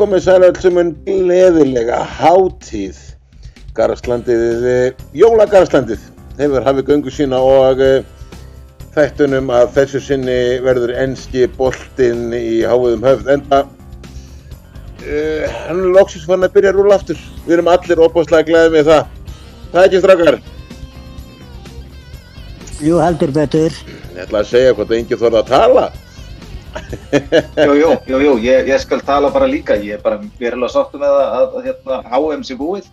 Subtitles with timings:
[0.00, 2.98] komið sæl öll sem en gleðilega hátíð.
[3.76, 6.06] Garðslandið, Jólagarðslandið
[6.40, 8.00] hefur hafið göngu sína og uh,
[8.94, 13.60] þættunum að þessu sinni verður enski boltinn í háiðum höfð enda
[15.04, 17.20] uh, hann er loksins fann að byrja að rúla aftur.
[17.46, 19.02] Við erum allir opáslega gleðið með það.
[19.70, 20.40] Það er ekki strakkar
[22.80, 23.74] Jú, heldur betur.
[24.16, 25.84] ég ætla að segja hvort engi þorða að tala
[27.66, 31.00] Jú, jú, jú, jú, ég, ég skal tala bara líka, ég er bara verulega sáttu
[31.00, 32.86] með að, að hérna, HM sé búið.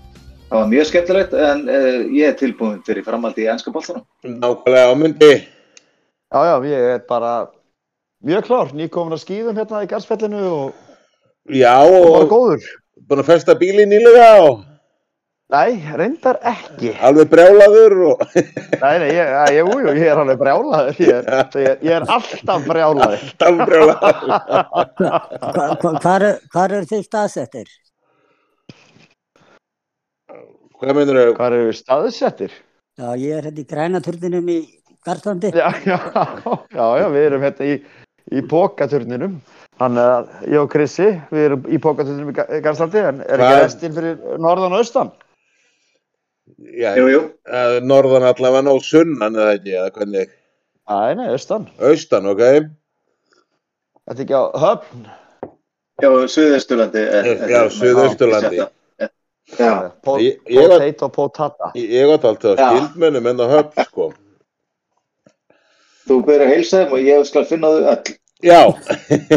[0.47, 4.05] Það var mjög skemmtilegt en uh, ég er tilbúin fyrir framhaldi í ennska bóltanum.
[4.23, 5.31] nákvæmlega á myndi
[6.27, 7.33] Já, já, ég er bara
[8.23, 10.71] mjög klár, nýkomin að skýðum hérna í Garsfellinu og,
[11.51, 12.63] já og bara og góður.
[13.07, 14.63] búin að festa bílinn nýlega og
[15.47, 16.89] Nei, reyndar ekki.
[17.07, 18.23] alveg brjálaður og
[18.83, 23.21] Nei, nei, ég, ég, jú, ég er alveg brjálaður, ég, er- ég, er alltaf brjálaður.
[23.23, 24.17] alltaf brjálaður
[24.99, 27.69] Hva, hva, hvar, er- hvar eru þið staðsettir?
[30.77, 31.31] hvað meinur þau?
[31.37, 32.57] Hvað eru við staðsettir?
[32.97, 34.57] Já, ég er hérna í grænaturninum í
[35.07, 35.53] Garðlandi.
[35.55, 35.97] Já, já,
[36.75, 37.77] já, já, við erum hérna í,
[38.35, 39.37] í pókaturninum.
[39.79, 43.37] Þannig að ég og Krissi, við erum í pókaturninum í Ga- í Garslandi, en er
[43.39, 45.13] ekki Hvað- restin fyrir norðan og austan?
[46.57, 47.21] Já, Jú, jú,
[47.85, 50.29] norðan allavega ná sunnan eða ekki, eða hvernig,
[50.87, 51.65] Nei, nei, austan.
[51.83, 52.41] austan, ok?
[54.07, 55.07] Þetta er ekki á höfn.
[56.01, 57.03] já, Suðausturlandi.
[57.51, 58.61] Já, Suðausturlandi.
[59.57, 61.71] Já, Pó, Ég- ég var- potato, potata.
[61.75, 62.69] Ég átt alltaf Já.
[62.71, 64.13] skildmönnum en á höfn, sko.
[66.07, 68.15] þú byrjar að heilsa þeim og ég skal finna þau öll.
[68.43, 68.61] Já,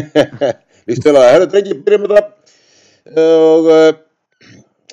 [0.87, 3.99] víst vel að það, herra drengi, byrjum með það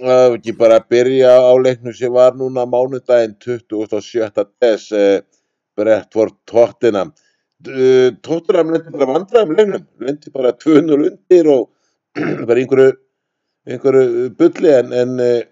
[0.04, 4.30] og ekki bara að byrja á leiknum sem var núna mánudaginn 27.
[4.62, 5.20] des uh,
[5.78, 7.14] Brettford Tottenham.
[7.66, 11.70] Uh, Tottenham lendi bara vandræðum leiknum, lendi bara 200 undir og
[12.48, 12.98] bara einhverju,
[13.68, 15.46] einhverju bulli en, en uh,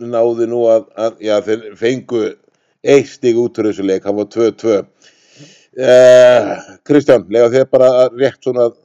[0.00, 2.26] náði nú að, að, já, þeir fengu
[2.80, 4.78] eitt stig út úr þessu leik, hann var 2-2.
[5.80, 6.54] Uh,
[6.88, 8.78] Kristján, lega þér bara rétt svona að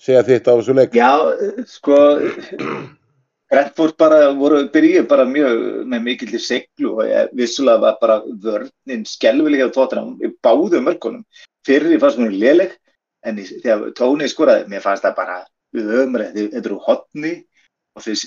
[0.00, 0.94] segja þitt á þessu leik.
[0.94, 1.10] Já,
[1.68, 1.98] sko,
[3.54, 9.04] Brentford bara voru byrjuð bara mjög með mikill seglu og ég, vissulega var bara vörnin
[9.06, 11.22] skelvilega á tóttunum í báðu mörkunum.
[11.66, 12.72] Fyrir fannst mér léleg
[13.22, 15.36] en í, þegar Tóni skoraði, mér fannst það bara
[15.74, 17.34] ömræð, þetta eru hotni
[17.94, 18.26] og þess,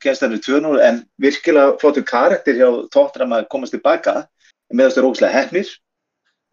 [0.00, 4.22] kemst hann í 2-0 en virkilega flottur karakter hjá tóttunum að komast tilbaka.
[4.70, 5.74] En með þessu rókslega hefnir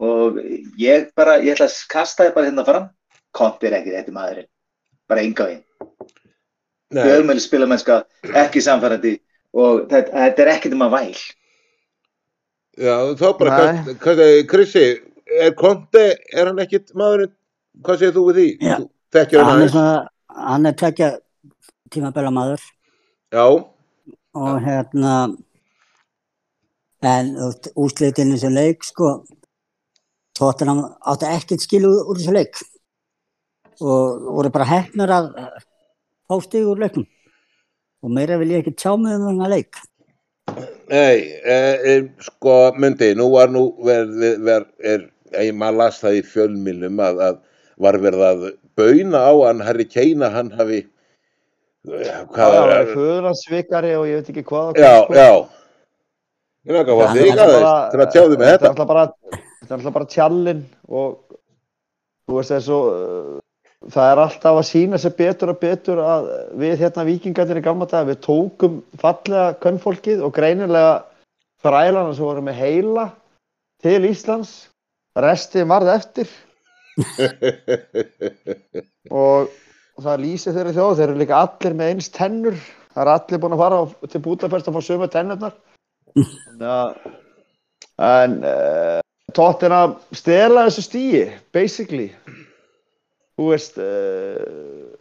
[0.04, 0.44] og
[0.82, 2.92] ég bara, ég ætla að kasta þið bara hérna fram,
[3.32, 4.52] kompir ekki þetta maðurinn,
[5.08, 5.64] bara enga veginn
[6.94, 8.02] Nei, fjölmjöli spilamennska,
[8.44, 9.16] ekki samfærandi
[9.58, 11.22] og þetta, þetta er ekkert um að væl.
[12.84, 13.58] Já, þá bara,
[14.50, 14.86] Krissi,
[15.42, 17.34] er Konti, er hann ekkit maðurinn,
[17.86, 18.48] hvað segir þú við því?
[18.66, 18.78] Já.
[19.14, 19.76] Þekkir hann Hann er aðeins?
[19.76, 21.10] svona, hann er tvekja
[21.94, 22.64] tímabela maður.
[23.34, 23.46] Já,
[24.34, 25.14] og hérna,
[27.06, 27.34] en
[27.78, 29.12] úslitinu sem leik, sko,
[30.38, 32.58] tóttunum átti ekkert skilu úr þessu leik.
[33.84, 35.30] Og voru bara hefnur að
[36.30, 37.08] fá stig úr leiknum
[38.04, 39.76] og meira vil ég ekki tjá með um þennan leik.
[40.92, 41.18] nei,
[41.48, 41.58] e,
[41.92, 44.06] e, sko, myndi, nú var nú, ver,
[44.44, 45.06] ver, er,
[45.40, 47.38] ég maður las það í fjölmilum að, að
[47.86, 48.44] var verið að
[48.78, 50.82] bauna á hann, Harry Kane, að hann hafi,
[51.88, 54.74] eh, hvað Það er, er föðunarsvikari og ég veit ekki hvað.
[54.78, 55.16] já, hvað, sko.
[55.16, 55.32] já,
[56.68, 58.54] ég með ekki að fá Já, þig þetta er aðeins til að tjáði með Þetta
[58.54, 58.76] er þetta.
[59.72, 61.10] er alltaf bara tjallinn og
[62.28, 63.43] þú veist þessu, uh,
[63.92, 66.30] það er alltaf að sína sér betur og betur að
[66.60, 70.94] við hérna vikingarnir í gamla dag, við tókum fallega könnfólkið og greinilega
[71.64, 73.06] þrælana sem voru með heila
[73.84, 74.54] til Íslands,
[75.20, 76.32] resti varð eftir.
[79.24, 79.50] Og
[80.00, 82.60] það lýsir þeirri þjóð, þeir eru líka allir með eins tennur,
[82.94, 85.58] það eru allir búin að fara til Budapest að fá sömu tennurnar.
[88.04, 89.00] En uh,
[89.36, 89.82] tóttina
[90.16, 92.10] stela þessu stíi basically
[93.38, 94.94] þú veist uh,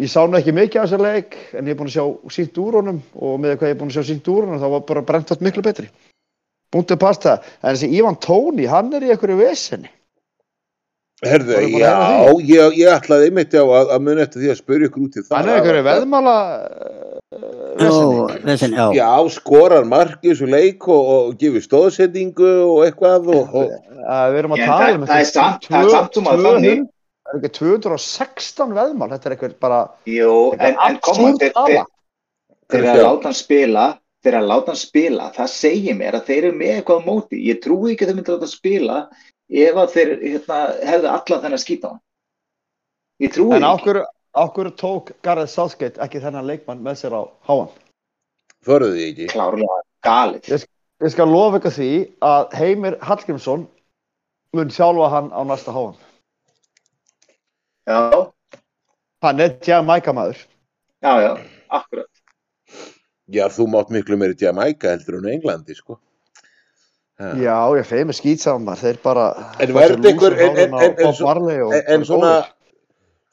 [0.00, 2.04] ég sá nú ekki mikið af þessu leik en ég er búin að sjá
[2.38, 4.68] sínt úr honum og með hvað ég er búin að sjá sínt úr honum þá
[4.76, 5.88] var bara brent miklu betri.
[6.70, 7.38] Búntið pasta.
[7.64, 9.90] En þessi Ívan Tóni, hann er í einhverju vesenni
[11.20, 11.90] Herðu, já,
[12.48, 15.24] ég, ég ætlaði einmitt já að, að mun eftir því að spyrja ykkur út í
[15.26, 15.34] það.
[15.36, 16.36] hann er í einhverju veðmála
[17.36, 18.86] uh, vesenni já.
[18.96, 24.38] Já, skorar markið svo leik og, og gefur stóðsetningu og eitthvað og, og uh, við
[24.40, 26.88] erum að tala um það er samt- það er samt um að þannig-
[27.30, 29.80] er ekki 216 veðmál þetta er eitthvað bara
[30.10, 31.82] Jú, en, en koma, þeir, þeir,
[32.72, 33.88] þeir að láta hann spila
[34.20, 37.42] þeir að láta hann spila, það segir mér að þeir eru með eitthvað á móti,
[37.48, 38.98] ég trúi ekki að þeir myndi láta hann spila
[39.50, 40.58] ef að þeir hérna,
[40.90, 42.02] hefðu allan þennan skýta á hann
[43.24, 44.02] ég trúi En því ákveður,
[44.44, 47.70] okkur tók Gareth Southgate ekki þennan leikmann með sér á háan.
[48.66, 49.26] Föruðu því ekki?
[49.32, 50.52] klárlega galið.
[50.52, 50.66] Ég,
[51.04, 51.90] ég skal lofa ykkur því
[52.24, 53.66] að Heimir Hallgrímsson
[54.56, 55.96] mun sjálfa hann á næsta háan.
[57.88, 58.30] Já,
[59.22, 60.36] Hann er Jamaica maður.
[61.04, 61.32] já, já,
[61.68, 62.08] akkurat.
[63.30, 65.98] Já, þú mátt miklu meiri Jamaica heldur en Englandi, sko.
[67.20, 67.34] Ha.
[67.36, 69.26] Já, ég feið með skýtsamar, þeir bara...
[69.60, 72.32] En verður einhver- en- en- en- en En, svo- en, En, en svona,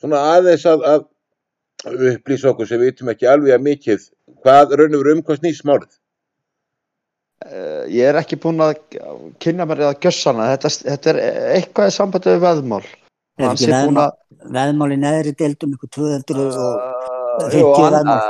[0.01, 1.07] svona aðeins að, að
[2.17, 4.09] upplýsa okkur sem við vitum ekki alveg að mikið,
[4.44, 5.95] hvað raun og veru um hvað snýst málið?
[7.47, 8.75] Uh, ég er ekki búinn að
[9.39, 11.19] kynna mér eða gjössana, þetta, þetta er
[11.55, 12.83] eitthvað í sambandi við veðmál.
[13.37, 14.47] Er ekki veðmál, að...
[14.57, 17.05] veðmál í neðri deildum ykkur 200 og
[17.37, 18.21] Uh, 50 jú, hann, veðmál.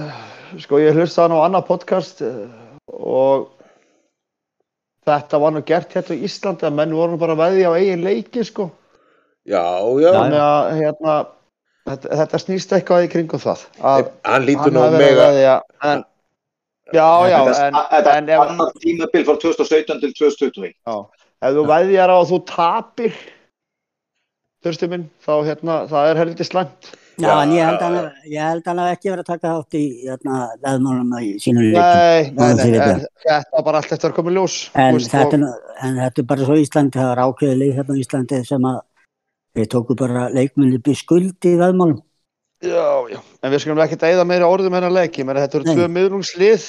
[0.00, 0.12] uh,
[0.62, 2.46] sko, ég hlusta hann á annað podcast uh,
[2.88, 3.50] og
[5.04, 8.46] þetta var nú gert hérna í Íslandi að menn voru bara veðja á eigin leiki,
[8.48, 8.70] sko.
[9.44, 9.60] Já,
[10.00, 11.16] já, Þannig að, hérna,
[11.90, 13.66] þetta, þetta snýst eitthvað í kringum það.
[13.92, 16.04] Að hann lítur nú mega, að en...
[16.92, 20.74] Já, já, Þetta en, þetta en er ef, annar tímabil frá 2017 til 2021.
[20.76, 20.96] Já,
[21.44, 23.22] ef þú veðjar á að þú tapir
[24.64, 26.90] þurftu minn, þá hérna, það er helviti slæmt.
[27.20, 29.30] Já, Já, en ég held að hann- ég held að hann hafi ekki verið að
[29.32, 31.82] taka þátt í hérna, veðmálum í sínum leikum.
[31.82, 33.42] Nei, nei, nei, þetta.
[33.52, 34.56] var bara allt eftir að koma í ljós.
[34.74, 37.74] En þetta, og- er nú- en þetta er bara svo Íslandi, það er ákveðið leik
[37.76, 38.80] hérna á Íslandi sem að
[39.54, 42.00] við tókum bara leikminni upp í skuld í veðmálum.
[42.62, 45.88] Já, já, en við skulum ekki deyða meira orðum hennar leiki, menn þetta eru tvö
[45.90, 46.64] miðlungslið.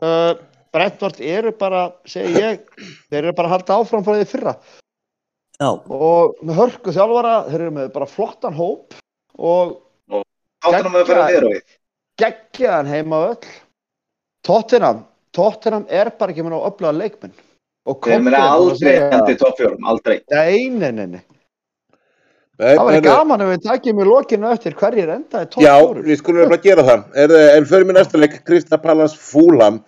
[0.00, 0.34] Uh,
[0.72, 2.60] Brentford eru bara, segi ég,
[3.10, 4.56] þeir eru bara að halda áfram frá því fyrra.
[5.58, 5.70] Já.
[5.74, 8.94] og með hörku þjálfara þeir eru með bara flottan hóp
[9.38, 9.78] og
[12.18, 13.48] geggjaðan heima öll.
[14.46, 15.02] Tottenham
[15.34, 17.34] Tottenham er bara ekki með ná öflaga leikmenn.
[17.88, 20.16] Þeir meina aldrei endið toppfjórum aldrei.
[20.32, 21.22] Nei, nei, nei, nei.
[22.58, 26.00] Það væri gaman ef við takkjum í lokinu eftir hverjir endaði tótt fjórum.
[26.00, 27.04] Já, við skulum að gera það.
[27.22, 29.78] Eh, en fyrir minn eftirleik Kristapallas Fúlam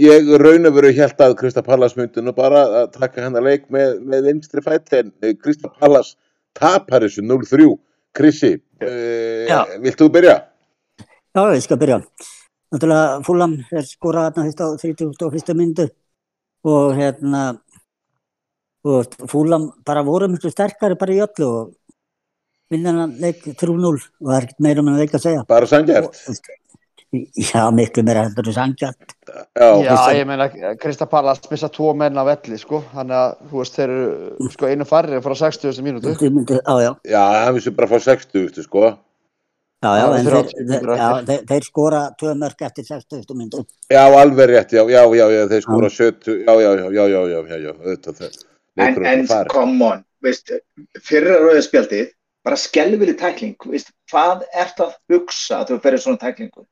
[0.00, 3.68] ég raun og veru held að Krista Pallas myndi nú bara að taka hennar leik
[3.72, 6.14] með, með vinstri fæti, en Krista Pallas
[6.56, 7.68] tapar þessu 0-3,
[8.16, 9.60] Krissi, uh, Já.
[9.82, 10.36] vilt þú byrja?
[11.34, 12.00] já, ég skal byrja.
[12.70, 15.54] Náttúrulega Fúlam er skorað þarna fyrst á 31.
[15.58, 15.88] myndu
[16.70, 17.42] og hérna
[18.86, 21.74] og Fúlam bara voru miklu sterkari bara í öllu og
[22.70, 25.44] vinna hann leik 3-0 og það er ekkert meira um hann leik að segja.
[25.50, 26.20] Bara sangjart?
[27.12, 29.14] já, miklu meira heldur en sangjart
[29.58, 30.48] Já, ég meina,
[30.80, 34.86] Kristapalla spissa tvo menn af elli, sko þannig að, þú veist, þeir eru sko einu
[34.88, 35.80] farri að fara 60.
[35.86, 38.66] mínútu Já, já, já það vissi bara að fara 60.
[38.66, 38.84] sko
[39.80, 43.34] Já, já, en þeir, þeir, já, þeir, þeir skora tvö mörg eftir 60.
[43.34, 47.04] mínútu Já, alveg rétt, já, já, já, já þeir skora 70, já, já, já, já,
[47.10, 48.40] já, já, já auðvitað þeir
[48.80, 50.52] En, en, come on, veist,
[51.04, 52.12] fyrra rauðspjaldið
[52.46, 56.64] bara skelvili tækling, veist, hvað ert að hugsa að þú ferir svona tæklingu?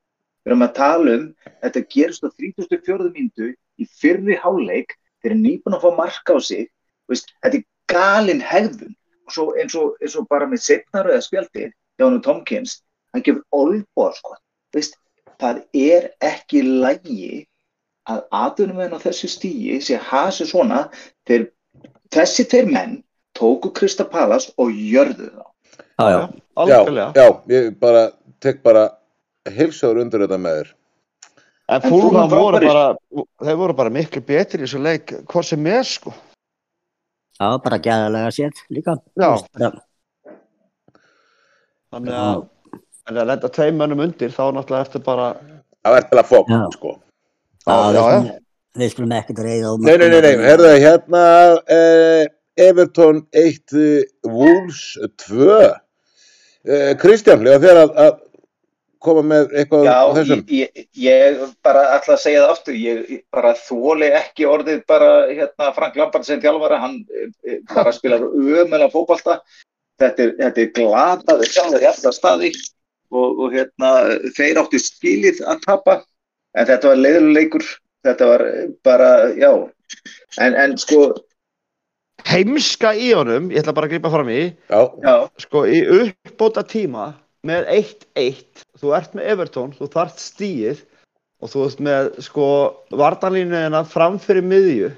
[0.48, 1.24] Við erum að tala um,
[1.60, 3.08] þetta gerist á 34.
[3.12, 6.70] myndu í fyrri háleik, þeir eru nýbúin að fá marka á sig,
[7.04, 8.94] veist, þetta er galin hegðun.
[9.28, 12.78] Og svo eins og, eins og bara með setna rauðspjaldið, hjá hann Tomkins,
[13.12, 14.38] hann gefur olbúa, sko,
[14.72, 14.96] veist,
[15.36, 17.44] það er ekki lægi
[18.08, 20.86] að aðunum en á þessu stíi sé hasi svona,
[21.28, 21.50] þeir
[22.08, 23.02] þessi tveir menn
[23.36, 25.44] tóku Krista Pallas og jörðu þá.
[25.98, 28.08] Já, já, Já, já, ég bara,
[28.40, 28.88] tek bara
[29.56, 30.70] heilsáður undir þetta með þér.
[31.68, 32.84] En Fulham Fulham voru bara,
[33.44, 36.14] þeir voru bara miklu betri í þessu leik, hvort sem er, sko.
[37.40, 38.94] já, bara gæðalega séð líka.
[39.20, 39.28] Já.
[41.92, 42.42] Þannig að,
[43.08, 45.28] en að lenda tveim mönnum undir, þá náttúrulega ertu bara,
[45.86, 46.62] Það er til að fók, Já.
[46.74, 46.90] sko.
[47.64, 48.02] já, já, við já.
[48.02, 48.40] skulum-
[48.82, 51.22] við skulum ekkert reyða á Nei, nei, nei, nei, herðu, hérna,
[51.68, 52.26] eh,
[52.58, 55.74] Everton 1, eh, Wolves 2.
[56.68, 58.18] Eh, Kristján, lega þér að, að
[59.02, 60.42] koma með eitthvað Já, á þessum?
[60.50, 65.10] ég, ég, ég bara ætla að segja það aftur, ég bara þóli ekki orðið bara
[65.30, 69.38] hérna Frank Lampard sem þjálfara, hann eh, eh, bara spilar ömulega fótbolta,
[70.02, 72.52] þetta er, þetta er glataði sjálfur hérna staði
[73.14, 73.92] og, og hérna
[74.36, 76.00] þeir áttu skilið að tapa,
[76.58, 77.70] en þetta var leiðuleikur,
[78.08, 79.52] þetta var eh, bara, já,
[80.42, 81.06] en, en sko,
[82.28, 86.66] heimska í honum, ég ætla bara að grípa fram í, Já, já, sko, í uppbóta
[86.66, 87.12] tíma
[87.46, 90.82] með 1-1, þú ert með Everton, þú þarft stíið
[91.38, 92.48] og þú ert með, sko,
[92.98, 94.90] vartanlínuðina framfyrir miðju.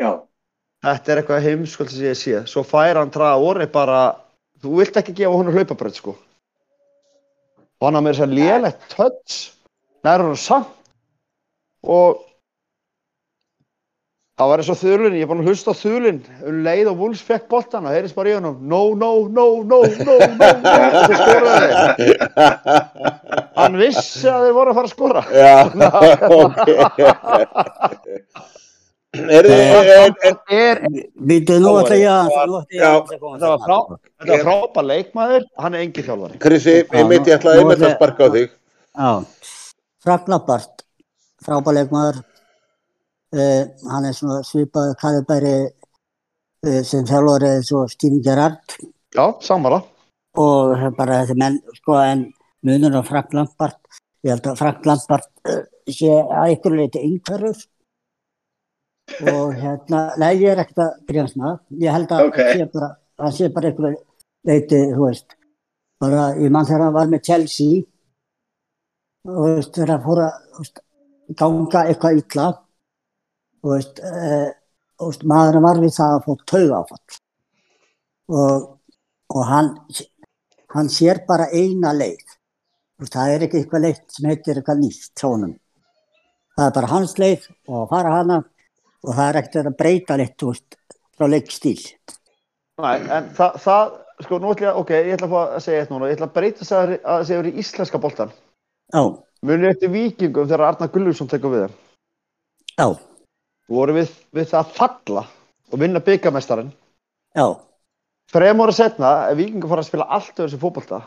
[0.00, 0.10] já,
[0.84, 2.34] Þetta er eitthvað heimskvöld sem ég sé.
[2.50, 4.00] Svo fær hann traða orði bara,
[4.60, 6.16] þú vilt ekki gefa honum hlaupabröð, sko.
[7.80, 9.38] Og hann har með þess að lélegt töts,
[10.04, 10.72] nær hann samt
[11.84, 12.20] og
[14.34, 16.96] Það var eins og þulun, ég er búin að hlusta á þulun um leið og
[17.04, 21.18] Wolves fekk boltan og heyrðist bara í honum no, no, no, no, no, no, no
[21.20, 21.68] skoraði
[22.00, 22.24] þeir.
[23.54, 25.22] Hann vissi að þeir voru að fara að skora.
[25.30, 25.70] Já,
[26.40, 26.66] ok.
[29.14, 30.82] Er þið, er, er, Er,
[31.30, 33.78] Býtu nú að, koma þetta var frá,
[34.18, 36.42] þetta var frábær leikmaður, hann er engi þjálfari.
[36.42, 38.50] Krissi, ég ætlaði einmitt að sparka á þig.
[38.98, 39.10] Já,
[40.02, 40.82] Frank Lampart,
[41.46, 42.24] frábæleikmaður,
[43.34, 48.78] uh, hann er svona svipaði kalibæri uh, sem þjálfari eins og Steven Gerrard.
[49.14, 49.82] Já, sammála.
[50.34, 52.24] og bara þessi menn, sko, en
[52.66, 53.78] munur á Frank Lampart,
[54.26, 57.60] ég held að Frank Lampart uh, sé að ykkur leiti einhverjur.
[59.30, 62.38] Og hérna, nei, ég er ekkert að það, ég held að Ok.
[62.40, 62.88] hann sé bara,
[63.20, 63.96] hann sé bara ykkur
[64.48, 65.36] leiti, þú veist,
[66.00, 67.84] bara, ég mann þegar hann var með Chelsea
[69.28, 70.80] og þú veist, þegar hann fór að veist,
[71.40, 72.48] ganga eitthvað illa
[73.64, 77.18] og veist, og veist, maðurinn var við það að fá tauga áfall
[78.34, 78.70] og,
[79.34, 79.74] og hann
[80.74, 82.24] hann sér bara eina leið.
[83.00, 85.54] Veist, það er ekki eitthvað leið sem heitir eitthvað nýtt honum
[86.54, 88.40] það er bara hans leið og að fara hana.
[89.04, 90.76] Og það er ekkert að breyta leitt þú veist,
[91.12, 91.80] frá leikstíl.
[92.80, 93.90] Nei, en það, það,
[94.24, 96.28] sko, nú ætla ég, ok, ég ætla að fá að segja eitt núna, ég ætla
[96.30, 98.32] að breyta að það sé verið í íslenska boltan.
[98.94, 99.02] já,
[99.44, 101.74] Munið eftir vikingum þegar Arnar Gulluðsson tekur við þeim.
[102.80, 102.86] já,
[103.70, 105.22] Voru við, við það að falla
[105.72, 106.72] og vinna byggamestarin.
[107.36, 107.46] já
[108.34, 110.98] Þrejum ára setna er vikingur fara að spila allt öðru sem fótbolta.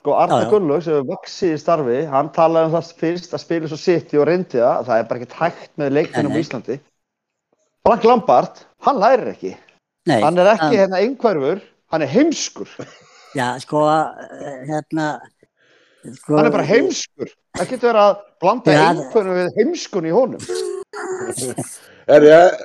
[0.00, 0.48] Sko, já.
[0.50, 4.18] Gullug sem er vaksið í starfi, hann talaði um það fyrst að spila svo City
[4.20, 6.40] og reyndi það, það er bara ekkert hægt með á nei.
[6.42, 6.76] Íslandi.
[7.86, 9.54] Frank Lampard, hann lærir ekki.
[10.06, 11.60] Nei, Hann er ekki hann- hérna einhverfur,
[11.90, 12.68] hann er heimskur.
[13.34, 15.20] já, sko, eh, hérna
[16.14, 17.30] sko, Hann er bara heimskur.
[17.56, 20.40] Það getur verið að blanda Já, einhverjum við heimskun í honum.
[22.06, 22.58] Er ég,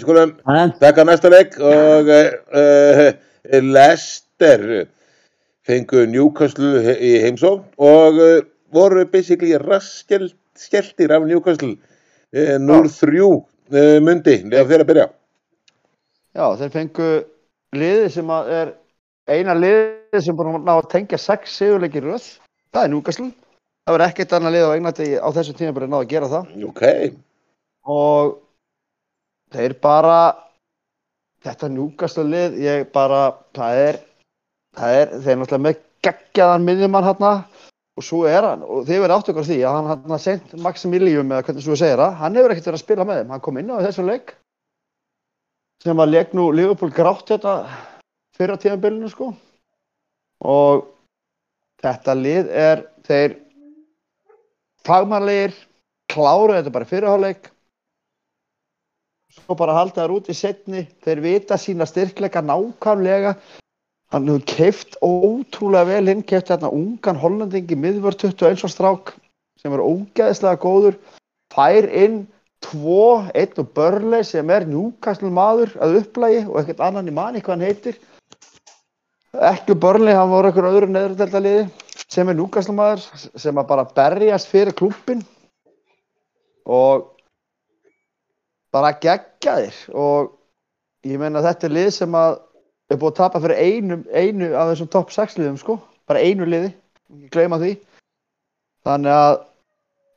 [0.00, 0.60] skulum, Ha?
[0.80, 3.08] taka næsta leik og uh,
[3.60, 4.86] Lester
[5.66, 8.38] fengu Newcastle í heimsókn og uh,
[8.72, 13.42] voru basically raskjeltir af Newcastle uh, 0-3 uh,
[14.06, 15.06] mundi, lefa fyrir að byrja.
[16.36, 17.10] Já, þeir fengu
[17.76, 18.72] liði sem að er
[19.36, 22.30] eina liði sem búin að ná að tengja sex sigurleikir röð.
[22.72, 23.28] Það er Newcastle.
[23.86, 26.50] Það verður ekkert annað lið á Englandi á þessum tíma bara náða að gera það.
[26.72, 26.82] Ok,
[27.86, 28.32] Og
[29.56, 30.18] þeir bara,
[31.46, 34.00] þetta Newcastle lið, ég bara, það er,
[34.76, 37.32] það er, þeir er náttúrulega með geggjaðan miðjumann hérna
[37.96, 41.30] og svo er hann, og þið verður átt ykkur því að hann hann sent Maximilium
[41.32, 43.60] eða hvernig svo segir það, hann hefur ekkert verið að spila með þeim, hann kom
[43.60, 44.34] inn á þessum leik
[45.84, 47.56] sem að leik nú Liverpool grátt þetta
[48.36, 49.32] fyrra tíðanbylunu sko.
[50.44, 50.86] Og
[51.82, 53.36] þetta lið er þeir
[54.86, 55.54] fagmannlegir
[56.12, 57.50] klára þetta bara í fyrirháleik
[59.44, 63.36] svo bara halda þær út í setni þeir vita sína styrkleika nákvæmlega.
[64.14, 69.14] Hann hefur keift ótrúlega vel inn keift hérna ungan hollendingi miðvör 21 og strák
[69.60, 70.98] sem er ógeðslega góður.
[71.54, 72.24] Fær inn
[72.64, 77.42] tvo, einn og börlei sem er njúkastl maður að upplægi og ekkert annan í manni
[77.42, 77.98] hvað hann heitir.
[79.36, 81.66] Ekki börlei, hann voru einhver öðru neðurdeldaliði
[82.06, 83.04] sem er njúkastl maður
[83.36, 85.22] sem að bara berjast fyrir klúppin
[86.66, 87.12] og
[88.76, 89.78] bara geggjaðir.
[89.96, 90.34] Og
[91.08, 92.38] ég meina þetta er lið sem að
[92.92, 96.46] er búið að tapa fyrir einu, einu af þessum topp 6 liðum sko, bara einu
[96.48, 96.72] liði.
[97.16, 97.74] Ekki gleyma því.
[98.86, 99.36] Þannig að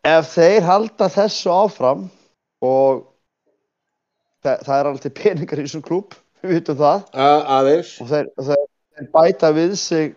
[0.09, 2.07] ef þeir halda þessu áfram
[2.65, 3.03] og
[4.43, 7.05] það, það er alltaf peningar í þessum klúb við vitum það.
[7.13, 7.95] A aðeins.
[8.03, 8.65] og þeir, þeir,
[9.15, 10.15] bæta við sig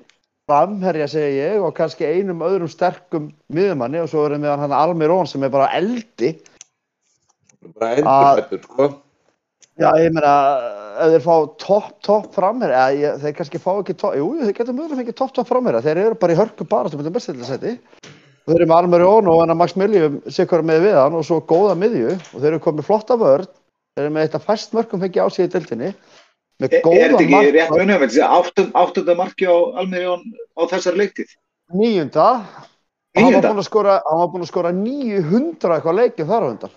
[0.51, 5.29] framherja segi ég og kannski einum öðrum sterkum miðumanni og svo erum við hann Almirón
[5.31, 6.35] sem er bara eldi
[7.79, 8.89] Bara endurbættur, sko.
[9.81, 10.33] Já, ég meina,
[11.01, 14.57] ef þeir fá topp, topp framherja, eða ég- þeir kannski fá ekki topp, jú, þeir
[14.59, 17.73] getur mögulega fengið topp, topp framherja, þeir eru bara í hörku bara sem þetta bestildasæti.
[18.43, 21.25] Þeir eru með Almar Jón og hann að Max Miljum sikkur með við hann og
[21.25, 23.47] svo góða miðju og þeir eru komið flotta vörn,
[23.97, 25.95] þeir eru með eitt af fæst mörgum fengið á sig í dildinni,
[26.61, 30.23] með Er er góða þetta ekki rétt munum, þetta er áttund, áttunda marki á Almirjón
[30.59, 31.31] á þessar leiktið?
[31.73, 32.29] níunda,
[33.17, 36.51] hann var búinn að skora, hann var búinn að skora 900 eitthvað leikið þar á
[36.53, 36.75] undan.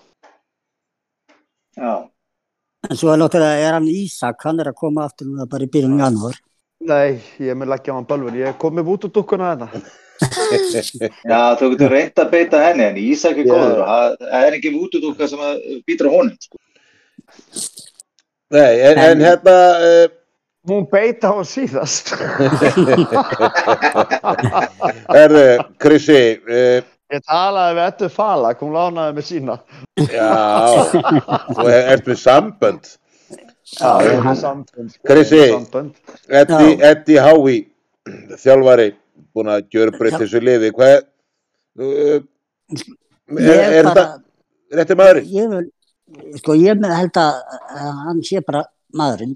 [1.76, 1.94] Já.
[2.90, 5.72] en svo er náttúrulega er hann Ísak, hann er að koma aftur núna bara í
[5.74, 6.36] byrjun janúar
[6.86, 7.10] Nei,
[7.42, 9.68] ég er með leggja á hann bölvun, ég kom með út úr dukkuna þetta.
[11.32, 13.88] Já, þú getur reynt að beita henni, en Ísak er góður og
[14.20, 15.54] það er ekki útudúka sem að
[15.88, 16.38] býtra honum.
[16.46, 16.58] Sko.
[18.54, 19.56] Nei, en, en En- hérna,
[19.88, 20.08] uh,
[20.66, 22.08] Hún beita á hann síðast.
[25.24, 25.44] Erðu,
[25.82, 26.80] Krissi, uh,
[27.14, 29.56] Ég talaði við Ettu Fala, kom lánaði með sína.
[30.10, 30.30] Já,
[31.54, 32.88] þú ert með sambönd.
[33.76, 34.92] Já, ég er hann- með sambönd.
[34.96, 35.38] sko, Krissi.
[35.38, 36.80] ég er með.
[36.90, 37.58] Eddi, Hái,
[38.42, 38.88] þjálfari,
[39.36, 40.72] búin að gjöra breytt þessu liði.
[40.74, 40.96] Hvað,
[41.80, 42.20] uh,
[42.66, 44.06] er, Ég er þetta
[44.80, 45.28] rétti maðurinn?
[45.34, 45.66] ég vil,
[46.42, 47.34] sko ég með held að
[47.76, 49.36] að hann sé bara maðurinn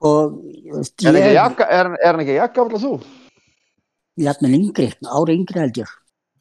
[0.00, 0.74] og Er,
[1.04, 2.92] hann ekki ég jakka, er, hann- er ekki jakka alveg þú?
[4.18, 5.88] jafnvel yngri, ári yngri held ég.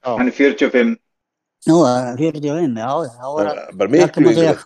[0.05, 0.97] Hann er 45.
[1.67, 4.59] Nú, það er 45, já, þá var hann Bara miklu jakka mútið ég.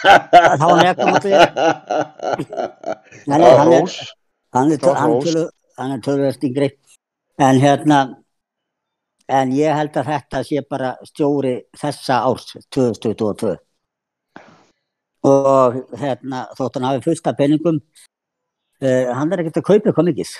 [0.00, 1.46] Þá var hann jakka mútið ég.
[3.30, 3.54] Hann er,
[4.54, 5.48] hann er,
[5.86, 6.68] er tölvöld yngri.
[7.40, 7.98] En hérna,
[9.32, 13.56] en ég held að þetta sé bara stjóri þessa árs, 2022.
[15.30, 17.80] Og hérna, þótt hann hafi fullt af peningum,
[18.84, 20.36] uh, hann er ekkert að kaupa mikið.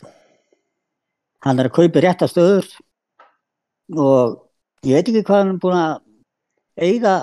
[1.44, 2.68] Hann er að kaupa rétta stöður
[3.97, 4.38] og
[4.87, 6.00] ég veit ekki hvað hann er búin að
[6.80, 7.14] eiga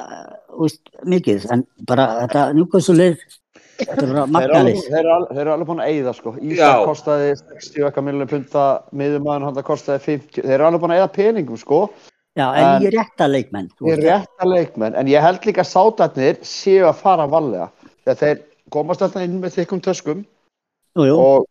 [0.58, 3.18] úst, mikið, en bara þetta njúkvæmsulið,
[3.78, 6.34] þetta er bara alveg- þeir eru alveg- þeir eru alveg búin að eyða sko.
[6.42, 10.42] Ísak kostaði 60 eitthvað miljonir punta, miðumæðan hann kostaði 50.
[10.44, 11.82] Þeir eru alveg búin að eyða peningum sko.
[12.38, 13.70] Já, en En- ég er rétta leikmenn.
[13.78, 14.04] þú Þeir veist.
[14.08, 17.70] eru rétta leikmenn, en ég held líka að sátarnir séu að fara valega.
[18.06, 20.26] Þegar þeir komast alltaf inn með þykkum töskum
[20.98, 21.18] Jú, jú.
[21.18, 21.46] og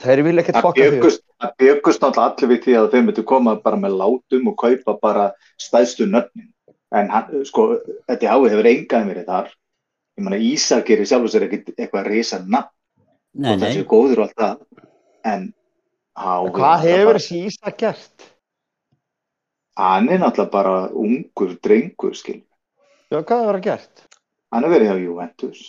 [0.00, 1.18] þeir vilja ekkert fokka fyrir.
[1.40, 4.96] Það byggust náttúrulega allir við því að þeir myndu koma bara með látum og kaupa
[5.00, 5.28] bara
[5.60, 6.50] stæðstu nöfnin.
[6.90, 7.66] En hann, sko,
[8.10, 9.54] þetta hái hefur engaðin verið þar.
[10.18, 12.74] Ég meina, Ísak er í sjálfur sér ekkit eitthvað risa nafn
[13.38, 13.88] Nei, og þessi nei.
[13.88, 14.84] góður og allt það.
[15.30, 15.48] En
[16.18, 16.50] hái...
[16.58, 18.30] Hvað hefur þessi Ísak gert?
[19.80, 22.40] Hann er náttúrulega bara ungur drengur, skil.
[23.08, 24.04] Já, hvað hefur hann gert?
[24.50, 25.62] Hann er verið hjá Juventus.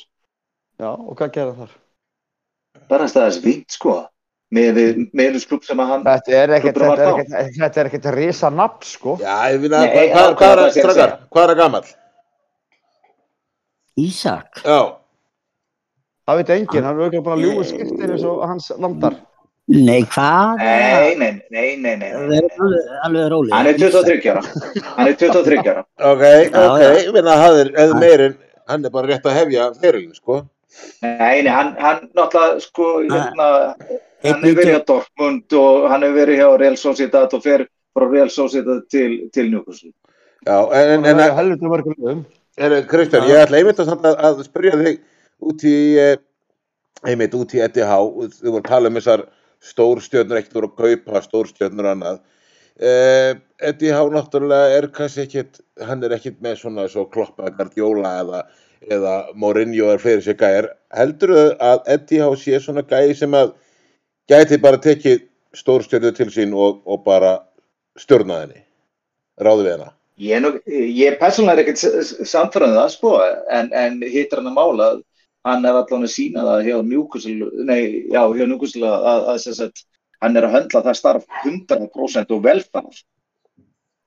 [0.82, 1.78] Já, og hvað gerði hann þar?
[2.90, 3.96] Bara staðis fínt, sko.
[4.52, 4.80] Með
[5.16, 6.02] meðlusklub sem að hann...
[6.08, 9.16] Þetta er ekkert, er er ekkert risa nafn sko.
[9.22, 11.12] Já, ég finna, Nei, hvað, hvað, er að segja?
[11.32, 11.86] Hvað er það gammal?
[14.02, 14.60] Ísak.
[14.66, 14.82] Já,
[16.32, 19.16] Það veit enginn, hann er auðvitað bara að ljúga skiptir eins og hans landar.
[19.72, 20.62] Nei, hvað?
[20.62, 22.12] Nei, nei, nei, nei, nei.
[22.20, 23.58] Alveg, alveg rólega.
[23.58, 24.44] Hann er 23 ára.
[25.00, 25.84] Hann er 23 ára.
[26.12, 26.24] ok,
[26.62, 28.38] ok, ég finna að það er eða meirinn,
[28.72, 30.38] hann er bara rétt að hefja fyrirlin, sko.
[31.04, 33.50] Nei, nei, hann, hann náttúrulega, sko, hérna,
[34.24, 38.08] hann hefur verið hjá Dortmund og hann hefur verið hjá Real Sociedad og fer frá
[38.08, 39.92] Real Sociedad til, til Newcastle.
[40.46, 42.26] Já, en, Það en, er liðum.
[42.58, 43.34] er, Kristján, Já.
[43.36, 45.00] ég ætla einmitt að, samt að, spyrja þig
[45.52, 46.18] út í, eh,
[47.06, 49.26] einmitt út í ETH, þú voru að tala um þessar
[49.62, 52.22] stórstjörnur, ekkert voru að kaupa stórstjörnur annað.
[52.82, 58.40] ETH náttúrulega er kannski ekkit, hann er ekkit með svona svo kloppa Guardiola eða,
[58.90, 60.72] eða Mourinho er fleiri sér gæjar.
[60.98, 63.54] Heldur að ETH sé svona gæji sem að
[64.30, 65.24] gæti bara tekið
[65.58, 67.38] stórstjörnu til sín og, og bara
[68.00, 68.64] stjórna henni,
[69.42, 69.94] ráði við hana?
[70.22, 73.14] Ég er, ég er persónulega er ekkert samfærað það, sko,
[73.50, 74.90] en, en hittar hann að mála,
[75.48, 77.82] hann er allan að sína það hjá Newcastle, nei,
[78.12, 79.86] já, hjá Newcastle að, að, að sem sagt,
[80.22, 83.02] hann er að höndla það starf 100% og velfæð.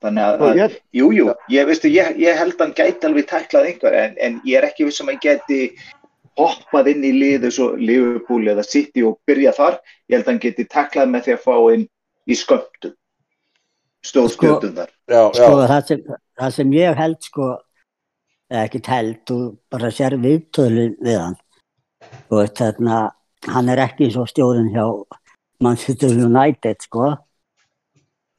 [0.05, 3.29] Þannig að, að ég, Jú, jú, ég, veistu, ég, ég held að hann gæti alveg
[3.31, 5.61] tæklað einhver en, en ég er ekki viss um að hann gæti
[6.39, 9.79] hoppað inn í liðu svo Liverpool eða City og byrja þar.
[10.09, 11.85] Ég held að hann geti tæklað með því að fá inn
[12.25, 12.95] í skömmtum,
[14.05, 14.91] stórspjöldum þar.
[15.09, 16.03] Já, já, Sko, það sem,
[16.41, 17.51] það sem ég held, sko,
[18.65, 19.39] ekki held, þú
[19.73, 21.39] bara sér viðtölin við hann.
[22.33, 23.05] Veist, þarna,
[23.51, 24.85] hann er ekki svo stjórinn hjá
[25.65, 27.15] Manchester United, sko.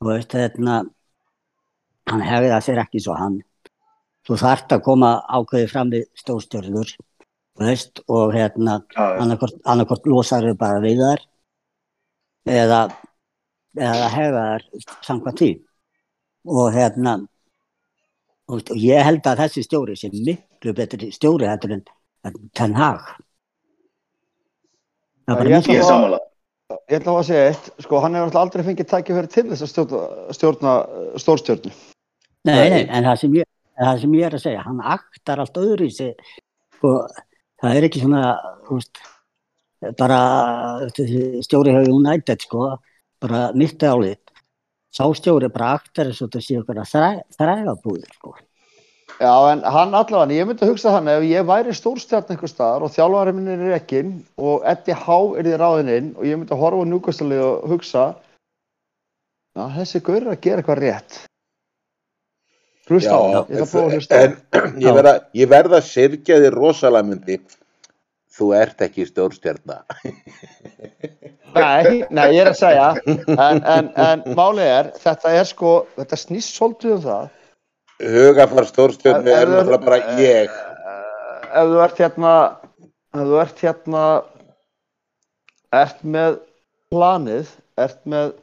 [0.06, 0.84] Veist, þarna,
[2.12, 3.42] hann hefði sér ekki svo hann.
[4.26, 7.15] Þú þarft að koma ákveði fram við stórstjórnur, þú
[7.60, 11.22] veist, og hérna, annarkort, losar þau bara við þar
[12.52, 12.80] eða
[13.76, 14.66] eða hefða þær
[15.08, 15.50] samkvæmt því
[16.52, 17.14] og hérna
[18.48, 21.84] og og ég held að þessi stjóri sé miklu betri stjóri heldur en
[22.26, 23.02] en Ten Hag
[25.28, 26.20] er Ég er ætla að- sammála.
[26.90, 29.70] ég ætla að segja eitt, sko, hann hefur alltaf aldrei fengið tækifæri til þess að
[29.72, 30.00] stjórna,
[30.34, 31.72] stjórna uh, stórstjórnu.
[32.46, 33.46] Nei, nei, en það sem ég,
[33.80, 36.14] það sem ég er að segja, hann aktar allt öðru í sig,
[36.78, 36.92] sko,
[37.62, 38.24] það er ekki svona,
[38.70, 39.04] veist,
[40.00, 40.20] bara
[40.92, 42.72] stjóri hefur United, sko,
[43.22, 44.18] bara mitt álið,
[44.96, 48.36] sá stjóri bara aktar eins og þetta sé okkur að þræga búið, sko.
[49.16, 52.84] Já, en hann allavega, ég myndi að hugsa hann ef ég væri stórstjarn einhver staðar
[52.84, 54.02] og þjálfari minn er ekki
[54.36, 57.70] og Eddie Há er í ráðinn inn og ég myndi að horfa á núkastalið og
[57.72, 58.04] hugsa
[59.56, 61.20] þessi gaur er að gera eitthvað rétt.
[62.86, 64.22] Hlusta á, hann, ég ætla að prófa að hlusta á.
[64.22, 64.36] en
[64.86, 67.38] ég verða, ég verða að sirkja þér rosalega myndi
[68.36, 69.78] þú ert ekki stjórnstjarna.
[71.56, 76.18] Nei, nei, ég er að segja, en, en, en málið er, þetta er sko, þetta
[76.20, 77.30] snýst svolítið um það.
[78.04, 80.52] Hugafar stjórnstjarnu Ef- er náttúrulega bara ég.
[80.52, 82.34] Eh, Ef þú ert hérna,
[83.16, 84.02] ef þú ert hérna,
[85.80, 86.36] ert með
[86.92, 87.54] planið,
[87.86, 88.34] ert með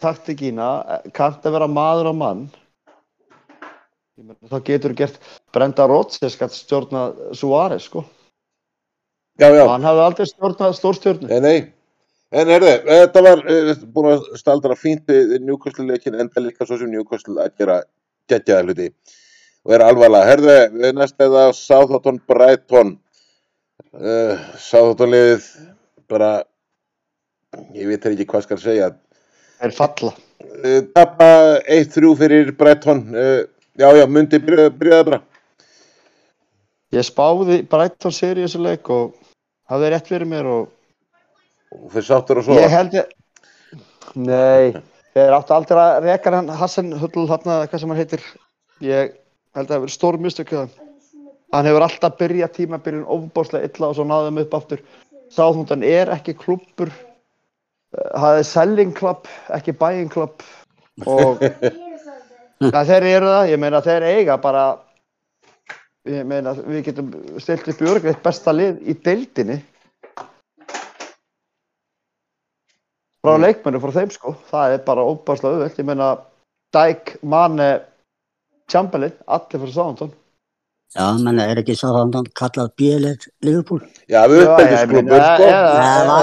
[0.00, 0.70] taktikína,
[1.16, 2.42] kannt að vera maður og mann,
[4.20, 5.16] meina, þá getur þú gert
[5.54, 8.04] Brenda Rodgers gætt stjórna Suárez, sko.
[9.36, 11.28] Já, já, hann hafði aldrei stjórnað stórstjórnu.
[11.28, 11.72] nei, nei.
[12.36, 16.90] En herðu, þetta var uh, búin að staldra fínt við njúkvæsluleikin enda líka svo sem
[16.90, 17.76] njúkvæslu að gera
[18.32, 18.88] geggjaða hluti
[19.66, 20.30] og er alvarlega.
[20.32, 22.96] Herðu, við næst eða Southampton Brighton.
[23.94, 25.46] Uh, Southampton liðið
[26.10, 26.30] bara,
[27.76, 28.90] ég veit ekki hvað skal segja,
[29.62, 30.12] Er falla.
[30.64, 31.28] uh, tappa
[31.62, 33.04] 1-3 fyrir Brighton.
[33.14, 33.44] Uh,
[33.78, 35.20] já, já, myndi byrjaði byrja bara.
[36.94, 39.16] Ég spáði Brighton seri í þessu leik og
[39.70, 40.72] hafði rétt fyrir mér og
[41.74, 42.56] Og fyrir sáttur og svo.
[42.56, 43.08] ég held ég...
[44.16, 44.72] Nei,
[45.16, 48.22] þeir áttu aldrei að reka hann Hassan Hull, hann hvað sem hann heitir.
[48.84, 49.16] Ég
[49.56, 50.70] held að það hefur stór mistökk hann.
[51.56, 54.84] Hefur alltaf byrjað tímabilin ofbáslega illa og svo náðum upp aftur.
[55.34, 56.92] Sáþúndan er ekki klubbur,
[57.92, 60.44] það er selling club, ekki buying club
[61.04, 61.42] og
[62.60, 64.66] ja, þeir eru það, ég meina þeir eiga bara,
[66.08, 67.10] ég meina við getum
[67.42, 69.58] stilt upp í örgleitt besta lið í deildinni
[73.26, 73.42] frá Mm.
[73.42, 76.10] leikmennu frá þeim sko, það er bara óbærslega auðvelt, ég meina
[76.76, 77.68] Dijk, Mane,
[78.70, 80.12] Chamberlain, allir fyrir Sáðantón.
[80.94, 83.80] Já, menn er ekki svo þannig kallað bílið Liverpool.
[84.08, 85.48] Já, við uppeldisklubur, sko.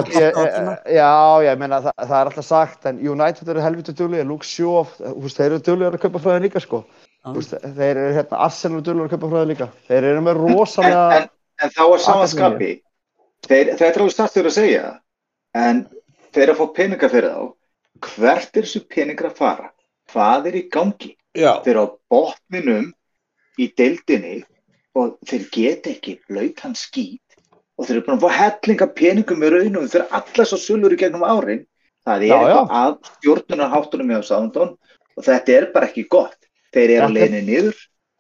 [0.08, 0.76] Tíma.
[0.96, 1.10] Já,
[1.46, 4.86] ég meina það, það er alltaf sagt, en United eru helviti duglega, Luke Shaw,
[5.28, 6.80] þeir eru duglega að kaupa frá þeim líka sko.
[7.28, 9.68] Þú veist, þeir eru hérna, Arsenal eru duglega að kaupa frá þeim líka.
[9.90, 11.28] Þeir eru með rosalega, En,
[11.62, 12.72] en þá er samanskapi,
[13.50, 14.88] þeir, þetta er alveg startur að segja,
[15.60, 15.84] en
[16.32, 17.44] þeir eru að fá peninga fyrir þá,
[18.08, 19.70] hvert er þessu peningar að fara?
[20.14, 21.14] Hvað er í gangi?
[21.38, 22.90] Já, Þeir eru á botninum
[23.62, 24.42] í deildinni
[24.96, 27.38] og þeir geta ekki blaut hann skít
[27.78, 31.00] og þeir eru búin að fá hellinga peningum í raunum fyrir allar svo sölur í
[31.02, 31.64] gegnum árin.
[32.06, 32.60] Það er Já, já.
[32.68, 34.76] að stjórnunarháttunum hjá Sándón
[35.18, 36.38] og þetta er bara ekki gott.
[36.74, 37.76] Þeir eru að niður,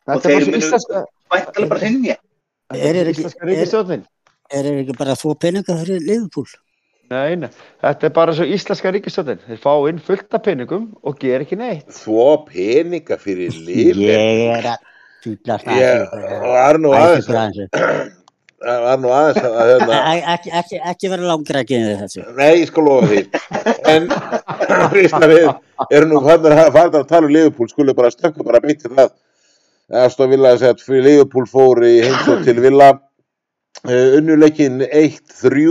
[0.08, 2.16] þetta er þeir svo munu- væntalega bara hrinja.
[2.72, 4.06] þetta Er- er er ekki- er-.
[4.54, 6.46] Er þeir ekki bara að þó peninga fyrir Liverpool?
[7.12, 7.50] Nei, nei,
[7.84, 9.40] þetta er bara svo íslenska ríkistjóðnin.
[9.48, 11.88] Þeir fá inn fullt af peningum og ger ekki neitt.
[11.90, 14.02] þvó peninga fyrir lifin.
[14.02, 14.78] Ég er að
[15.24, 19.98] fýblast Ég var nú aðeins, það var nú aðeins að, hérna,
[20.36, 22.26] Ekki, ekki, ekki vera langrækið við þessu.
[22.38, 23.22] nei, ég skal lofa því.
[23.92, 24.08] En,
[25.34, 25.50] við
[25.98, 28.94] erum nú hvernig að fara að tala um Liverpool, skulum bara stökka bara beint til
[28.96, 29.12] það.
[30.04, 32.88] Aston Villa að segja að fyrir Liverpool fór í heimsótt til Villa,
[33.84, 35.68] uh, unnuleikin 1-3.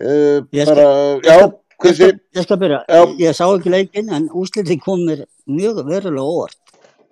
[0.00, 1.38] Uh, Ég skal- bara, já,
[1.84, 2.78] Ég skal byrja.
[3.20, 6.56] Ég sá ekki leikinn en úslitið kom mér mjög verulega óvart.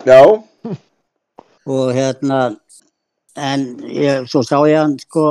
[0.06, 0.20] Já,
[1.66, 2.56] Og hérna,
[3.40, 5.22] en ég, svo sá ég hann sko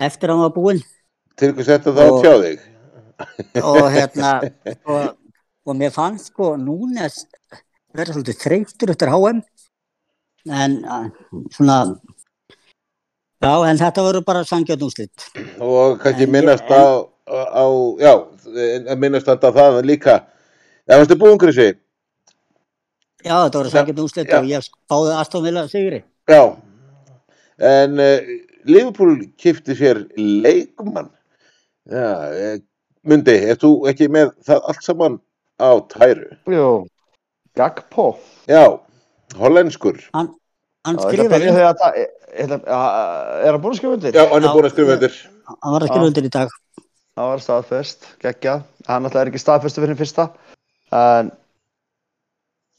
[0.00, 0.82] eftir að hann var búinn
[1.40, 2.60] til hvað setja það á Og- tjá þig?
[3.64, 4.32] og hérna
[4.92, 5.16] og,
[5.66, 7.22] og mér fannst sko Núnes
[7.96, 9.40] vera svolítið þreytur eftir HM
[10.60, 10.76] en
[11.56, 11.78] svona
[13.40, 15.26] já en þetta voru bara sangjönd úslit
[15.60, 16.84] og kannski minnast en- á,
[17.32, 17.64] á,
[18.00, 18.12] já,
[18.96, 20.20] minnast á það líka.
[20.88, 21.72] Já, varstu búinn, Krissi?
[23.24, 26.42] Já þetta voru sangjönd úslit og ég spáði Aston Villa sigri Já,
[27.58, 28.18] en uh,
[28.68, 31.08] Liverpool kifti sér leikmann.
[31.90, 32.58] Já, eh,
[33.08, 35.14] Mundi, er þú ekki með það allt saman
[35.56, 36.26] á tæru?
[36.52, 36.66] Jú,
[37.56, 38.18] Gagpo.
[38.46, 38.66] Já,
[39.40, 39.98] hollenskur.
[40.14, 40.28] hann,
[40.86, 41.92] hann skrifaði ég ætla-
[42.60, 44.12] að- Er hann búinn að skrifa undir?
[44.14, 45.10] Já, hann er Já, búinn að skrifa þetta.
[45.62, 46.48] hann var að skrifa undir í dag
[47.16, 48.62] Það var staðfest, geggjað.
[48.86, 50.28] Hann alltaf er ekki staðfestu fyrir fyrsta.
[50.94, 51.32] En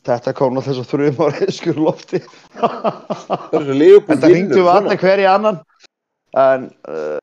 [0.08, 2.22] þetta kom náttúrulega svo þrjum ára skur lofti.
[2.62, 4.78] Þetta ringdu við svona.
[4.78, 5.60] allir hver í annan.
[6.42, 7.18] En uh,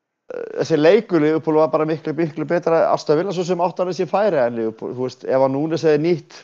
[0.59, 2.85] þessi leikur Liverpool var bara miklu, miklu betra.
[2.93, 4.93] Asta Villa svo sem áttar þessi færi en Liverpool.
[4.95, 6.43] Þú veist, ef hann núna segði nýtt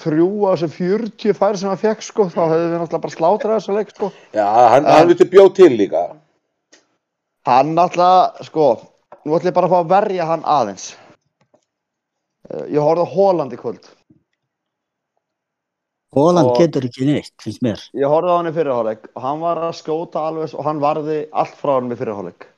[0.00, 3.58] þrjú á þessum 40 færi sem hann fekk sko, þá hefðu við náttúrulega bara slátrað
[3.58, 4.10] þessu leik sko.
[4.32, 6.04] Já, hann, vilti bjóð til líka.
[7.48, 8.68] Hann alltaf, sko,
[9.26, 10.92] nú ætlum ég bara að fá að verja hann aðeins.
[12.50, 13.84] Eh, Ég horfði á Holland í kvöld.
[16.12, 19.40] Hóland Og- getur ekki neitt finnst mér Ég horfði á hann í fyrirháleik og hann
[19.40, 22.48] var að skjóta alveg og hann varði allt frá hann í fyrirháleik.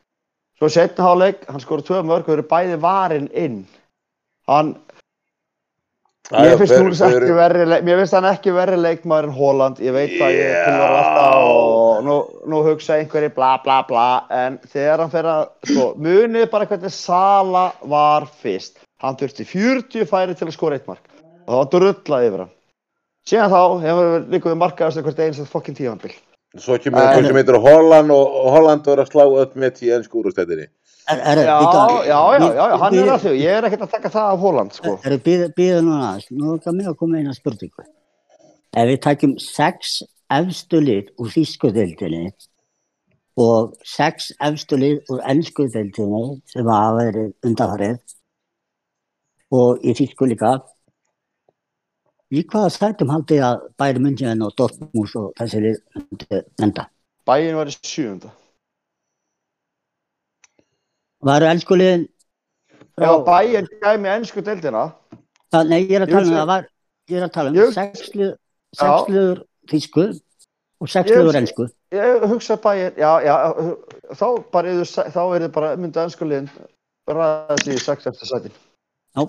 [0.59, 3.67] Svo setna háleik, hann skori tvö mörg og eru bæði varin inn.
[4.49, 4.77] Hann,
[6.33, 9.77] Mér finnst þau- þau ekki verri, leik- mér finnst hann ekki verri leikmaður en Holland,
[9.79, 12.15] ég veit að ég tilhör alltaf og nú,
[12.49, 16.91] nú hugsa einhverju bla bla bla, en þegar hann fer að, sko, munið bara hvernig
[16.91, 18.79] Sala var fyrst.
[19.05, 21.11] Hann þurfti 40 færi til að skora eitt mark
[21.45, 22.53] og það var drullað yfir hann.
[23.29, 26.15] Síðan þá hefur við líka við markaðast hvert eins að fokkin tímanbíl.
[26.55, 30.21] Svo kemur einhver sem heitir Holland og Holland var að slá öll með í ennsku
[30.23, 30.69] úrstættinni.
[31.11, 33.91] Er, er, Já, já, já, já, já, hann er að þau, ég er ekkert að
[33.93, 34.95] taka það af Holland, sko.
[35.05, 37.85] Er það býða núna aðeins, nú er það með að koma eina spurningu.
[38.75, 39.99] Ef við takjum sex
[40.33, 42.33] efstu lið úr þýsku deildinni
[43.45, 47.99] og sex efstu lið úr ennsku deildinni sem hafa verið undanfarið
[49.55, 50.53] og í þýsku líka,
[52.35, 56.89] í hvaða sætum haldið að Bæri München og Dortmund og þessi lið enda?
[57.29, 58.33] Bæinn var í sjöunda.
[61.25, 62.03] Varu ennsku liðin
[62.95, 64.85] Ef að Bæinn gæmi ennsku deildina,
[65.55, 66.67] Það, nei, ég er að tala um það var,
[67.11, 68.31] ég er að tala um Ég- sex lið,
[68.75, 68.83] Já.
[68.83, 69.41] sex liður
[69.71, 70.05] þýsku
[70.85, 71.67] og sex Ég liður hugsa- ennsku.
[71.95, 73.35] ég hugsa Bæinn, já, já,
[74.21, 74.69] þá bara,
[75.15, 76.51] þá er þið bara, myndu ennsku liðin
[77.09, 78.53] ræða sig í sex eftir sætin.
[79.15, 79.27] Já.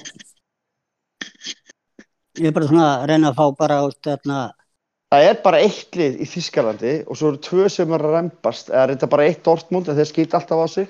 [2.35, 4.39] Ég er bara svona að reyna að fá bara á þarna,
[5.13, 8.71] Það er bara eitt lið í Þískalandi og svo eru tvö sem er að rempast,
[8.73, 10.89] eða þetta bara eitt Dortmund en þeir skýta alltaf á sig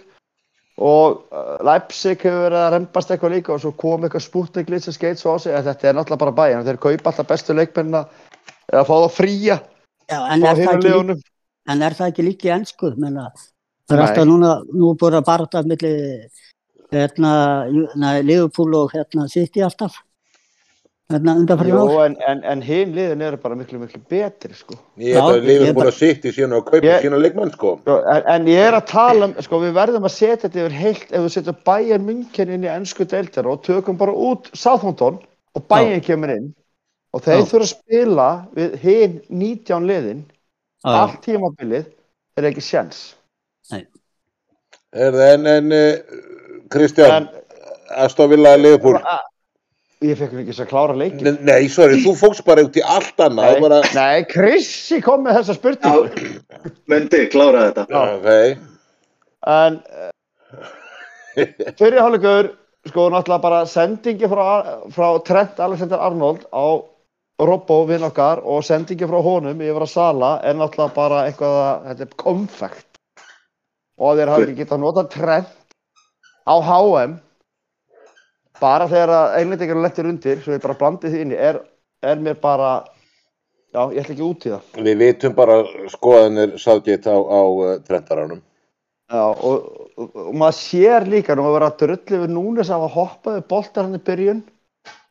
[0.75, 4.95] og uh, Leipzig hefur verið að rempast eitthvað líka og svo kom eitthvað spútninglið sem
[4.95, 8.01] skeit svo á sig, en þetta er náttúrulega bara bæinn, þeir kaupa alltaf bestu leikmennina
[8.71, 9.59] eða fá það fría
[10.09, 11.19] já, en, er það líka,
[11.75, 12.91] en er það ekki líka í ennsku?
[12.99, 13.29] Menna,
[13.85, 15.95] það er alltaf núna, nú búin að barða milli
[16.91, 17.31] hérna,
[18.23, 19.97] Liverpool og hérna City alltaf.
[21.11, 22.05] Hérna undanfæri ár.
[22.07, 24.73] en, en, en hinn liðin eru bara miklu, miklu betri, sko.
[24.97, 26.81] Ég Já, held að ég liður er búin bara- að sitt í síðan og kaupa
[26.87, 27.73] Ég- sína leikmann sko.
[27.85, 31.11] En, en ég er að tala um, sko, við verðum að setja þetta yfir heilt
[31.11, 35.19] ef við setjum Bayern München inn í ennsku deildar og tökum bara út Southampton
[35.53, 36.49] og Bayern kemur inn
[37.13, 40.25] og þeir þurfa að spila við hinn 19 liðin,
[40.81, 41.85] Já, allt tímabilið,
[42.35, 42.65] eru ekki.
[44.95, 45.93] Er það en, en uh,
[46.73, 47.29] Kristján,
[48.29, 48.99] Villa Liverpool.
[50.05, 51.23] ég fekk ekki þess að klára leikin.
[51.25, 53.55] Nei, Nei, sorry, þú fókst bara út í allt annað.
[53.55, 53.79] Nei, Bara...
[53.95, 56.09] nei, Krissi kom með þessa spurningu.
[56.11, 57.85] Já, myndi, klára þetta.
[57.89, 58.01] Já.
[58.19, 58.71] Ok,
[59.45, 60.09] En uh,
[61.77, 62.49] fyrir hálfleikur,
[62.89, 64.45] sko, náttúrulega bara sendingi frá,
[64.93, 66.81] frá Trent Alexander Arnold á
[67.45, 71.85] Robbo vinn okkar og sendingi frá honum yfir að Sala er náttúrulega bara eitthvað að,
[71.89, 72.89] þetta er konfekt
[73.99, 75.53] og að þeir hafi ekki getað notað Trent
[76.45, 77.15] á HM
[78.61, 81.59] bara þegar að einlendingar lettir undir, svo ég bara blandið því inni, er,
[82.05, 82.71] er mér bara,
[83.73, 84.83] já, ég ætla ekki út í það.
[84.87, 85.57] við vitum bara
[85.91, 88.43] skoðanir Southgate á, á uh, Trentaranum.
[89.11, 89.65] Já, og,
[89.99, 93.35] og, og maður sér líka nú að vera að drulli við Núnes að hafa hoppað
[93.37, 94.39] við boltar hann í byrjun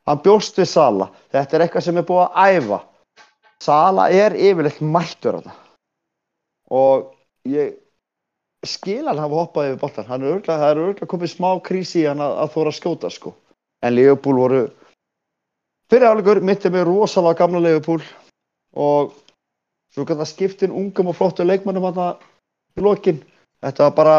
[0.08, 2.80] hann bjóst við Sala þetta er eitthvað sem er búið að æfa
[3.62, 5.54] Sala er yfirleitt mættur þetta
[6.74, 7.06] og
[7.48, 7.76] ég
[8.70, 12.22] skil hann hafa hoppað yfir hann örgulega, það er örgulega komið smá krísi í hann
[12.24, 13.34] að, að þóra að skjóta sko
[13.84, 14.62] en Leopold voru
[15.92, 18.08] fyrir álegur mittið með rosalega gamla Leopold
[18.74, 19.14] og
[19.94, 22.18] svo gæta skiptin ungum og flottu leikmannum hann
[22.74, 23.22] í lokin
[23.64, 24.16] Þetta var bara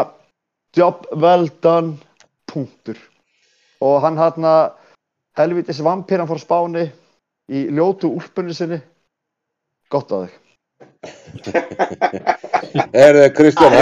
[0.74, 2.00] job well done,
[2.50, 2.98] punktur.
[3.78, 4.46] Og hann hann
[5.38, 6.88] helvitis vampýran fór spáni
[7.46, 8.80] í ljótu úlpunni sinni.
[9.92, 10.34] Gott á þig.
[12.92, 13.72] Er það Kristján.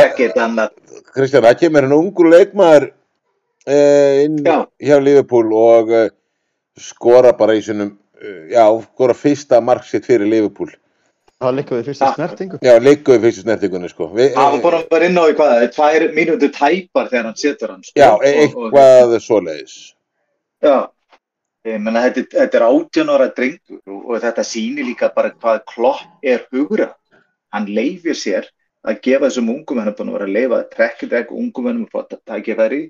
[1.14, 4.56] Kristján, það kemur henni ungur leikmaður uh, inn Já.
[4.82, 6.06] hjá Liverpool og uh,
[6.80, 10.70] skora bara í sinum, uh, já, skora fyrsta mark sitt fyrir Liverpool.
[11.42, 12.12] Það likkuði fyrsta Ja.
[12.16, 12.56] snertingu.
[12.64, 14.04] Já, ligguði fyrstu snertingunni, sko.
[14.14, 17.26] Það var bara að vera inn á í hvað, það er tvær mínútur tæpar þegar
[17.28, 17.82] hann setur hann.
[17.84, 17.94] sko.
[18.00, 19.74] já, Og- og- eitthvað svoleiðis.
[20.64, 20.76] Já,
[21.64, 26.26] menna þetta, þetta er 18 ára drengur og, og þetta sýnir líka bara hvað klopp
[26.34, 26.92] er hugra.
[27.54, 28.50] Hann leifir sér
[28.84, 31.94] að gefa þessum ungum hennar búin að vera að leifa trekk trekk ungum hennum að
[31.94, 32.80] fá tækifæri.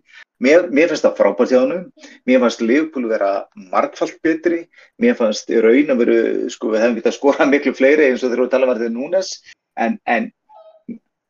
[0.43, 1.85] Mér, mér finnst það frábært hjá hann.
[2.27, 3.33] Mér fannst Liverpool vera
[3.71, 4.65] margfalt betri.
[4.99, 6.17] Mér fannst í raun að veru,
[6.51, 9.31] sko, við hefum getað skorað miklu fleiri eins og þegar við tala um þetta Núnes.
[9.79, 10.31] En, en,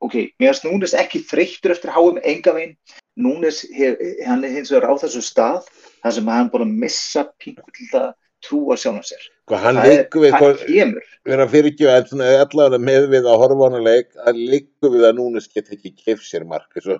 [0.00, 2.78] ok, mér fannst Núnes ekki þreyttur eftir háum enga veginn.
[3.14, 5.68] Núnes, hef, hann er hins vegar á þessu stað
[6.02, 8.08] þar sem hann búin að missa það
[8.44, 9.22] trúa sjálfan sér.
[9.48, 10.96] Hvað hann liggur við,
[11.28, 15.06] vera fyrirgjöf, en svona allavega með við að horfa á hana leik, að liggur við
[15.08, 16.68] að Núnes get ekki keft sér mark.
[16.82, 16.98] Svo.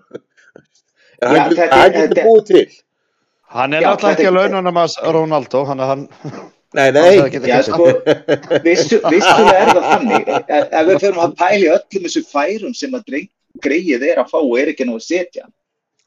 [1.23, 2.67] En hann, Já, get- þetta- hann getur þetta- búið til.
[3.55, 6.09] Hann er náttúrulega ekki að launanum að Ronaldo, hann er hann...
[6.75, 8.63] Nei, hann nei, Já, sko, sig.
[8.65, 10.31] vissu, vissulega er það þannig.
[10.35, 13.13] Ef ef við fyrir að pæli öllum þessu færum sem að
[13.63, 15.47] greið er að fá og er ekki ná að setja,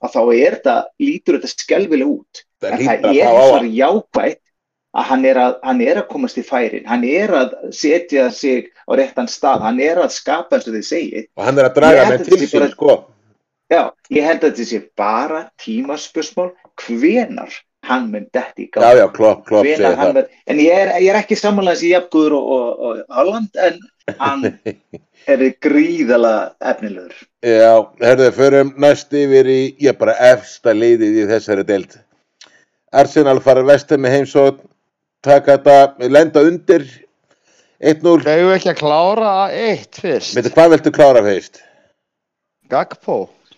[0.04, 2.44] að þá er það, lítur þetta skelvilega út.
[2.62, 3.38] það En það að er hann.
[3.38, 4.42] vegar jákvætt
[4.98, 8.70] að hann er að, hann er að komast í færin, hann er að setja sig
[8.88, 11.26] á réttan stað, hann er að skapa eins og þið segið.
[11.38, 12.98] og hann er að draga með að til þetta sé sín bara- sko
[13.70, 13.82] Já,
[14.16, 16.52] ég held að þetta sé bara tímaspursmál
[16.88, 17.52] hvenar
[17.88, 18.70] hann mun detti í
[20.14, 23.80] mun, en ég er, ég er ekki samanlega þessi jafngúður og, og, og Holland en
[24.22, 24.46] hann
[25.32, 27.16] er gríðala efnilegur.
[27.44, 27.74] já,
[28.04, 31.98] herðu, förum næst yfir í, ég bara efsta liðið í þessari deild
[32.96, 34.62] Arsenal fara vestum með heimsótt
[35.26, 36.86] taka þetta, lenda undir
[37.84, 40.38] 1-0, Þegar við ekki að klára eitt fyrst.
[40.38, 41.60] veitu hvað viltu klára fyrst?
[42.72, 43.18] Gagpo.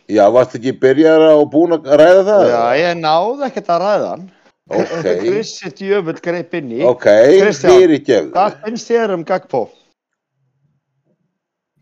[0.10, 2.44] Já, varst ekki byrjar á búin að ræða það?
[2.50, 4.24] Já, ég náði ekkert að ræða hann.
[4.70, 5.06] Ok.
[5.26, 6.82] Krissi djöfull greip inn í.
[6.86, 7.06] Ok,
[7.62, 8.32] fyrir gefðu.
[8.34, 9.62] Hvað finnst þér um Gagpo?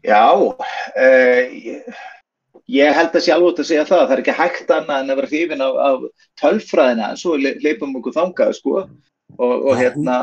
[0.07, 1.87] Já, uh, ég,
[2.71, 5.19] ég held að sé alveg að segja það, það er ekki hægt annað en að
[5.21, 6.05] vera hrifin af, af
[6.43, 8.85] tölfræðina, en svo le- leipum okkur þangað, sko,
[9.37, 10.17] og, og hérna,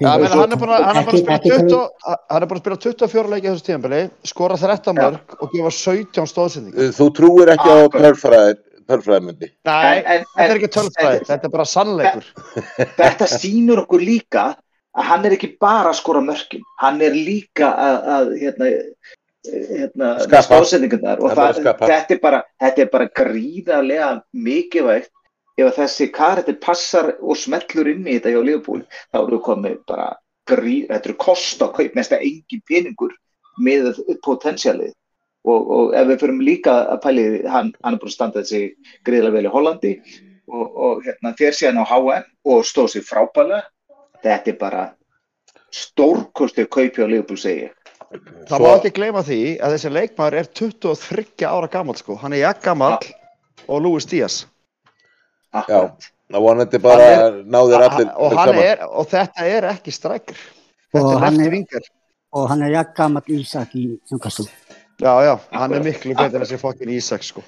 [0.00, 1.80] hann er búin að, hann er búin að spila Ekki- ekki 20,
[2.32, 5.02] hann er búin að spila 24 leiki á þessu tíðanbili, skora 13 Já.
[5.02, 6.92] mörg og gefa 17 stóðsendingar.
[6.98, 7.78] Þú trúir ekki á
[8.92, 9.48] tölfræðimundi.
[9.68, 12.28] Nei, þetta er ekki tölfræði, þetta er bara sannleikur.
[13.00, 14.44] þetta sýnur okkur líka
[14.92, 18.70] að hann er ekki bara að skora mörkin, hann er líka að, að hérna,
[19.48, 20.44] hérna, Skapa.
[20.46, 25.10] stóðsendingarnar og þetta er bara gríðarlega mikilvægt
[25.60, 30.08] ef þessi karættir passar og smellur inn í þetta hjá Liverpool þá eru komið bara
[30.48, 33.14] gríð, þetta eru kost á kaup, mest að engin peningur
[33.62, 34.94] með potensialið.
[35.42, 38.42] Og, og ef við fyrir líka að pæli því, hann, hann er búin að standa
[38.44, 39.92] þessi gríðarlega vel í Hollandi
[40.46, 43.62] og, og hérna, þér síðan á HM og stóð sér frábælega
[44.22, 44.84] þetta er bara
[45.74, 47.74] stórkostið kaup hjá Liverpool segi ég.
[48.46, 52.44] Það má ekki gleyma því að þessi leikmaður er 23 ára gammal sko, hann er
[52.44, 52.98] jakk gammal
[53.66, 54.42] og Luis Díaz.
[55.52, 56.10] Akkurat.
[56.32, 60.38] Það vonandi bara Hann náðir allir og, hann er, og þetta er ekki strækir.
[60.96, 61.82] Og er hann er- vingar.
[62.32, 64.46] og hann er jakk gammal Ísak í Newcastle.
[65.02, 67.42] Já, já, hann er miklu betur en þessi fokkin Ísak sko.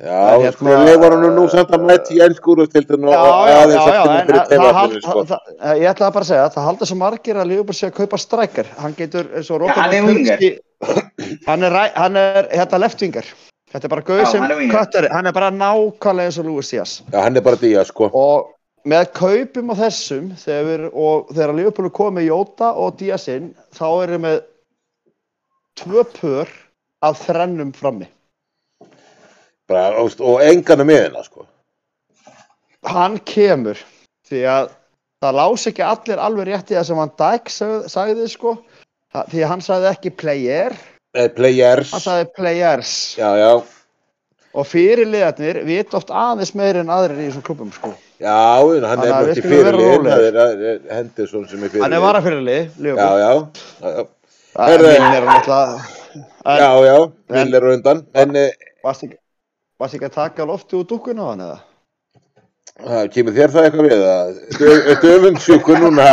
[0.00, 3.48] Já, En hérna- sko, leifar hann nú samt að mæti í ennskúrustildin og Já, já,
[3.48, 5.24] já, aðeins að en fyrir það, sko.
[5.24, 7.96] það, það, ég ætlaði bara að segja, það halda svo margir að Liverpool sé að
[8.00, 8.66] kaupa strækir.
[8.78, 9.76] Hann getur, eins og Robert
[11.46, 13.24] hann er er, hann er hérna leftvingar.
[13.70, 16.94] Þetta er bara gauð sem er köttari, hann er bara nákvæmlega eins og Luis Díaz.
[17.12, 18.08] Já, hann er bara dýja, sko.
[18.10, 18.48] og
[18.90, 23.52] með kaupum á þessum þegar, við, og þegar Liverpool er komið Jóta og Díaz inn
[23.76, 24.40] þá erum við með
[25.80, 26.50] tvö pör
[27.06, 28.08] af þrennum frammi
[29.70, 31.46] Bara, og, og engan er með hérna, sko.
[32.90, 33.78] hann kemur
[34.26, 34.72] því að
[35.22, 38.56] það lás ekki allir alveg rétt í það sem hann Dijk sag, sagði sko
[39.14, 40.76] Það- því að hann sagði ekki player
[41.34, 41.90] Players.
[41.92, 43.50] hann sagði players Já, já.
[44.54, 49.10] og fyrirliðarnir vita oft aðeins meir en aðrir í þessum klubum sko Já, hann Þannig
[49.10, 50.20] er skulum vera fyrirlið.
[50.20, 51.82] Er- er Henderson sem er fyrirlið.
[51.86, 53.30] hann er varafyrirlið Já, Liverpool já.
[53.80, 55.24] Já, er
[56.44, 56.96] En- Já, já.
[57.30, 57.98] Vill er undan.
[58.14, 58.50] Eh,
[58.84, 59.16] Varst ekki,
[60.08, 61.58] að taka lofti úr dúkkuna á hann eða?
[63.14, 64.26] Kemur þér það eitthvað við það?
[65.04, 66.06] Döfungsjúku núna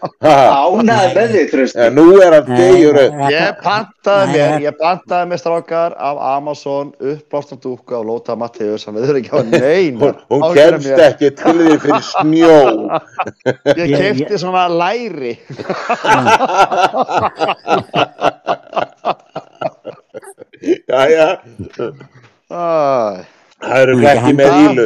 [0.00, 1.76] Ánæði með þig, Trösti.
[1.76, 2.98] ja, nú er hann degjur.
[3.30, 8.96] Ég pantaði mér, ég pantaði mér strákar af Amazon uppblástan dúkku á Lóta Matteus, hann
[8.96, 10.00] viður ekki á neina.
[10.00, 12.56] Hún, hún kemst ekki til því fyrir snjó.
[13.80, 15.36] Ég kefti svona læri.
[20.90, 21.28] Já, já.
[22.50, 23.24] Æ,
[23.60, 24.84] Það eru ekki með ílu.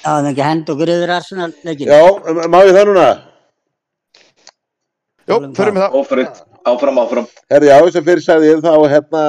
[0.00, 1.90] Já, það er ekki hend og griður Arsenal leikin.
[1.90, 3.08] Já, má ég það núna?
[5.28, 5.96] Jú, fyrir mig það.
[6.00, 6.30] Áfram,
[6.72, 7.26] áfram, áfram.
[7.52, 9.24] Herði, já, sem fyrir sagði ég þá, hérna,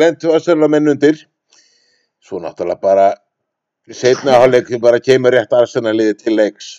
[0.00, 1.20] lentu að menn undir.
[2.24, 3.10] Svo náttúrulega bara,
[3.92, 6.70] setna hálfleik bara kemur rétt arsenaliði til leiks.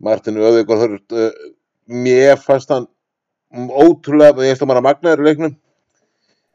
[0.00, 1.28] Martin Öðugur, uh,
[1.86, 2.88] mér fannst hann
[3.52, 5.58] ótrúlega, ég veist að maður að magnaður í leiknum.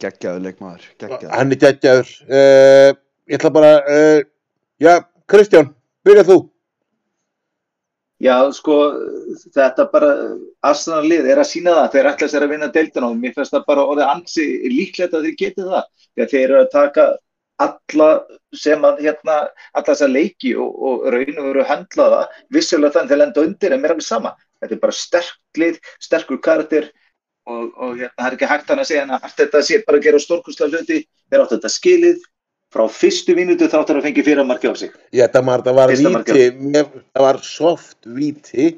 [0.01, 1.31] Geggjaður leikmaður, geggjaður.
[1.37, 2.11] Hann er geggjaður.
[2.25, 2.89] Uh,
[3.29, 4.25] ég ætla bara, uh,
[4.81, 4.95] já,
[5.29, 5.69] Kristján,
[6.07, 6.39] byrja þú.
[8.21, 8.75] Já, sko,
[9.55, 10.11] þetta bara,
[10.61, 13.55] Arsenal lið er að sína það, þeir ætla sér að vinna deildina og mér finnst
[13.55, 15.87] það bara orðið ansi líklegt að þeir geti það.
[16.11, 17.05] Þegar þeir eru að taka
[17.65, 18.09] alla
[18.57, 19.37] sem að, hérna,
[19.73, 23.73] alla þessa leiki og, og raun og veru höndla það, vissulega þannig þeir lenda undir
[23.73, 24.35] en mér er alveg sama.
[24.61, 26.91] Þetta er bara sterk lið, sterkur karakter
[27.49, 29.97] og, og hérna, það er ekki hægt hann að segja en að þetta sé bara
[29.97, 32.21] að gera stórkustlega hluti, þeir áttu þetta skilið
[32.71, 34.91] frá fyrstu mínutu þáttur að fengi fyrir marki á sig.
[35.13, 38.69] Ég þetta var, það var víti, mér, það var soft víti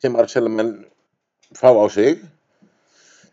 [0.00, 0.74] sem arsenamenn
[1.56, 2.20] fá á sig.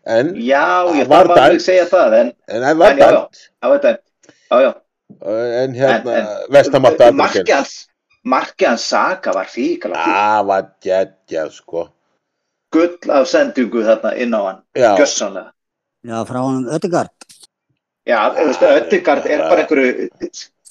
[0.08, 1.58] En, Já, ég Það var dæmt.
[1.58, 3.12] að segja það, en en það var En já, já.
[3.12, 3.42] dæmt.
[3.84, 3.98] það.
[4.50, 4.72] Já, já.
[5.64, 6.98] En hérna, En- vestamátt
[8.24, 10.14] markið hans Saka var fíkala fík.
[10.14, 11.88] Það var geggjað, sko.
[12.72, 15.52] Gull af sendingu þarna inn á hann, Já, gjössanlega.
[16.04, 17.10] Já, frá honum Ödegard.
[18.08, 20.08] Já, Ödegard er bara einhverju,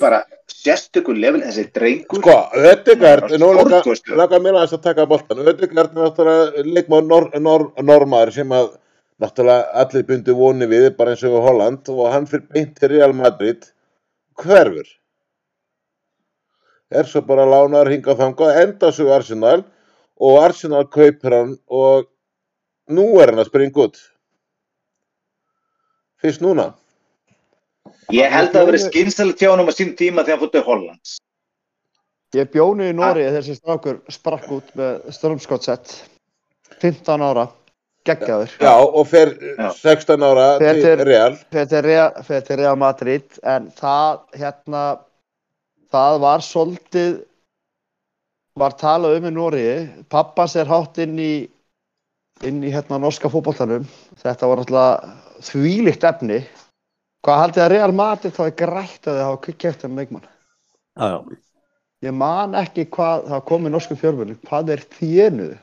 [0.01, 2.21] bara sérstökur level, þessi drengur.
[2.23, 2.35] sko,
[2.71, 5.43] Ödegard, nú langar mér aðeins að taka boltan.
[5.45, 8.71] Ödegard er náttúrulega leikmár nor, nor, normaður sem að
[9.21, 13.13] náttúrulega allir bundu voni við, bara eins og Holland og hann fyrir beint til Real
[13.13, 13.69] Madrid
[14.41, 14.89] hverfur.
[16.89, 19.61] Er svo bara lánaður hingað þangað, enda svo Arsenal
[20.17, 22.09] og Arsenal kaupir hann og
[22.89, 24.01] nú er hann að springa út.
[26.17, 26.71] Fyrst núna.
[28.13, 31.15] Ég held að það verið skynsalegt hjá honum á sín tíma þegar hann fóttu Hollands.
[32.35, 35.93] Ég bjónu í Nóri þessi strákur sprakk út með strömskottsett
[36.83, 37.47] 15 ára,
[38.07, 38.51] geggjaður.
[38.63, 39.69] Já, og fer Já.
[39.79, 41.37] 16 ára Fer til Real.
[41.51, 44.83] fyrir til Real, fyrir til Real Madrid en það hérna
[45.91, 47.13] það var svolítið
[48.57, 49.65] var talað um í Nóri
[50.11, 51.33] pappas er hátt inn í
[52.45, 53.87] inn í hérna norska fótboltanum.
[54.21, 55.15] Þetta var náttúrulega
[55.47, 56.43] þvílíkt efni
[57.28, 60.28] hvað haldið að Real Madrid þá er grætt að þið hafa kvikkjæft um leikmann?
[60.97, 61.38] Já, já.
[62.07, 65.55] ég man ekki hvað það kom í norsku fjörmjölu hvað er þénuð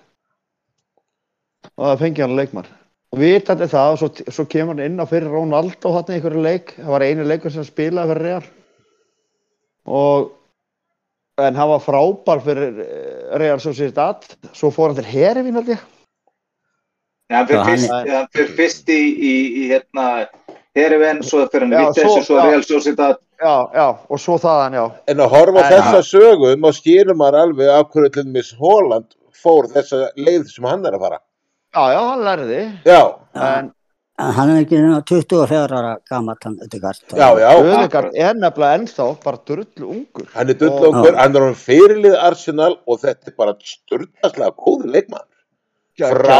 [1.72, 2.68] og það fengi hann leikmann.
[3.14, 6.44] Og vitandi það og svo, svo kemur hann inn á fyrir Ronaldo þarna í einhverju
[6.44, 6.74] leik.
[6.76, 8.48] Það var einu leikur sem spilaði fyrir Real.
[9.84, 10.32] Og
[11.40, 14.26] en hann var frábær fyrir eh, Real Sociedad.
[14.52, 15.84] Svo fór hann til Herifín held ég.
[17.32, 20.26] Já, hann hann hann fyrir fyrst í, í, í hérna,
[20.74, 22.40] Hereven, svo fyrir hann í Vitesse, svo-.
[22.48, 23.20] Real Sociedad.
[23.40, 27.16] já, já, og svo þaðan, já En að horfa á En- þessa sögum og skýrum
[27.20, 29.06] maður alveg af hverju til dæmis Holland
[29.44, 31.18] fór þessa leið sem hann er að fara.
[31.74, 33.00] já, já, hann lærði Já,
[33.34, 33.72] en
[34.16, 37.00] En hann er ekki nema 24 ára gammal hann Ödegard.
[37.10, 37.50] já, já.
[37.58, 41.54] Öðegard er nefnilega ennþá bara drullu ungur Hann er dull Og- okkur, hann er hann
[41.54, 45.26] fyrirlið Arsenal og þetta er bara sturðaslega góður leikmann.
[45.94, 46.38] Frá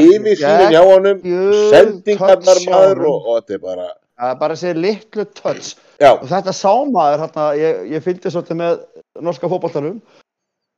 [0.00, 1.18] yfirsýnin hjá honum,
[1.72, 3.88] sendingarnar maður og, og þetta er bara,
[4.24, 5.74] er bara þessi litlu touch.
[6.00, 8.78] Já, og þetta sá maður hérna, ég, ég fylgdi svolítið með
[9.26, 9.98] norska fótballtanum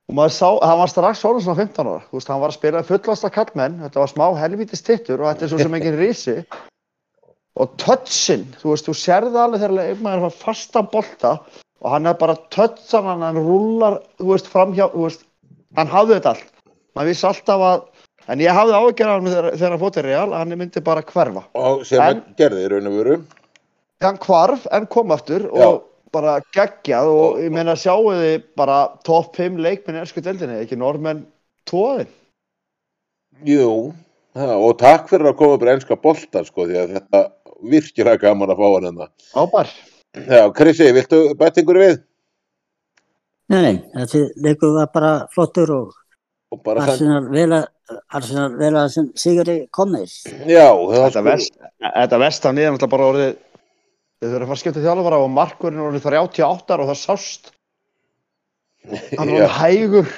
[0.07, 2.59] og maður sá, hann var strax orðin svona 15 ára, þú veist, hann var að
[2.59, 6.37] spila fullasta kallmenn, þetta var smá helvítis tittur og þetta er svo sem engin risi.
[7.57, 11.37] Og touchin, þú veist, þú sérði alveg þegar leikmaður var fasta bolta
[11.83, 15.27] og hann er bara touchan hann, hann rúlar, þú veist, framhjá, þú veist,
[15.79, 16.51] hann hafði þetta allt,
[16.97, 17.87] maður vissi alltaf að,
[18.29, 21.45] en ég hafði hann þegar, þegar hann fótt í real, að hann myndi bara hverfa.
[21.55, 23.19] og sem En- gerði í raun og veru.
[24.03, 25.83] hann hvarf en kom aftur og Já.
[26.13, 30.77] bara geggjað og ég meina sjáu þið bara topp 5 leikminn í ersku deildinni, ekki
[30.77, 31.27] normenn
[31.69, 32.09] tóðin.
[33.45, 33.93] Jú,
[34.35, 37.21] já, og takk fyrir að koma upp í ennska bolta sko, því að þetta
[37.71, 39.09] virkilega gaman að fá hann hérna.
[39.37, 39.67] Ábar.
[40.17, 41.99] Já, Krissi, viltu bæta ykkur við?
[43.53, 45.93] Nei, nei, þessi leikur var bara flottur og
[46.53, 47.67] Og bara sann, Arsenal vel að,
[48.19, 50.15] Arsenal vel að sem sigri komið.
[50.51, 53.35] já, Þetta, vest, þetta vestan er náttúrulega bara orðið
[54.17, 57.51] þau þurfum að fara að skipta þjálfara og markurinn orðið 38 ára og það sást
[59.19, 59.47] hann er Já.
[59.47, 60.11] orðið hægur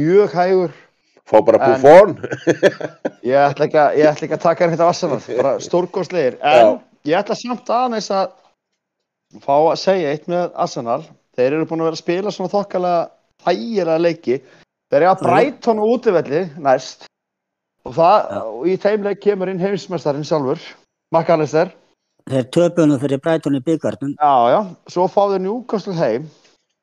[0.00, 0.74] mjög hægur
[1.30, 2.16] fá bara Buffon.
[3.30, 7.18] ég ætla ekki að, ég ætla ekki að taka þetta vassanað bara stórgóðslegir en ég
[7.20, 8.32] ætla samt aðeins að
[9.44, 11.02] fá að segja eitt með Arsenal
[11.38, 13.04] þeir eru búin að vera að spila svona þokkalega
[13.46, 14.40] hægilega leiki
[14.90, 15.22] þeir eru að.
[15.26, 17.06] Brighton og útivelli næst
[17.86, 18.40] og, það, Já.
[18.44, 20.60] og í þeim leik kemur inn heimsmeistarinn sjálfur
[21.14, 21.72] McAllister
[22.30, 24.12] Þeir töpunum fyrir Brighton í byggarnum.
[24.20, 24.60] já já,
[24.92, 26.28] svo fá þeir Newcastle heim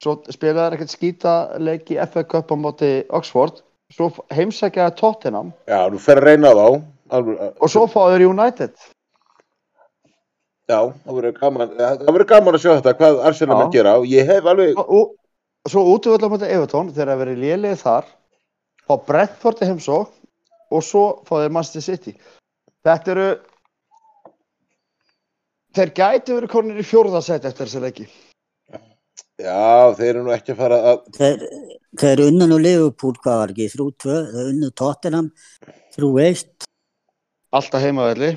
[0.03, 1.33] svo spilaði þeir ekkert skýta
[1.63, 3.61] leik í FA Cup á móti Oxford
[3.93, 6.67] svo heimsækjaði Tottenham Já, þú fer að reyna þá.
[7.15, 8.73] Alveg, og svo fá þeir United
[10.67, 13.59] Já, það verður gaman, það verður gaman að sjá þetta, hvað Arsenal Já.
[13.61, 15.13] mun gera og ég hef alveg, og, og
[15.71, 18.09] svo útvölda mæta Evertón þegar það verið lélið þar
[18.87, 20.13] fá Brentford í heimsók
[20.71, 22.13] og svo fá þeir Manchester City.
[22.85, 23.27] Þetta eru
[25.77, 28.07] þeir gæti verið konir í fjórðasæti eftir þessi leiki.
[29.37, 31.43] Já, þeir eru nú ekki að fara að, Þeir,
[32.01, 35.27] þeir unnu nú Liverpool, hvað var ekki, 3-2, þeir unnu Tottenham,
[35.93, 36.65] 3-1,
[37.57, 38.31] alltaf heimavelli,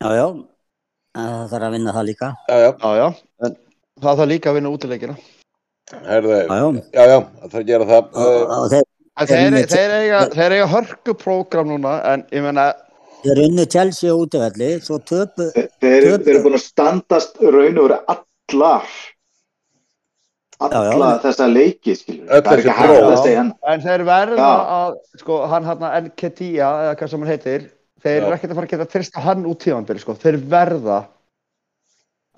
[0.00, 0.24] já, já,
[1.12, 2.30] það þarf að vinna það líka.
[2.48, 3.06] já, já, já já.
[3.44, 3.58] En
[4.00, 5.18] það þarf líka að vinna útileikina
[6.06, 6.38] herðu,
[6.92, 7.18] Já, já,
[7.52, 8.78] það gera það.
[9.28, 12.70] þeir, eiga, þeir eiga hörku prógram núna en ég meina
[13.22, 14.16] þeir unnu Chelsea á
[15.06, 15.48] töpu,
[15.82, 18.88] Þeir, eru búin að standast raun og vera allar.
[20.62, 21.20] Alla Já, já.
[21.24, 23.52] þessa leiki það er ekki hægt að segja hann.
[23.66, 27.64] En þeir verða að sko hann hann Nketia eða hvað sem hann heitir
[28.02, 30.14] þeir eru ekkert að fara að geta trista hann út tímanbili sko.
[30.18, 31.00] Þeir verða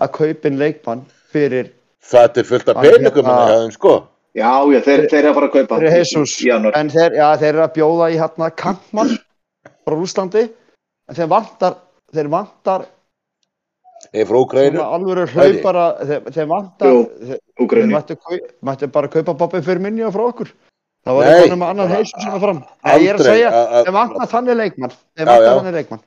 [0.01, 1.73] að kaupin leikmann fyrir
[2.11, 3.95] það er fullt af peningum hérna- hjá þeim, sko.
[4.35, 6.33] Já, já, þeir, þeir eru að fara að kaupa Jesus.
[6.43, 6.77] í janúar.
[6.77, 9.13] En þeir, já, þeir eru að bjóða í hérna Kampmann
[9.87, 10.43] frá Rúslandi
[11.09, 11.77] en þeir vantar,
[12.15, 12.87] þeir vantar
[14.13, 16.99] Eða frá svona alvöru hlaupara, þeir, þeir vantar, Jú.
[17.25, 17.39] þeir,
[17.71, 18.17] þeir mættu,
[18.69, 20.51] mættu bara kaupa Bobby fyrir minni frá okkur.
[21.05, 22.61] Það var eitthvað með annan heisum sem er fram.
[22.85, 25.75] Nei, ég er að Aldrei segja, að- að- þeir vantar þannig leikmann, þeir vantar þannig
[25.79, 26.03] leikmann.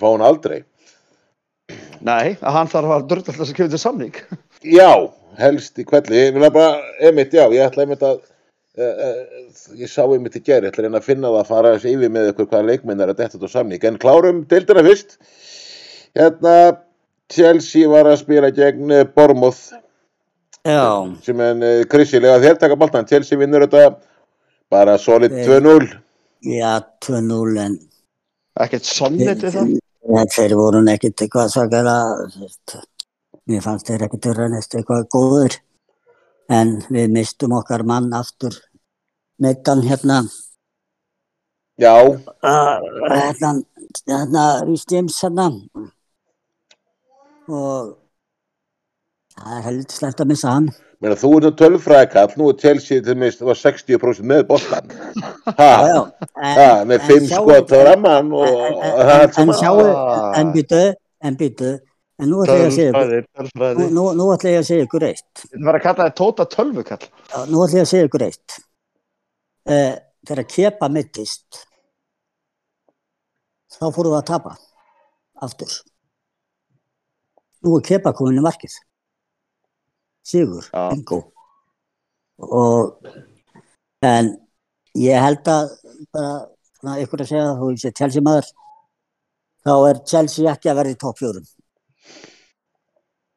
[0.00, 0.58] Fá hann aldrei.
[2.06, 4.14] Nei, að hann þarf að dörðallast að skrifa til samning.
[4.64, 4.92] Já,
[5.40, 6.16] helst í kvelli.
[6.28, 8.20] Ég vil bara, einmitt, já, ég ætla einmitt að,
[8.78, 11.50] uh, uh, ég sá einmitt í gerð, ég ætla að reyna að finna það að
[11.52, 13.84] fara þessi yfir með ykkur hvaða leikmenn er að detta þetta samning.
[13.90, 15.18] En klárum deildina fyrst.
[16.16, 16.54] Hérna,
[17.32, 19.74] Chelsea var að spila gegn eh, Bournemouth
[20.66, 20.82] Já,
[21.22, 23.06] sem en uh, krissilega þér taka boltan.
[23.06, 23.98] Chelsea vinnur þetta
[24.72, 25.46] bara solid Eh.
[25.46, 25.90] 2-0.
[26.42, 26.72] já,
[27.06, 27.76] 2-0 en
[28.56, 29.72] Ekkert sonnit við það.
[30.32, 32.76] Þeir voru nú ekkert eitthvað þú veist,
[33.46, 35.56] mér fannst þeir ekkert vera neitt eitthvað góður.
[36.50, 38.54] En við mistum okkar mann aftur,
[39.42, 40.22] meittan hérna,
[41.76, 42.78] Já, uh,
[43.12, 43.50] hérna,
[44.08, 45.50] hérna, Rhys James hérna.
[47.52, 47.90] Og
[49.36, 50.70] það er heldur slæmt að missa hann.
[51.04, 54.88] meina þú ert nú tölfræðikall, nú er Chelsea til minnst var 60% með boltan.
[55.58, 55.98] Ha, Já.
[56.40, 59.82] En, ha, með en 5 sjáu- skot á ramman og það er allt en sjáu,
[59.92, 60.32] Ah.
[60.40, 60.80] en byttu,
[61.20, 61.74] en byttu,
[62.22, 65.42] en nú ætla ég að segja ykkur, nú, nú, ætla ég að segja ykkur eitt.
[65.42, 67.08] Þetta var að kalla það tóta tölvukall.
[67.32, 68.56] Já, nú ætla ég að segja ykkur eitt.
[69.66, 69.92] Uh,
[70.26, 71.62] þegar kepa mittist,
[73.76, 74.56] þá fórum við að tapa
[75.44, 75.78] aftur.
[77.66, 78.76] Nú er kepa komin í markið.
[80.26, 80.88] Sigur, Já.
[80.90, 81.20] bingo.
[82.42, 82.96] Og,
[84.04, 84.32] en
[84.98, 85.74] ég held að
[86.14, 88.48] bara, ykkur að segja, þú sé Chelsea maður,
[89.66, 91.46] þá er Chelsea ekki að vera í topp fjórum.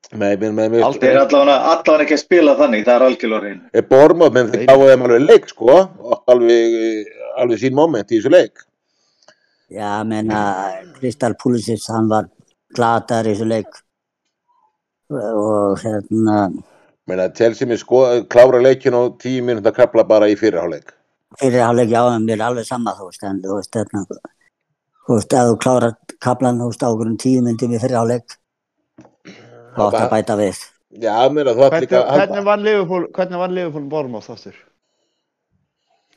[0.10, 1.12] Nei, með, með, með, Aldrei.
[1.12, 4.70] Eru allavega, allavega ekki að spila þannig, það er er Bormóð, menn þeir Nei.
[4.72, 5.76] gáðu þeim alveg leik, sko,
[6.34, 7.12] alveg,
[7.43, 8.64] alveg sín moment í þessu leik.
[9.70, 10.39] Já, menna,
[10.97, 12.32] Kristal Pulisic, hann var
[12.74, 13.80] glatar í þessu leik.
[15.14, 16.39] Og hérna,
[17.10, 20.95] Meina, Chelsea með sko, klára leikin og tíu mínúta krafla bara í fyrirháleik.
[21.38, 24.05] fyrir hálfleik, já, en mér er alveg sama, þú veist, en þú veist, hérna,
[25.05, 28.01] þú veist, ef þú klárar kaplan, þú veist, á okkur um tíu myndum í fyrir
[29.76, 30.59] þá átt að bæta við.
[30.99, 34.55] Já, meina, þú ætti Hvernig, líka að hvernig vann Liverpool, hvernig vann Liverpool Bournemouth aftur?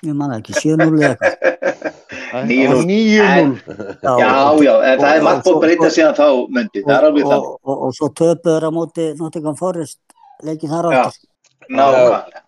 [0.02, 1.98] Ég man það ekki, 7-0 eða eitthvað.
[2.32, 3.50] Nei, það var 9-0.
[4.02, 4.30] Já, Já,
[4.64, 6.26] já, en það er margt búið og- að breyta síðan þá,
[6.56, 7.50] myndi, það er alveg þannig.
[7.50, 10.00] og, og, og svo töpuður á móti Nottingham Forest
[10.42, 11.02] leikið þar Já.
[11.02, 11.28] áttur.
[11.70, 12.40] Nákvæmlega.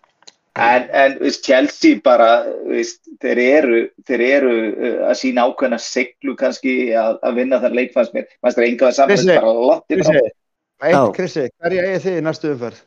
[0.55, 2.29] En, en veist, Chelsea bara,
[2.67, 7.75] veist, þeir eru, þeir eru uh, að sína ákveðna seglu kannski að, að vinna þann
[7.75, 8.27] leik fannst mér.
[8.41, 10.11] Þeir enga saman Krissi, bara lotti frá.
[10.11, 10.35] Krissi, Já.
[10.83, 12.83] Eitt Krissi, hverja eigið þið í næstu umferð?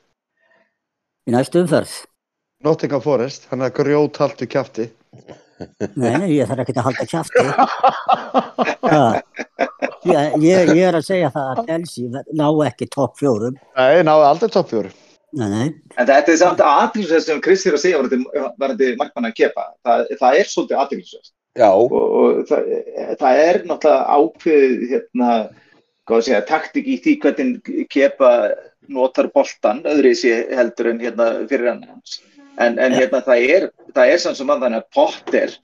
[1.28, 1.96] Í næstu umferð.
[2.66, 4.88] Nottingham Forest, hann er grjót haltu kjafti.
[5.98, 7.44] Nei, nei, ég þarf ekki að halda kjafti.
[8.88, 9.02] Ha.
[10.06, 13.58] ég, ég, ég er að segja það að Chelsea ná ekki topp fjórum.
[13.78, 14.92] Nei, náðu aldrei topp fjóru.
[15.38, 15.66] Nei, nei.
[16.00, 17.98] En þetta er samt aðtilsvæst sem Kristi er að segja
[18.58, 19.66] varandi markmann að kepa.
[19.84, 21.32] Það, það er svolítið aðtilsvæst.
[21.58, 22.68] Já, Og, og það,
[23.20, 25.30] það er náttúrulega ákveðið, hérna,
[26.08, 28.30] segja, taktik í því hvernig kepa
[28.88, 32.20] notar boltan, öðru í sig heldur en hérna fyrir hann hans.
[32.58, 35.54] En, en hérna það er, það er samt sem að þannig að Potter,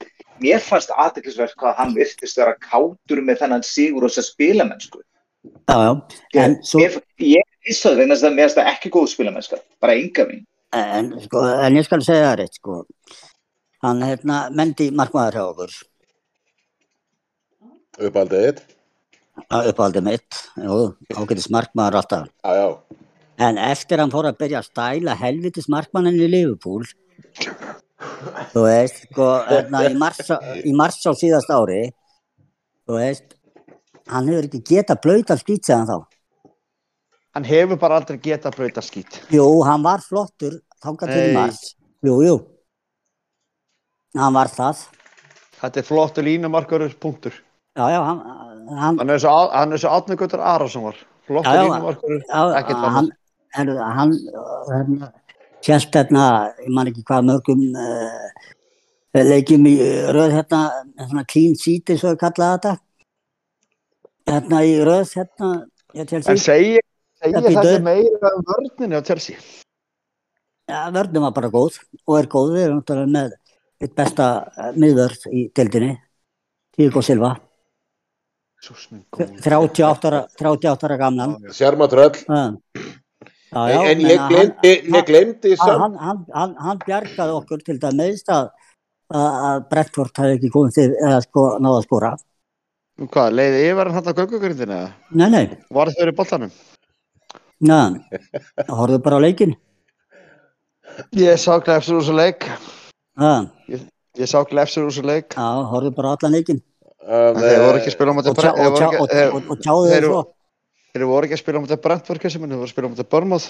[0.45, 4.69] mér fannst aðtilsvæst hvað hann virtist vera kátur með þennan sigur og þess að spila
[4.69, 5.03] mennsku.
[5.69, 5.93] Já, já.
[6.41, 9.61] En, svo, Mér, ég vissi það vegna þess að mér finnst það ekki góð spilamennska,
[9.83, 10.45] bara enga mín.
[10.75, 12.79] en, sko, en ég skal segja það rétt, sko.
[13.85, 15.75] Hann, hérna, mendi markmaður hjá okkur.
[18.09, 18.74] uppaldið þitt.
[19.51, 20.79] Uppáhaldið mitt, jú,
[21.15, 22.29] ágætis markmaður alltaf.
[22.45, 23.01] Já, já.
[23.45, 26.85] En eftir hann fór að byrja að stæla helvitis markmannin í Liverpool,
[28.55, 30.31] þú veist, sko, hérna, í mars,
[30.63, 31.89] í mars á síðast ári,
[32.87, 33.35] þú veist,
[34.11, 36.15] hann hefur ekki getað blöytan skýt segðan þá.
[37.35, 39.17] Hann hefur bara aldrei getað breyta skít.
[39.35, 41.63] Jú, hann var flottur, þangað til mars.
[42.07, 42.35] Jú, jú.
[44.15, 44.85] Hann var það.
[45.59, 47.35] Þetta er flottu línumarkurur, punktur.
[47.75, 48.21] Já, já, hann,
[48.69, 50.97] hann, Hann er svo, hann svo Átni Guttur Arason var.
[51.29, 53.11] Línumarkurur, já, ekkert hann,
[53.57, 54.11] hann,
[54.71, 55.13] hérna,
[55.65, 56.25] kjælt hérna,
[56.61, 58.51] ég man ekki hvað mörgum uh,
[59.15, 59.75] leikjum í
[60.13, 62.75] röð hérna, clean sheet eins og að kalla þetta.
[64.29, 65.53] Hérna í röð, hérna,
[65.97, 66.77] ég til En segi,
[67.23, 67.55] segi býtu.
[67.57, 69.41] þetta meira um vörninu á Chelsea.
[70.69, 73.35] Ja, vörnum var bara góð og er góð, við erum náttúrulega með
[73.85, 74.29] eitt besta
[74.77, 75.97] miðvörð í deildinni,
[76.77, 77.35] Tíko Silva.
[78.69, 81.37] 38 ára, 38 ára gamlan.
[81.53, 82.13] Sjarmatröll.
[83.55, 85.95] Já, já, en ég glemdi, hann- ég glemdi hann,
[86.35, 88.49] hann, hann, bjargaði okkur til það meðst að,
[89.15, 92.11] að Brentford hefði ekki komið til eða sko náða að skora.
[92.99, 94.91] Nú hvað, leiði yfir hann hann á göngugurindinu eða?
[95.15, 96.51] Nei, nei, Var þau í boltanum?
[97.65, 98.01] neðan,
[98.69, 99.55] horfðu bara á leikin.
[101.19, 102.49] Ég sá glefsur úr þessu leik.
[103.19, 103.51] Neðan,
[104.19, 105.29] Ég sá glefsur úr þessu leik.
[105.35, 106.61] já, horfðu bara á allan leikin.
[107.05, 108.37] Um, Þeir voru ekki að spila á móti Og,
[109.65, 110.23] tjáðu þeir svo.
[110.95, 113.47] Þeir voru ekki að spila á móti Brentford, þeir voru að spila á móti Börmóð.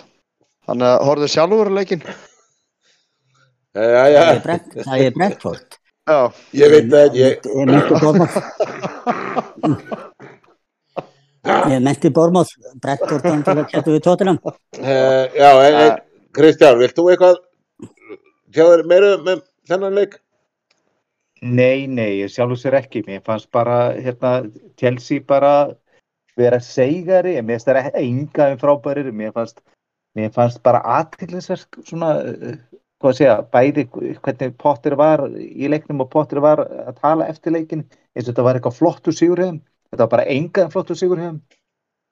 [0.64, 2.02] Þannig að horfðu sjálfur á leikin.
[3.74, 5.78] já, já, Það er Brent- það er Brentford.
[6.04, 6.18] Já,
[6.60, 7.46] ég veit það ég,
[11.84, 12.52] meinti Bormáð,
[12.82, 13.24] Brentford
[13.60, 14.38] að kættu við tóttunum.
[14.44, 15.98] uh, já, en, en,
[16.34, 17.36] Kristján, vilt þú eitthvað
[18.54, 20.16] sjá þér meira með þennan leik?
[21.44, 23.02] Nei, nei, ég sjálfur sér ekki.
[23.04, 24.46] Mér fannst bara, hérna,
[24.80, 25.74] Chelsea bara
[26.38, 29.10] vera seigari, en mér finnst það enga um frábærir.
[29.12, 29.60] Mér fannst,
[30.16, 32.56] mér fannst bara aðtillisverk svona, eh,
[33.02, 33.84] hvað að segja, bæði
[34.24, 37.84] hvernig Potter var í leiknum og Potter var að tala eftir leikin,
[38.16, 39.60] eins og þetta var eitthvað flottur sigur hefum.
[39.92, 41.42] Þetta var bara enga flottur sigur hefum.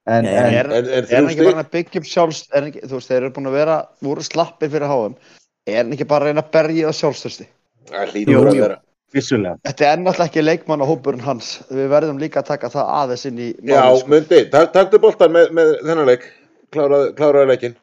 [0.03, 2.45] En, Nei, en, er, En, en er þrjú hann ekki bara að byggja upp sjálfs,
[2.53, 5.21] er ekki, þú veist, þeir eru búin að vera, voru slappir fyrir háum.
[5.65, 7.53] Er ekki bara að reyna að berja það sjálfstörsti?
[7.89, 8.83] Það hlýtur að vera.
[9.15, 9.59] Vissulega.
[9.69, 11.55] Þetta er náttúrulega ekki leikmannahópurinn hans.
[11.73, 14.13] Við verðum líka að taka það aðeins inn í Já, málið, sko.
[14.15, 16.27] Mundi, tak, taktu boltan með, með þennan leik.
[16.73, 17.79] Kláraðu, kláraðu leikin.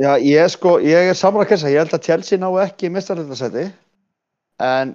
[0.00, 2.92] Já, ég sko, ég er saman að kessa, ég held að Chelsea ná ekki í
[2.94, 3.66] mistarleitasæti
[4.64, 4.94] en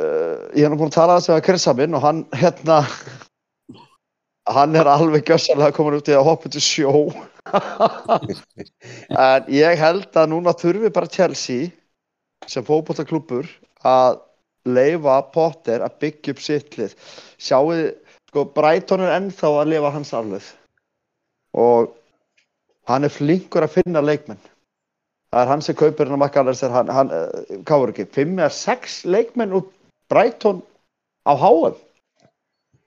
[0.00, 2.82] uh, ég er nú búin að tala þess að Krissa minn og hann hérna
[4.52, 6.92] hann er alveg gjössalega komin út í að hoppa til sjó
[9.28, 11.70] en ég held að núna þurfi bara Chelsea
[12.50, 13.48] sem fótbollaklúbbur
[13.84, 14.20] að
[14.64, 16.94] leifa Potter að byggja upp sitt lið.
[17.38, 17.74] Sjáu,
[18.30, 20.50] sko, Brighton er ennþá að lifa hans arfleð
[21.54, 21.92] og
[22.90, 24.40] hann er flinkur að finna leikmenn.
[25.30, 27.28] Það er hann sem kaupir hann að makka alveg hann, hann uh,
[27.66, 29.64] káur ekki, fimm eða sex leikmenn úr
[30.12, 30.62] Brighton
[31.26, 31.74] á háum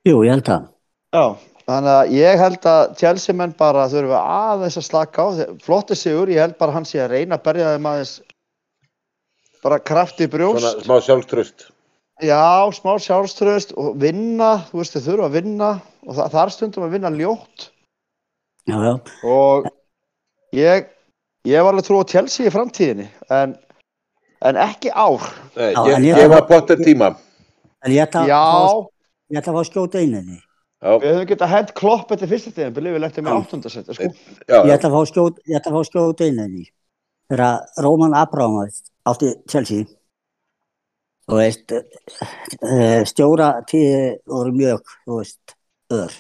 [0.08, 0.68] Jú, ég held það.
[1.12, 1.24] já,
[1.68, 5.28] þannig að ég held að Chelsea menn bara þurfi aðeins að slaka á.
[5.66, 8.14] Flotti sigur, ég held bara hann sé að reyna að berja þeim aðeins
[9.64, 11.68] bara krafti brjóst Svona smá sjálfströst.
[12.22, 12.44] já,
[12.74, 15.70] smá sjálfströðust og vinna, þú veist þau þurfa að vinna
[16.08, 17.70] og það, er stundum að vinna ljótt
[18.68, 18.94] Já, já.
[19.24, 19.68] og
[20.54, 20.88] ég
[21.48, 23.56] ég var alveg trú á Chelsea í framtíðinni en,
[24.42, 25.24] en ekki ár
[25.56, 27.16] Nei, Já, ge- en ég- gefa Potter tíma.
[27.86, 28.88] En ég ætla að já, fá-
[29.32, 30.02] ég ætla að fá að skjóta.
[30.78, 33.38] Já, við höfum getað hent klopp eftir fyrsta tíðan, byrjuð við lentum með Já.
[33.42, 34.10] áttundasett sko.
[34.46, 36.66] já, Ég ætla að fá skjóta, ég ætla að fá að skjóta inn henni.
[37.32, 38.78] Þegar Róman Abramovich
[39.12, 39.86] átti Chelsea
[41.28, 45.56] þú veist eh, stjóra tíði voru mjög þú veist,
[45.92, 46.12] ör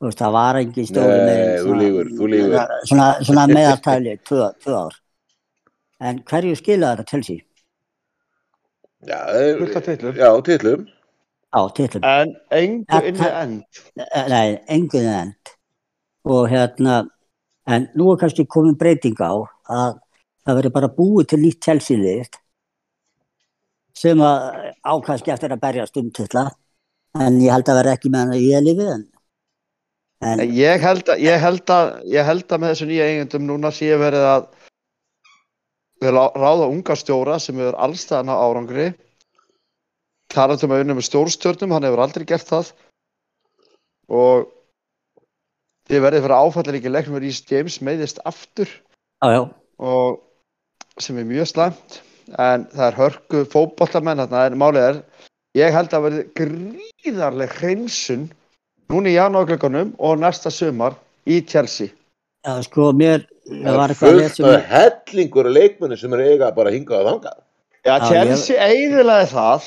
[0.00, 2.56] þú veist, það var engin stjóri Nei, með þú lýgur, þú lýgur.
[2.90, 4.98] svona, svona meðaltæli, tvö, tvö ár
[6.02, 7.44] en hverju skilaði þetta Chelsea?
[9.06, 10.14] Já, er- titlum.
[10.16, 10.82] Já, titlum.
[11.52, 13.62] á titlum en engu Ja, inn í það- end
[13.98, 15.52] Eh, nei, engun end
[16.24, 17.02] og hérna
[17.66, 19.32] en nú er kannski komin breyting á
[19.68, 19.98] að
[20.46, 22.40] það verður bara búið til nýtt Chelsea-lið
[24.02, 26.48] sem að á kannski eftir að berjast um titla.
[27.20, 29.02] En ég held að vera ekki með hann að ég lifi en,
[30.24, 33.72] en ég held að, ég held að, ég held að með þessu nýja eigendum núna
[33.74, 34.46] sé verið að
[36.02, 38.88] við ráða unga stjóra sem hefur allstæðan á árangri.
[40.32, 42.72] Talandi um að unna með stjórnstjórnum, hann hefur aldrei gert það.
[44.08, 44.48] Og
[45.90, 48.72] þið verðið fyrir áfallir ekki leiknum að Rhys James meiðist aftur.
[49.22, 49.42] Já, já,
[49.84, 50.22] og
[51.00, 52.00] sem er mjög slæmt
[52.38, 55.00] en það er hörku fótbollamenn þarna en málið er
[55.58, 58.28] ég held að verði gríðarleg hreinsun
[58.92, 61.88] núna í janúarglöggunum og næsta sumar í Chelsea
[62.44, 65.96] já, sko mér ég Það var er eitthvað að fullt af um hellingur af leikmenni
[65.98, 67.38] sem eru eiga bara hingað að þangað.
[67.82, 69.64] Já, Chelsea eiginlega það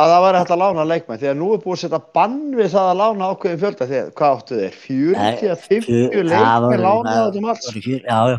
[0.00, 2.36] að það væri hægt að lána leikmenn því að nú er búið að setja bann
[2.58, 4.76] við það að lána ákveðin fjölda því að hvað áttu þeir?
[4.84, 7.48] 40 að 50 Fjö- það leikmenn voru- lána það um
[7.80, 8.38] fjör- já, já,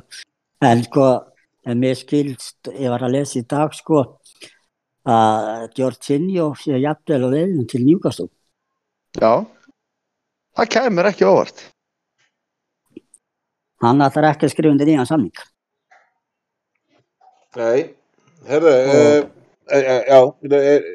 [0.71, 1.07] en sko
[1.65, 4.03] en mér skilst, ég var að lesa í dag sko
[5.05, 8.29] að Jorginho sé jafnvel og leiðin til Newcastle.
[9.17, 9.43] Já,
[10.57, 11.63] það kemur ekki óvart.
[13.81, 15.33] Hann ætlar ekki að skrifa undir nýjan samning.
[17.57, 17.91] Nei,
[18.47, 19.29] herðu, Og-
[19.71, 20.85] uh, uh, já, það er,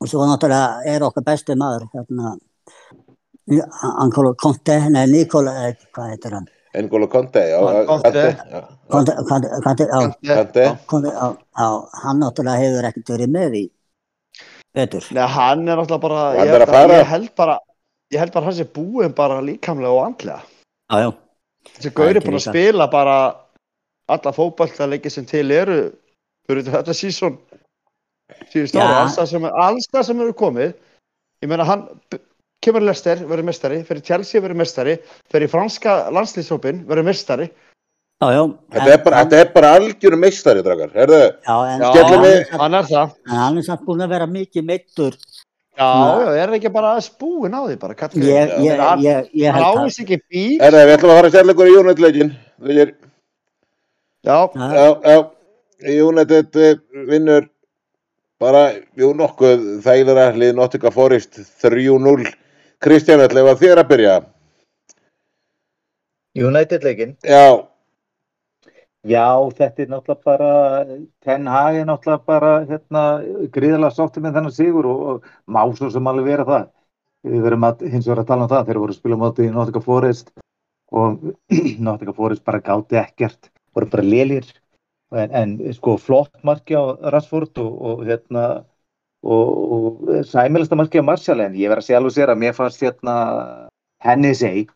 [0.00, 2.34] og svo náttúrulega er okkar besti maður hérna
[4.00, 7.42] Ancolo Conte, nei Nikola eh, hvað heitir hann N'Golo Conte,
[7.86, 8.22] Conte.
[12.02, 13.64] hann náttúrulega hefur ekkert verið með í
[14.76, 17.00] betur Nei, hann er náttúrulega bara ég, er fara.
[17.00, 17.56] ég held bara
[18.14, 20.40] ég held bara að hann sé búinn bara líkamlega og andlega.
[20.90, 21.10] Já.
[21.76, 23.16] Þessi gaur er Það er búin að spila bara
[24.10, 25.80] alla fótballtaleiki sem til eru
[26.48, 27.38] fyrir þetta sísón.
[28.50, 30.74] Síðust ári, alls það sem, eru komið.
[31.42, 31.86] Ég meina hann
[32.64, 34.96] kemur Lester, verður mestari, fyrir Chelsea verður mestari,
[35.32, 37.50] fyrir franska landslýshópin verður mestari
[38.20, 38.40] Já, já.
[38.74, 40.90] Þetta er bara, þetta er bara algjörum meistari, dragar.
[40.92, 44.66] Herðu, Já, en, Já, en hann er það hann er samt búin að vera mikið
[44.68, 45.16] meittur.
[45.72, 46.10] Já, Já.
[46.20, 46.90] já, er ekki bara
[47.22, 50.82] búin á því bara, kallið Ég, ég, ég, ég held að, ávis ekki bíl herðu,
[50.84, 52.26] við ætlum að fara að stella ykkur í.
[52.60, 52.92] Þegar,
[54.20, 56.76] Já, já, já, United eh,
[57.08, 57.48] vinnur
[58.40, 58.66] bara,
[59.00, 62.28] jú, nokkuð þægilega lið Nottingham Forest 3-0.
[62.80, 64.14] Kristján, ætlum að þér að byrja.
[66.40, 67.70] United leikinn Já,
[69.08, 70.48] Já, þetta er náttúrulega bara,
[71.24, 73.04] Ten Hag er náttúrulega bara hérna,
[73.54, 76.66] gríðarlega sáttum með þennan sigur og, og má svo sem alveg vera það.
[77.30, 79.46] Við verum að, hins vegar að tala um það, þeir voru að spila á móti
[79.46, 80.32] í Nottingham Forest
[80.92, 81.24] og
[81.86, 84.52] Nottingham Forest bara gáti ekkert, voru bara lélir.
[85.16, 86.84] En, en sko flott marki á
[87.16, 88.44] Rashford og, og hérna,
[89.22, 92.56] og, og sæmilasta marki á Martial, en ég verð að segja alveg sér að mér
[92.56, 93.16] fannst hérna
[94.04, 94.66] Hennessy,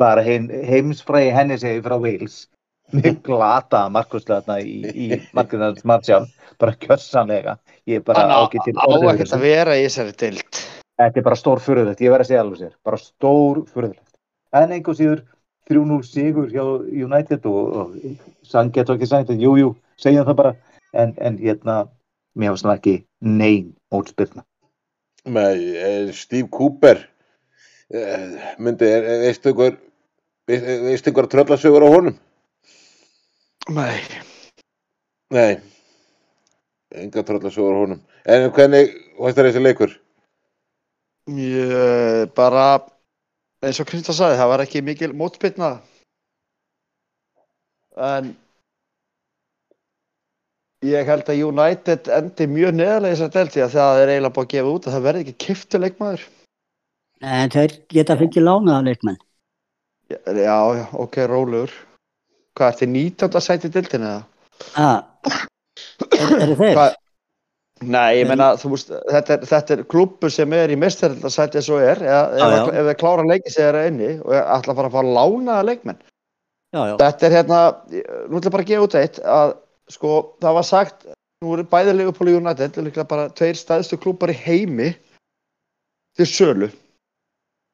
[0.00, 2.46] bara heim, heimsfræði Hennessy frá Wales.
[2.96, 6.26] Mjög glata markværslega í, í markværslega Martial
[6.60, 7.56] bara kjössanlega
[7.88, 9.46] ég er bara hann á, ágætt til orðið að
[11.00, 14.10] þetta er bara stór furðulegt, ég verð að segja alveg sér bara stór furðulegt.
[14.52, 15.22] En einhver síður
[15.70, 16.62] 3-0 sigur hjá
[17.06, 20.54] United og, og sangjætt og ekki sangjætt, jú, jú, segjum það bara.
[20.92, 21.76] En, en hérna,
[22.38, 24.44] mér finnst það ekki nein mótspilna
[25.32, 26.98] með eh, Steve Cooper.
[27.92, 29.76] Eh, Myndi, er- er- veistu ykkur,
[30.50, 32.16] veist- veistu ykkur tröllasögur á honum?
[33.70, 34.00] Nei,
[35.32, 35.60] Nei,
[36.98, 38.00] enga tröllasögur á honum.
[38.26, 39.94] En hvernig, hvað er þessi leikur?
[41.30, 42.64] ég bara
[43.62, 45.68] eins og Kristján sagði, það var ekki mikil mótspilna
[47.96, 48.32] en
[50.82, 54.34] ég held að United endi mjög neðarlega í þessari deild því að það er eiginlega
[54.38, 56.24] búið að gefa út að það verði ekki kiftu leikmaður
[57.22, 59.18] en þeir geta fengið lánaða leikmenn.
[60.10, 61.74] já, já, ok, rólegur
[62.58, 63.40] hvað, ertu 19.
[63.46, 64.24] sæti í deildinu eða?
[64.76, 64.98] Ah,
[66.18, 66.74] er, eru þeir?
[66.76, 66.98] Hvað-
[67.82, 71.70] Nei, ég meina, þú veist, þetta er, þetta er klubbu sem er í mestarildasæti eins
[71.74, 72.74] og er, eða, Já, ef, já.
[72.78, 75.98] ef þeir klára leikið sér þeirra inni og ætla að fara að fara lánaða leikmenn.
[76.76, 76.94] Já, já.
[77.00, 77.58] Þetta er hérna,
[78.30, 79.54] nú ætla bara að gefa út eitt að,
[79.90, 81.06] sko, það var sagt,
[81.42, 84.92] nú eru bæði Liverpool og United, líklega bara tveir stæðstu klubbar í heimi
[86.18, 86.70] til sölu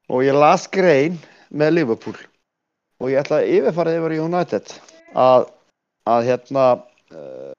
[0.08, 1.18] og ég las grein
[1.50, 2.16] með Liverpool
[3.02, 4.74] og ég ætla að yfirfara yfir í United
[5.18, 5.48] að,
[6.08, 6.64] að hérna,
[7.12, 7.52] uh,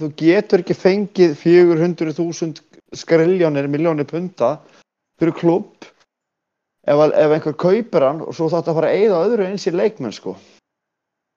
[0.00, 2.64] þú getur ekki fengið 400.000
[2.96, 4.56] skriljónir, miljónir punta
[5.20, 5.86] fyrir klubb
[6.86, 9.74] ef, ef einhver kaupir hann og svo þátt að fara að eyða öðru eins í
[9.74, 10.34] leikmenn sko.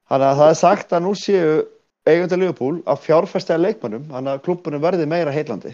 [0.09, 1.53] Þannig að það er sagt að nú séu
[2.09, 5.73] eigandi Liverpool að fjárfesta í leikmennum þannig að klubbunum verði meira heillandi.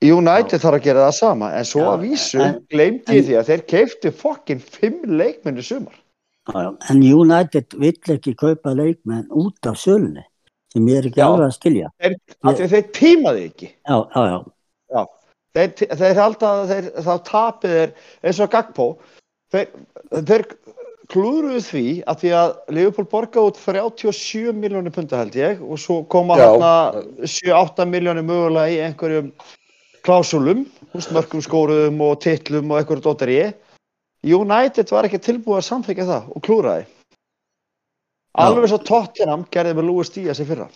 [0.00, 3.26] United þarf að gera það sama en svo Já, að vísu en- gleymdi ég en-
[3.26, 5.96] því að þeir keiftu fokkin fimm leikmenn í sumar.
[6.48, 6.70] Já, já.
[6.90, 10.24] En United vill ekki kaupa leikmenn út af sölunni
[10.72, 11.26] sem ég er ekki Já.
[11.26, 11.90] alveg að skilja.
[12.00, 12.14] Þeir,
[12.44, 13.68] að þeir tímaði ekki.
[13.88, 14.44] Já, já,
[14.94, 15.06] já.
[15.54, 17.92] þeir, þeir halda að þeir, þá tapið er
[18.24, 18.86] eins og Gagpo
[19.52, 20.46] þeir,
[21.10, 25.78] þeir klúruðu því að því að Liverpool borga út 37 miljónir punta held ég og
[25.78, 26.44] svo koma Já.
[26.46, 26.72] hérna
[27.26, 29.32] 7-8 miljónir mögulega í einhverjum
[30.06, 33.52] klásulum, húsmörkum skóruðum og titlum og einhverju dóttari
[34.24, 36.86] United var ekki tilbúið að samþykja það og klúraði
[38.38, 40.68] alveg svo Tottenham gerði með Lewis Díaz í fyrra.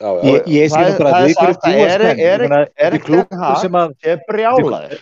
[0.00, 1.26] Já, já, Ég, ég sé Það er- það að
[2.24, 2.42] er.
[2.42, 5.00] Ég er klúppur Ten Hag sem að ég er brjálaðir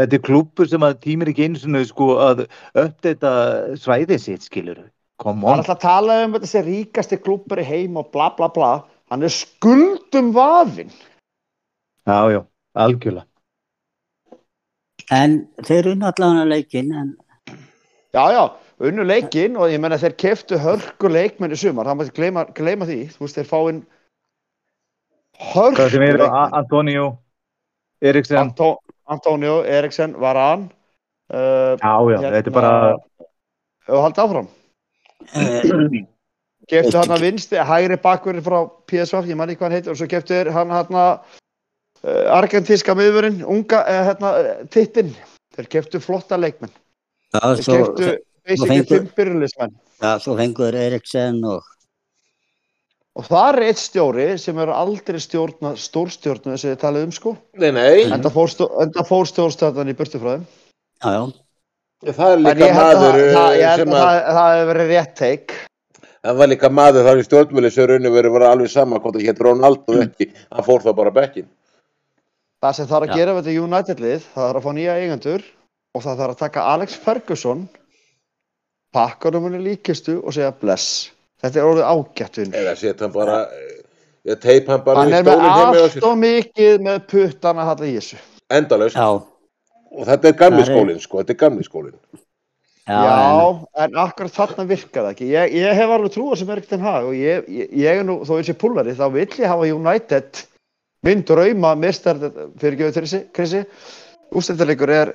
[0.00, 2.46] Þetta er klúppur sem að tímir ekki einu svona sko að
[2.80, 3.32] uppdata
[3.82, 4.78] svæðið sitt skilur.
[5.20, 5.50] Hann on.
[5.52, 8.70] er alltaf að tala um þetta sé ríkasti klúppur í heim og bla bla bla
[9.12, 10.88] hann er skuldum vafinn
[12.08, 12.40] Já, já,
[12.80, 13.26] algjörlega.
[15.12, 15.34] En
[15.66, 17.10] þeir unna allavega leikinn en
[18.16, 18.42] já já,
[18.88, 22.88] unnu leikinn og ég menna þeir keftu hörku leikmenn í sumar það maður gleyma, gleyma
[22.88, 23.82] því þú veist þeir fáinn
[25.52, 26.38] hörku Hvað sem er leikmenn.
[26.40, 27.06] A- Antonio
[28.00, 28.38] Eriksen.
[28.40, 28.78] Antó,
[29.10, 30.68] Antonio Eriksen var hann
[31.34, 32.74] uh, Já, já, þetta er bara
[33.90, 34.48] og haldi áfram.
[35.34, 36.04] Eh,
[36.70, 38.58] keftu hann að vinsti, hægri bakverði frá
[38.90, 41.34] PSV, ég manni hvað hann heitir og svo keftu þeir hann hann uh,
[42.36, 45.12] argentíska miðurinn, unga uh, hérna, uh, tittin,
[45.56, 46.72] þeir keftu flotta leikmenn.
[47.34, 48.10] Já, þeir svo, keftu
[48.46, 49.76] basically fimm byrjulismenn.
[50.00, 51.66] Já, svo fengur Eriksen og
[53.20, 57.34] og það er eitt stjóri sem eru aldrei stjórna stórstjórnu sem þið talið um sko
[57.60, 60.46] Nei, nei, enda fór, stjó- enda fór stjórnstjórnan í þeim
[61.00, 61.22] Já, já.
[62.00, 64.52] Það er En líka ég að maður það, það, ég sem að að, það, það
[64.56, 65.54] hefur verið rétt teik.
[66.24, 69.26] það var líka maður þar í stjórnvöli sem rauninu verið var alveg sama hvort það
[69.28, 71.48] hétt Ronaldo eða ekki, hann fór það bara bekkin.
[72.64, 73.16] Það sem þarf að Já.
[73.20, 75.44] gera við þetta United-lið, það þarf að fá nýja eigendur
[75.96, 77.62] og það þarf að taka Alex Ferguson,
[78.96, 81.10] pakka hann líkistu og segja bless.
[81.40, 82.58] Þetta er orðið ágætt vinnur.
[82.60, 83.76] Eða setja hann bara, eh,
[84.28, 87.94] ég teip hann bara Hann í er með allt og mikið með puttana að í
[87.96, 88.18] þessu.
[88.50, 88.96] Endalaust.
[88.96, 89.22] Já,
[89.90, 91.96] Og þetta er gamli er- skólinn, sko, þetta er gamli skólinn.
[92.86, 95.26] já, Já, en akkurat þarna virkar það ekki.
[95.30, 98.20] Ég, ég hef alveg trúið sem Erik Ten Hag og ég, ég, ég er nú,
[98.24, 100.44] þó ég sé púlari, þá vill ég hafa United
[101.02, 102.16] minn drauma mistar,
[102.60, 103.64] fyrir gefið til þessi, Krissi,
[104.32, 105.14] ústættarleikur er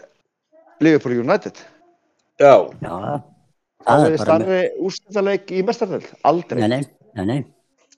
[0.82, 1.53] Liverpool United.
[2.39, 3.23] Já, já.
[3.86, 6.62] Það Það er starri ústættarleik í mestarleik, aldrei.
[6.66, 6.80] nei,
[7.16, 7.38] nei, nei,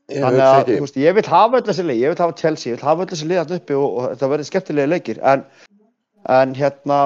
[0.08, 2.88] Þannig að, veist, ég vil hafa öll þessi leik, ég vil hafa Chelsea, ég vil
[2.88, 5.44] hafa öll þessi leik þarna uppi og, og þetta verður skemmtilega leikir, en,
[6.38, 7.00] en hérna,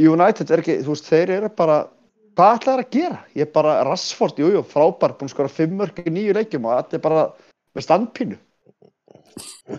[0.00, 1.76] United er ekki, þú veist, þeir eru bara,
[2.36, 3.20] hvað ætlaði að gera?
[3.36, 6.68] Ég er bara, Rashford, jú, jú, frábær, búinn að skora fimm mörg í nýju leikjum
[6.68, 7.24] og þetta er bara
[7.76, 8.40] með standpínu.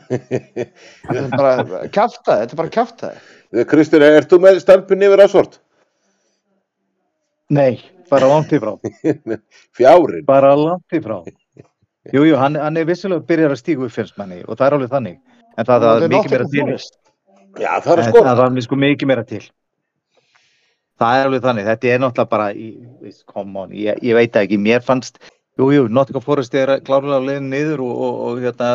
[0.09, 3.23] Þetta er bara kjaftaði, þetta er bara kjaftaði.
[3.69, 5.59] Kristinn, ert þú með stelpunni yfir Asford?
[7.53, 7.79] Nei,
[8.09, 8.73] bara langt í frá.
[9.77, 10.25] Fjárin.
[10.27, 11.19] Bara langt í frá.
[12.11, 14.75] Jú, jú, hann, hann er vissilega byrjar að stígu upp finnst manni og það er
[14.77, 15.19] alveg þannig.
[15.53, 16.65] En það, það er mikið meira til.
[17.61, 18.23] Já, það er En sko.
[18.25, 19.43] Það er sko mikið meira til.
[21.03, 21.69] Það er alveg þannig.
[21.69, 25.19] Þetta er náttúrulega bara, í- on, ég, ég veit ekki, mér fannst,
[25.59, 28.69] jú, jú, Nottingham Forest er klárlega að leiðin niður og, og, og hérna,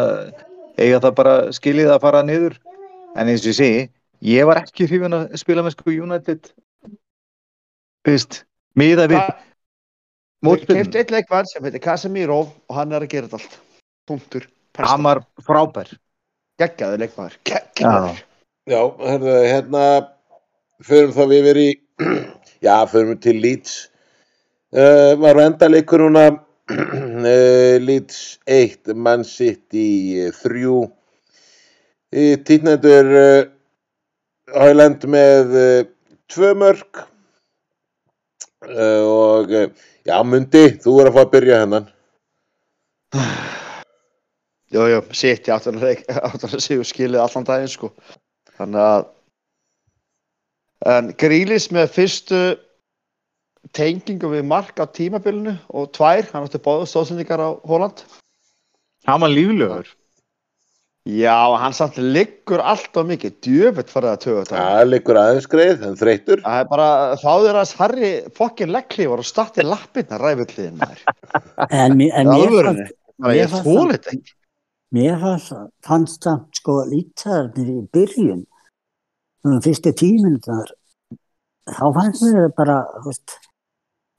[0.78, 2.58] eiga það bara skilið að fara niður.
[3.18, 3.84] En eins og ég segi,
[4.32, 6.50] ég var ekki hrifin að spila með sko United,
[8.08, 8.42] veist,
[8.76, 10.84] miða við Ég mótspilin.
[10.84, 13.58] kefti eitt leikmann sem heitir Casemiro og hann er að gera þetta allt.
[14.08, 14.48] Punktur.
[14.78, 15.90] Hann var frábær.
[16.58, 17.38] Geggjaði leikmaður.
[17.48, 18.20] Geggjaður.
[18.68, 19.84] Já, herðu, hérna,
[20.84, 21.68] förum þá við yfir í,
[22.66, 23.76] já, förum við til Leeds.
[24.68, 30.74] Uh, var endaleikur núna uh, Leeds 1, Man City 3.
[32.12, 33.46] Í títnendur uh,
[34.54, 35.86] Hæland með uh,
[36.28, 37.07] tvö mörg.
[38.66, 39.68] Uh, og, uh,
[40.06, 41.90] já, Mundi, þú er að fá að byrja hennan.
[44.74, 47.92] Jú, jú, sitt ég áttan að séu skilið allan daginn, sko.
[48.58, 49.04] Þannig að,
[50.94, 52.40] en Grílis með fyrstu
[53.76, 58.02] tengingu við mark á tímabilinu og tvær, hann átti báðu stóðsendingar á Hóland.
[59.06, 59.94] Hann var líflegur.
[61.08, 64.58] Já, hann samt liggur alltaf mikið, djöfett farið að töga þetta.
[64.60, 66.42] Það liggur aðeins greið, en þreyttur.
[66.44, 66.88] Það er bara,
[67.22, 71.00] þáður að Harry fokkin legglífar og starti lappirna ræfulliðin maður.
[71.70, 74.34] En, mér- en mér fannst, Það það- þetta ekki.
[74.98, 75.56] mér fannst,
[75.88, 78.44] fannst það sko lítarnir í byrjun,
[79.48, 80.70] um fyrstu tíminn þar,
[81.72, 83.38] þá fannst mér bara, þú veist,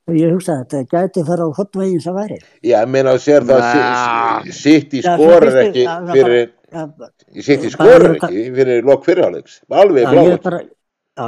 [0.09, 2.41] ég hugsa að þetta gæti fara á hotveginn sem væri.
[2.65, 7.11] Já, ég meina að sér það sitt í svo fyrstu- ekki það fyrir, Bara-
[7.73, 9.59] skorar bara- ekki fyrir lok fyrirháleiks.
[9.69, 10.61] Alveg já, ég er bara,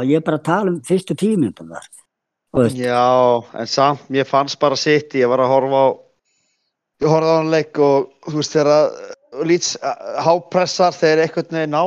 [0.05, 1.15] ég að tala um fyrstu
[2.53, 5.87] veist, Já, en samt, mér fannst bara sitt, ég var að horfa á,
[7.01, 9.77] ég horfði á hann leik og þú veist þegar lýts
[10.25, 11.85] hápressar þeir einhvern veginn á,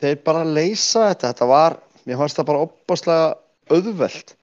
[0.00, 1.76] þeir bara leysa þetta, þetta var,
[2.06, 3.34] mér fannst það bara opbáslega
[3.70, 4.34] auðvelt.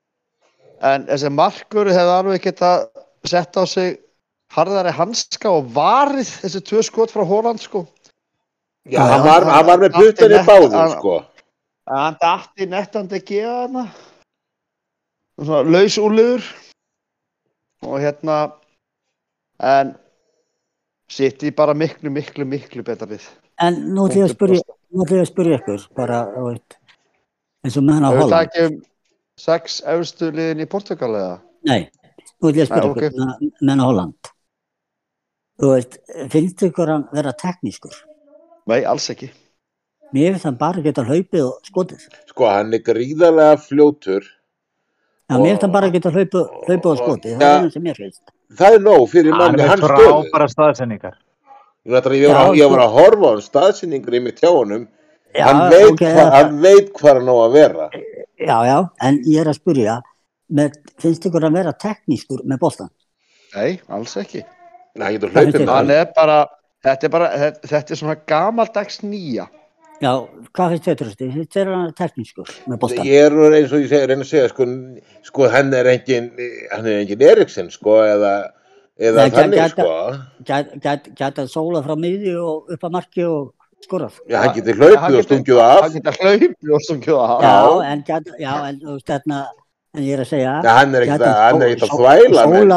[0.82, 2.74] En þessi markur hefði alveg geta
[3.28, 3.98] sett á sig
[4.56, 7.86] harðari hanska og varið þessi tvö skot frá Hóland sko.
[8.90, 11.18] Já, hann var, hann var með puttan í Hann- báðum, hann- sko.
[11.90, 13.84] Hann dætti nettandi geða hana.
[15.40, 16.44] Svona laus úrliður.
[17.86, 18.52] Og hérna,
[19.60, 19.96] en
[21.10, 23.24] sitt í bara miklu, miklu, miklu betra við.
[23.60, 24.62] en nú ég að spyrja,
[24.96, 26.60] nú ég að spyrja ykkur, bara, þú
[27.66, 28.34] eins og með hann á Holland.
[28.48, 28.76] ekki um
[29.38, 31.40] sex efstu liðin í Portugal eða?
[31.68, 31.90] Nei,
[32.42, 34.32] nú ég að spyrja ykkur, með, með hann á Holland.
[35.60, 35.98] Þú veist,
[36.32, 37.96] finnst ykkur hann vera teknískur?
[38.70, 39.30] Nei, alls ekki.
[40.16, 42.06] Mér finnst hann bara geta hlaupið og skotið.
[42.32, 44.24] Sko, hann er gríðarlega fljótur.
[45.30, 47.34] Já, mér finnst hann bara geta hlaupið, hlaupið og skotið.
[47.36, 47.56] Það Ja.
[47.58, 48.22] er það sem mér finnst.
[48.60, 50.08] Það er nóg fyrir Hann manni, er hann stöðu.
[50.32, 51.16] frábæra staðsendingar.
[51.86, 52.22] Ég var að-
[52.70, 54.88] var að- að horfa á hann staðsynningur í mitt hjá honum.
[55.36, 57.90] Já, Hann veit ok, hva- hann veit hvað hann á að vera.
[58.40, 60.02] Já, já, en ég er að spyrja,
[60.52, 62.90] með, finnst ykkur hann vera teknískur með boltan?
[63.56, 64.44] Nei, alls ekki.
[64.96, 65.68] Nei, hann getur hlaupið með?
[65.70, 65.92] Hann hann.
[66.00, 66.38] er bara,
[66.86, 69.46] þetta er bara, þetta, þetta er svona gamaldags nýja.
[70.00, 70.12] Já,
[70.56, 71.28] hvað finnst þér trösti?
[71.36, 73.06] Finnst þér hann teknískur með boltan?
[73.10, 74.68] Ég er eins og ég segi, reyna að segja, sko,
[75.28, 76.30] sko, hann er engin,
[76.72, 78.32] hann er engin Eriksen, sko, eða,
[78.96, 79.90] eða Nei, þannig, gæti- sko.
[80.48, 83.52] Gæti gæt, gæt að sóla frá miðju og upp að marki og
[83.84, 84.22] skorað.
[84.32, 85.94] Já, hann getur hlaupið og stungið Hann af.
[85.98, 87.36] getur hlaupið og stungið af.
[87.44, 89.42] Já, en, gæti- já, en, þú veist, þarna,
[90.00, 92.74] en ég er að segja, Já, hann er ekkert að, hann er þvæla, menn.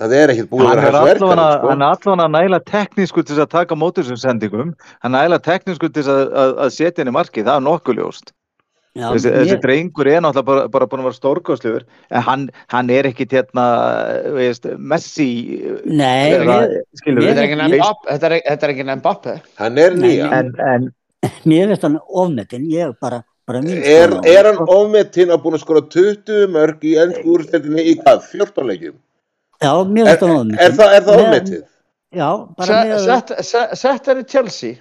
[0.00, 1.68] Það er ekkert búið að Hann vera er hans allavega sko.
[1.72, 4.70] hann er allavega nægilega teknísku til að taka móti þessum sendingum.
[5.04, 8.32] Hann er nægilega teknísku til að, að, að setja henni markið, það er nokkuð ljóst.
[8.96, 12.42] já, Þessi, þessi mér, drengur er náttúrulega bara, bara búin að vera stórkostlegur, en hann,
[12.74, 13.66] hann er ekkit hérna,
[14.36, 15.28] veist, Messi,
[15.88, 19.36] nei, eða, mér, skilur er Mbappe, þetta er, er engin Mbappe.
[19.62, 20.28] Hann er Nei, nýja.
[20.40, 20.90] en, en
[21.48, 25.84] mér finnst hann ofmetinn, ég bara, bara Er, er hann ofmetinn að búin að skora
[25.88, 28.26] 20 mörg í ennsku úrstættinni í hvað?
[28.34, 28.98] 14 leikjum?
[29.62, 30.58] Já, mér Er, finnst hann ofmetinn.
[30.66, 31.60] er, það, er það ofmetið?
[32.12, 34.74] Já, bara Se- með, Sett se- sett er í Chelsea.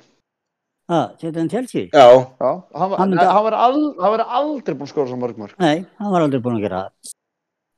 [0.92, 1.86] að, setja hann Chelsea?
[1.94, 2.08] Já,
[2.42, 5.54] Já, hann, Hann hann, var al, hann var aldrei búin að skora svo mörg mörg.
[5.60, 7.14] Nei, hann var aldrei búinn að gera það.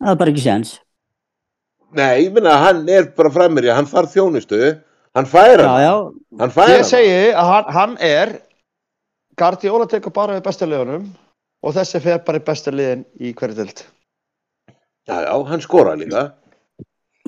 [0.03, 0.71] Það er bara ekki sens.
[1.93, 4.79] nei, ég minna, hann er bara framir í, hann þarf þjónustu,
[5.15, 8.31] hann fær Já, hann, já, hann fær Ég segi að hann, hann er
[9.37, 11.05] Guardiola tekur bara við besta liðunum
[11.63, 13.83] og þessi fer bara í besta liðin í hverju dild.
[15.07, 16.31] Já, já, hann skora líka.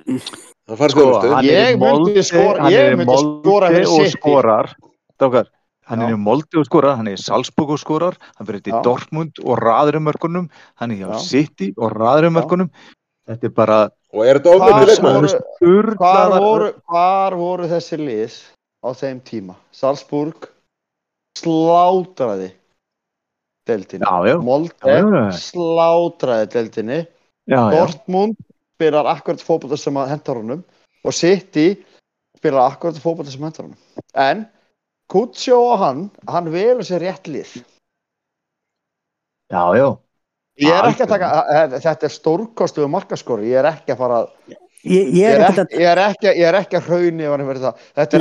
[0.05, 1.03] Hann fær sko,
[1.45, 4.17] Ég í myndi skora- hann ég er í myndi skora moldi fyrir og City.
[4.19, 4.73] skorar,
[5.19, 5.45] Dákar,
[5.87, 8.73] hann er í moldi og skorar, hann er í Salzburg og skorar, hann fyrir til
[8.73, 8.81] Já.
[8.83, 11.19] Dortmund og raður um mörkunum, hann er hjá Já.
[11.19, 12.41] City og raður um Já.
[12.41, 12.69] mörkunum,
[13.27, 13.79] þetta er bara
[14.15, 15.95] Og er þetta leikmaður?
[15.97, 18.35] Hvar voru, hvar voru þessi lið
[18.85, 19.55] á þeim tíma?
[19.73, 20.47] Salzburg
[21.37, 22.51] slátraði
[23.67, 24.05] deildinni.
[24.05, 27.07] já, já, Molde slátraði deildinni.
[27.49, 28.35] já, já, Dortmund
[28.75, 30.63] spilar akkurat fótbolta sem að hentar honum
[31.05, 31.69] og City
[32.37, 33.79] spilar akkurat fótbolta sem hentar honum.
[34.13, 34.45] En
[35.11, 37.59] Kutsjó og hann, hann velur sér rétt lið.
[39.53, 39.87] já, já,
[40.55, 41.29] Ég er ekki að taka,
[41.83, 44.19] þetta er stórkostuðu markaskori, ég er ekki að fara
[44.87, 46.29] ég, er ekki,
[47.59, 47.81] að það.
[47.97, 48.17] Þetta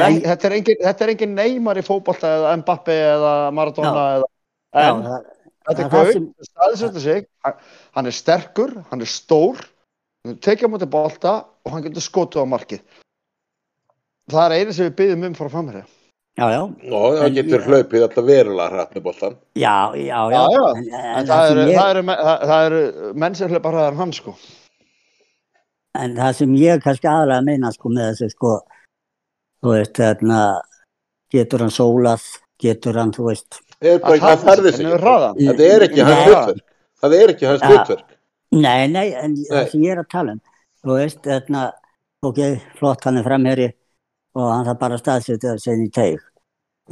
[0.48, 4.28] er, engin, þetta er engin Neymar í fótbolta eða Mbappe eða Maradona eða,
[4.74, 5.28] Já, en það,
[5.68, 7.28] þetta það er það gauð, sem- staðisöldu sig,
[7.94, 9.62] hann er sterkur, hann er stór,
[10.24, 12.80] hann tekja mútið bolta og hann getur skotið á markið.
[14.32, 15.84] Það er eina sem við byggjum um frá framherja.
[16.38, 16.60] já, já,
[16.90, 19.36] Nó, það getur ég- hlaupið alltaf verulega hratt með boltan.
[19.54, 20.64] já, já, já, Já, já.
[20.74, 23.92] En, En, það, það eru, ég, það, eru, það, það eru menn sem hlaupa hraðar
[23.92, 24.34] en hann sko.
[25.94, 28.54] en það sem ég kannski aðalega að meina sko með þessu sko,
[29.62, 30.40] þú veist, þarna,
[31.30, 32.24] getur hann sólað,
[32.58, 35.34] getur hann, þú veist, Það er.
[35.36, 36.60] Þetta er ekki hans hlutverk.
[37.02, 38.13] Það er ekki hans hlutverk.
[38.54, 39.46] Nei, nei, en Nei.
[39.50, 40.40] það sem ég er að tala um,
[40.84, 41.62] þú veist, þarna,
[42.24, 42.40] ok,
[42.78, 43.68] flott, hann er framherri
[44.34, 46.22] og hann þarf bara að staðsetja sig inn í teig.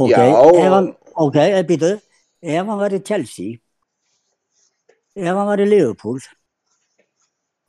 [0.00, 0.88] Ok, ef hann,
[1.26, 1.92] ok, ef býtu,
[2.42, 3.58] ef hann var í Chelsea,
[5.18, 6.20] ef hann var í Liverpool,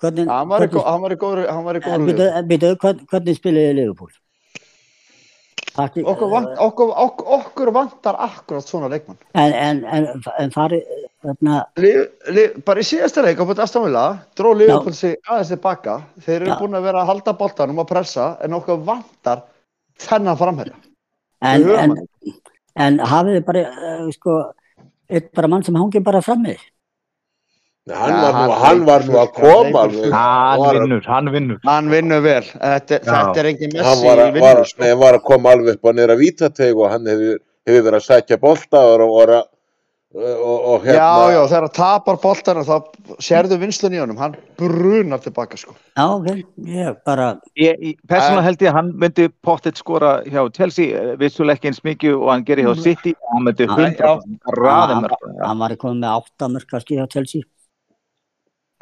[0.02, 2.48] hvernig, Hann var í í góður, hann var í góður býtu, lið.
[2.52, 2.74] býtu,
[3.12, 4.14] hvernig, spilaði Liverpool?
[5.74, 9.18] Takti, Okkur, vant, okkur, okkur, okkur vantar akkurat svona leikmann.
[9.34, 10.84] En, en, en, en farið,
[12.36, 14.06] li, bara í síðasta leik á búin Aston Villa
[14.38, 16.58] dró Liverpool sig aðeins tilbaka þeir eru Já.
[16.60, 19.46] búin að vera að halda boltanum og pressa en okkur vantar
[20.04, 22.36] þennan framherja en, Við höfum en,
[22.86, 24.38] en hafið þið bara, uh, sko,
[25.10, 26.58] eitt bara mann sem hangi bara frammi.
[27.86, 31.26] Nei, Hann Ja, var nú, hann hann var nú að koma hann var- vinnur, hann
[31.34, 31.58] vinnur.
[31.66, 34.82] hann vinnur vel þetta, þetta er engin Hann messi var, að- var, vinnu sko.
[34.82, 38.00] nei, hann var að koma alveg upp á nýra vítateig og hann hefur, hefur verið
[38.00, 39.44] að sækja bolta og, og, og,
[40.16, 41.34] og, og já, hérna.
[41.34, 42.76] já, þegar hann tapar boltanum þá
[43.20, 45.76] sérðu vinslun í honum hann brunar tilbaka sko.
[45.98, 47.28] Já, ok, ég bara,
[48.08, 52.16] persónulega held ég að hann myndi pottet skora hjá Chelsea, eh, vissulega ekki eins mikið
[52.16, 55.10] og hann gerir hjá City, hann myndi Já, 100% raða hann,
[55.44, 57.42] hann var komið með átta mörg kannski hjá Chelsea.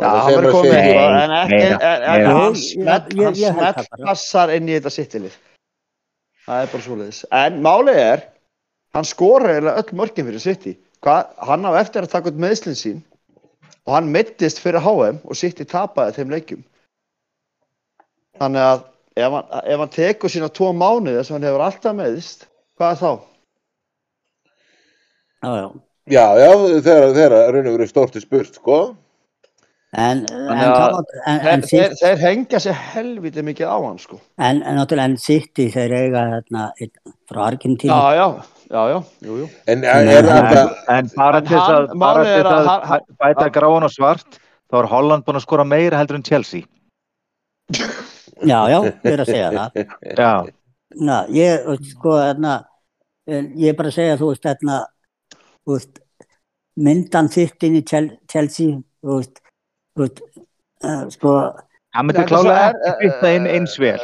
[0.01, 0.97] Já, Það hann verður komið segir.
[0.97, 5.35] en, en, ekki, hann smelt, passar inn í þetta sittilið
[6.47, 8.23] það er bara svoleiðis en málið er
[8.97, 11.15] hann skora eiginlega öll mörkin fyrir City Hva,
[11.47, 12.99] hann á eftir að taka út meðslinn sín
[13.87, 16.63] og hann mittist fyrir HM og City tapaði þeim leikjum
[18.41, 18.83] þannig að
[19.21, 22.45] ef hann, ef hann tekur sína tvo mánuði sem hann hefur alltaf meðist
[22.77, 23.11] hvað er þá?
[25.41, 25.69] Já, já.
[26.11, 26.49] Já, já,
[26.85, 28.77] þegar, þegar raun og verið stórt í spurt, sko.
[29.91, 34.21] En, en, en, en, þeir, en, þeir, þeir hengja sér helviti mikið á hann sko
[34.39, 36.93] en, en náttúrulega en City þeir eiga þarna einn
[37.27, 37.91] frá Argentínu.
[37.91, 38.27] já, já,
[38.71, 40.63] já, já, jú, jú En er bara
[40.95, 43.91] En til þess að, bara til þess að að hann- hann- bæ- bæta gráan og
[43.91, 44.39] svart,
[44.71, 46.63] þá er Holland búin að skora meira heldur en Chelsea.
[48.41, 49.93] Já, já, ég er að segja það.
[50.23, 50.31] Já,
[51.07, 52.55] Na, ég, sko, þarna,
[53.27, 54.79] en ég er bara að segja, þú veist, þarna,
[55.67, 56.01] þú veist,
[56.83, 59.39] myndan þitt inn í Chel- Chelsea, þú veist,
[61.13, 61.33] sko,
[61.95, 63.99] hann myndi klálega er- ekki bytta inn eins vel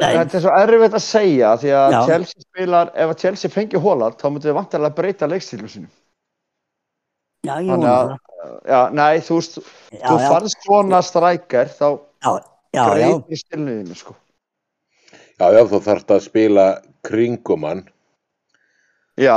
[0.00, 0.14] Nei.
[0.16, 1.98] Þetta er svo erfitt að segja því að Já.
[2.08, 5.88] Chelsea spilar, ef að Chelsea fengi Holland þá myndi þið vantarlega breyta leikstílu sinu.
[7.44, 8.54] Já, ég vona að, það.
[8.70, 9.58] já, nei, þú veist,
[9.92, 11.86] Já, þú já, farst svona strækjar þá
[12.72, 14.16] breytir stilniðinu, sko.
[15.40, 16.66] Já, já, þú þarft að spila
[17.10, 17.84] kringum hann.
[19.20, 19.36] Já,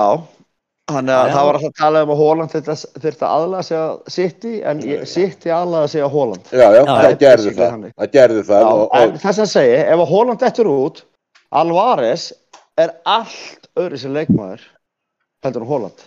[0.91, 4.13] þannig að það var alltaf að tala um að Holland þurfti að aðlaga sig að
[4.15, 6.49] City en City aðlaga sig að Holland.
[6.51, 7.85] Já, já, Já, það gerði það.
[8.01, 11.03] Það gerði það Já, og, en og þess að segja, ef að Holland dettur út,
[11.53, 12.25] Alvarez
[12.83, 14.65] er allt öðru sem leikmaður
[15.45, 16.03] heldur en Holland.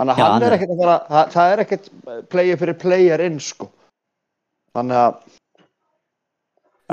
[0.00, 1.86] Þannig að Já, hann hann er ekkert að fara, það, það er ekkert
[2.32, 3.68] player fyrir player inn, sko.
[4.74, 5.20] Þannig að,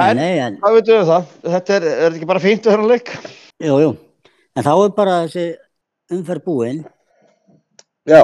[0.06, 1.34] en- nei, en, hvað veitum við það?
[1.56, 3.12] Þetta er, er þetta ekki bara fínt við þennan leik?
[3.66, 3.90] jú, jú,
[4.60, 5.48] en þá er bara þessi
[6.14, 6.82] umferð búinn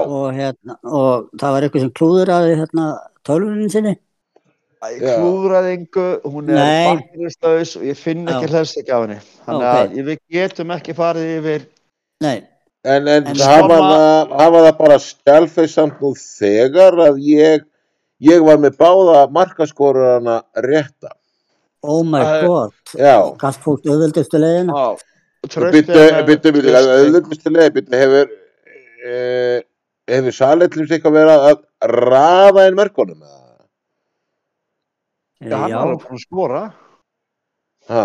[0.02, 2.86] og hérna, og það var eitthvað sem klúður að hérna
[3.28, 3.96] tölvunin sinni.
[4.86, 5.16] Já.
[5.18, 6.90] klúðræðingu, hún er Nei.
[6.94, 8.52] bakterislaus og ég finn ekki Já.
[8.54, 9.16] hlæst ekki af henni.
[9.48, 9.78] Þannig Ok.
[9.80, 11.64] að við getum ekki farið yfir,
[12.22, 12.36] Nei,
[12.86, 17.66] en, en, En hafa, það, hafa það bara skjálfið samt nú þegar að ég,
[18.30, 21.10] ég var með báða markaskorurana rétta.
[21.82, 24.74] oh my er- god, Já, gast fólk auðveldustu leiðina.
[24.74, 24.86] á,
[25.42, 28.30] byttu, byttu, byttu, auðvöldustilega, byttu, hefur,
[29.06, 29.64] e,
[30.10, 33.22] hefur Salellins eitthvað verið að raða inn mörkunum?
[33.26, 33.42] eða?
[35.46, 36.62] Já, hann er alveg búin að skora.
[37.90, 38.04] Ha,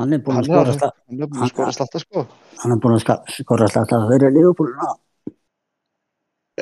[0.00, 2.26] hann er búinn Hann að skora slata, hann er búin að skora slatta, sko.
[2.62, 4.70] hann er búinn að skora slata fyrir Liverpool.
[4.72, 4.92] Já,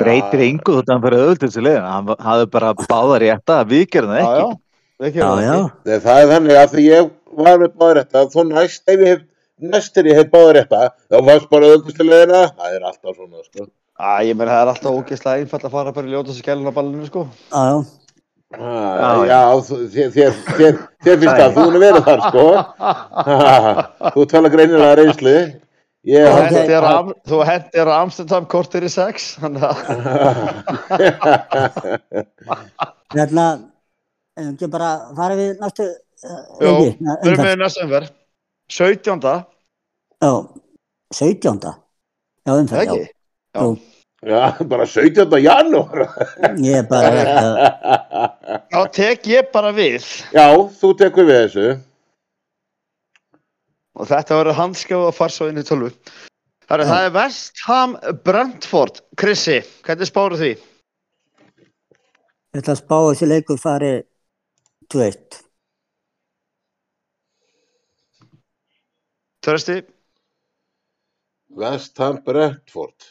[0.01, 3.73] breytir yngu þótt að hann fyrir öðvöld þessi leiðin hann hafði bara báðar rétt að
[3.75, 4.51] við gerðum það ekki já.
[5.01, 5.41] Já, gerum
[5.87, 9.11] það það er þannig að því ég var með báða rétta, þó næst ef ég
[9.15, 9.25] hef,
[9.63, 13.69] næstir ég hef báða rétta, þá varst bara auðvöldustilegina, það er alltaf svona, sko.
[14.01, 16.71] Æ, ég meina það er alltaf ógeðslega einfalt að fara bara í ljóta sig gælun
[16.71, 17.27] á ballinu, sko.
[17.53, 17.81] já, já.
[18.51, 22.47] Ha, Já, þér, þér, þér, þér finnst það, þú er verið þar, sko.
[24.17, 25.35] Þú tala greinilega reynslu.
[26.11, 26.87] Ég Þú hendir
[27.51, 29.77] hendir Amsterdam kortir í sex, þannig að
[33.15, 33.45] Hérna,
[34.41, 38.11] en ekki bara fara við næstu uh, Jó, leiki, við erum með næsta umverð.
[38.71, 39.47] 17.
[40.21, 40.33] Já,
[41.13, 41.71] 17.
[42.47, 42.93] Já, umferð, já.
[42.95, 43.13] Ekki?
[43.55, 43.77] Já.
[44.31, 45.39] Já, bara 17.
[45.41, 46.03] janúar.
[46.61, 47.11] ég er bara
[48.71, 50.05] Þá tek ég bara við
[50.37, 50.47] Já,
[50.81, 51.69] þú tekur við þessu.
[53.97, 55.91] og þetta verður handskjáð inn í tölvu.
[56.71, 59.01] Það er West Ham Brentford.
[59.19, 60.53] Krissi, hvernig spáru því?
[62.55, 63.91] ég ætla að spá að þessi leikur fari
[64.91, 65.41] 2-1.
[69.41, 69.81] Törsti?
[71.57, 73.09] Vestham Brentford.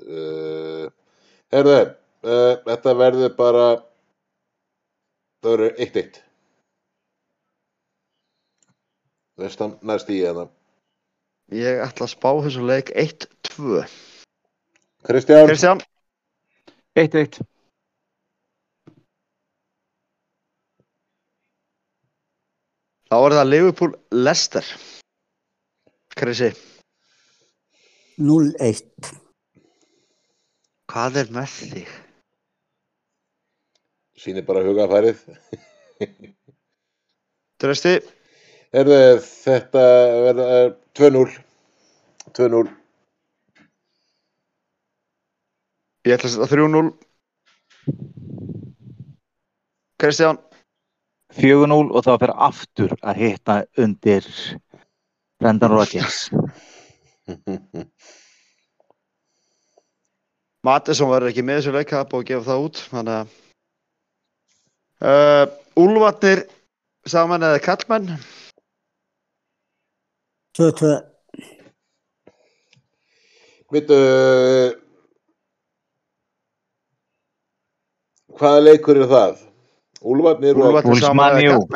[0.00, 0.86] Eh, uh,
[1.50, 1.90] Herðu uh,
[2.24, 3.64] eh, Þetta verður bara
[5.40, 6.16] Það verður eitt eitt.
[9.40, 10.46] Vestham næst í hérna.
[11.56, 13.80] Ég ætla að spá þessu leik 1-2
[15.08, 15.48] Kristján?
[15.48, 15.80] Kristján?
[17.00, 17.40] 1-1
[23.10, 24.70] þá er það Liverpool Leicester.
[26.20, 26.50] Krissi,
[28.20, 29.10] 0-1.
[30.90, 31.92] hvað er með þig?
[34.20, 35.22] sýnir bara hugafærið.
[37.60, 37.94] Törsti,
[38.74, 39.84] Herðu, þetta
[40.26, 41.38] verður 2-0.
[42.36, 42.68] 2-0.
[46.08, 46.92] ég ætla að setja 3-0.
[50.00, 50.38] Kristján,
[51.38, 54.26] 4-0 og þá fyrir aftur að hitta undir
[55.40, 56.18] Brendan Rodgers
[60.66, 63.26] Mattisson verður ekki með þessu leik, það búið að gefa það út, þannig að
[65.08, 65.44] uh,
[65.80, 66.42] Úlfarnir
[67.08, 68.10] saman eða kallmenn,
[70.58, 70.90] 2-2.
[73.70, 73.96] Vittu,
[78.36, 79.49] hvaða leikur er það?
[80.00, 81.70] Úlfarnir og, Úlfarnir og,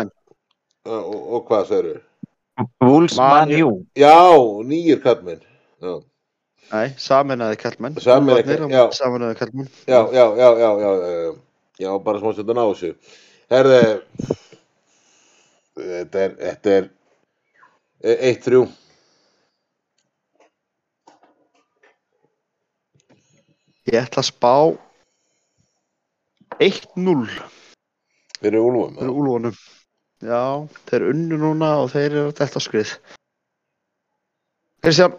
[0.85, 2.01] og hvað segirðu?
[2.81, 3.69] Wolves Man Man U.
[3.69, 4.15] U Já,
[4.69, 5.41] nýjir kallmenn.
[5.83, 5.95] Já,
[6.73, 7.99] Nei, saman eða kallmenn.
[8.01, 9.69] Eða kallmenn.
[9.87, 11.35] já, já, já, já, já, já,
[11.85, 12.95] já bara smá setja ná þessu.
[13.53, 13.81] Herði,
[15.77, 16.89] þetta er, þetta er
[18.05, 18.65] 1-3.
[23.93, 24.55] Ég ætla að spá
[26.65, 27.29] 1-0
[28.45, 28.93] fyrir Úlfum.
[29.01, 29.55] fyrir Úlfarnum.
[30.25, 30.43] Já,
[30.91, 32.91] þeir unnu núna og þeir eru þetta skrið.
[34.85, 35.13] Kristján,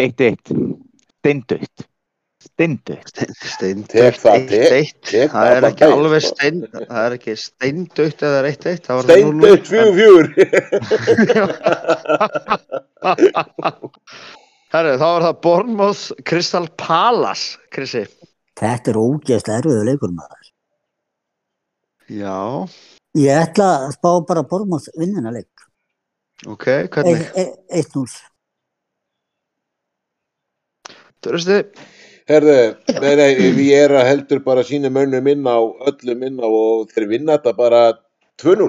[0.00, 0.76] 1-1
[1.18, 1.78] Steindautt
[2.48, 3.16] steindautt.
[3.18, 4.92] Steindautt, Tek það, tek- 1-1.
[5.10, 6.30] tek Það er ekki alveg sko.
[6.36, 8.82] stein, það er ekki steindautt eða það er 1-1.
[8.86, 10.26] það var það 0-0, Steindautt fjögur fjögur.
[14.68, 18.02] Herru, þá er það Bournemouth Crystal Palace, Krissi.
[18.58, 20.37] Þetta er ógeðslega erfiðu leikur maður.
[22.08, 22.68] Já,
[23.18, 25.50] Ég ætla að spá bara Bormáð vinnina leik.
[26.46, 27.24] ok, hvernig?
[27.36, 28.06] E- e- 1-0.
[31.22, 31.56] Þurftu,
[32.28, 32.54] Herðu,
[33.00, 35.56] nei, nei, við erum að heldur bara sína mönnum inn á,
[35.88, 37.80] öllum inn á og þeir vinna þetta bara
[38.42, 38.68] 2-0.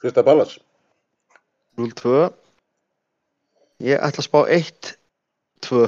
[0.00, 0.54] Krista Ballas.
[1.76, 2.30] 0-2.
[3.84, 5.84] Ég ætla að spá 1-2.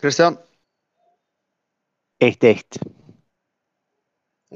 [0.00, 0.38] Kristján,
[2.22, 2.78] 1-1.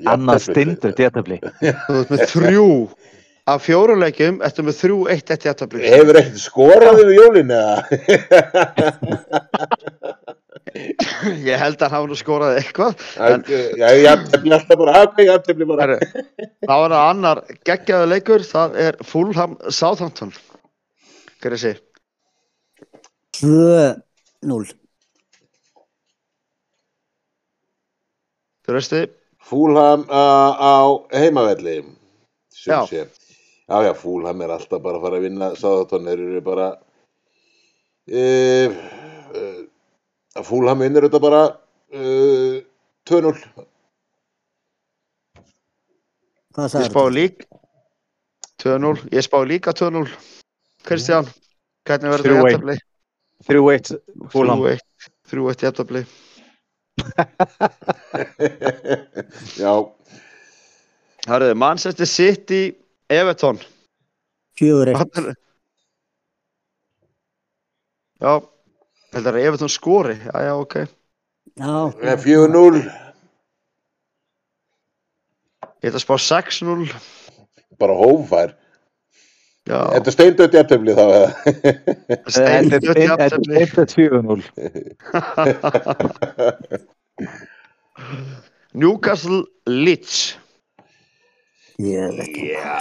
[0.06, 1.38] Annað steindautt jættabli.
[1.86, 2.68] þú ert með þrjú.
[3.48, 5.80] Af fjóruleikjum, ertu með þrjú 1-1 jættabli.
[5.88, 7.76] Hefur ekkert skorað yfir jólin eða?
[11.48, 12.92] Ég held að hann hafa nú skorað eitthvað.
[13.16, 15.96] Já, jafntefli alltaf bara, ok, jafntefli bara.
[15.96, 20.34] Þá er það annar geggjaðu leikur, það er Fulham Southampton.
[21.40, 21.72] Krissi,
[23.38, 24.76] 2-0.
[28.68, 28.98] þú veistu,
[29.48, 30.76] Fúlham uh, á
[31.16, 31.78] heimavelli.
[32.52, 32.86] sem Já.
[32.86, 33.08] sé.
[33.68, 35.48] Já, já, Fúlham er alltaf bara að fara að vinna.
[35.56, 36.68] Sáðatónir eru bara...
[38.08, 38.76] Uh,
[39.36, 39.64] uh,
[40.44, 41.42] Fúlham vinnur þetta bara
[41.92, 42.60] uh,
[43.08, 43.34] 2-0.
[46.58, 47.44] Hvað ég spá lík
[48.58, 50.08] 2-0, ég spá líka 2-0.
[50.88, 51.28] Kristján,
[51.86, 52.48] hvernig verður það 3-1.
[52.52, 52.78] jættabli?
[53.48, 53.92] 3-1
[54.32, 54.64] Fúlham.
[54.64, 54.80] 3-1,
[55.30, 56.02] 3-1 jættabli.
[59.62, 59.72] já,
[61.28, 62.72] Hörðu, Manchester City,
[63.10, 63.58] Everton.
[64.58, 65.34] 4-1.
[68.18, 68.32] Já,
[69.12, 70.16] heldur að Everton skori.
[70.24, 70.78] Já, já, ok.
[71.58, 72.80] Já, eh, 4-0.
[75.78, 76.88] Ég ætla að spá 6-0.
[77.78, 78.56] Bara hófær.
[79.68, 81.04] Þetta er steindögt jafntefli þá.
[81.04, 81.28] eða?
[82.32, 83.66] steindött jættabli.
[83.68, 84.42] Steindautt 4-0.
[88.72, 90.38] Newcastle Leeds.
[91.78, 92.36] ég veit.
[92.36, 92.78] Já.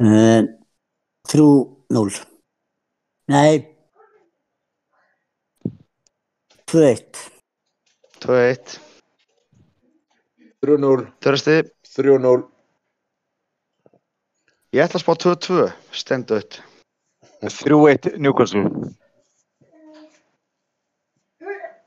[0.00, 0.44] Uh,
[1.28, 2.24] 3-0.
[3.28, 3.56] Nei.
[6.70, 7.04] 2-1.
[8.20, 8.89] 2-1.
[10.60, 11.06] 3-0.
[11.24, 11.56] Þörsti,
[11.96, 12.40] 3-0.
[14.76, 15.68] ég ætla að spá 2-2.
[15.96, 16.60] Stendött.
[17.40, 18.68] 3-1 Newcastle.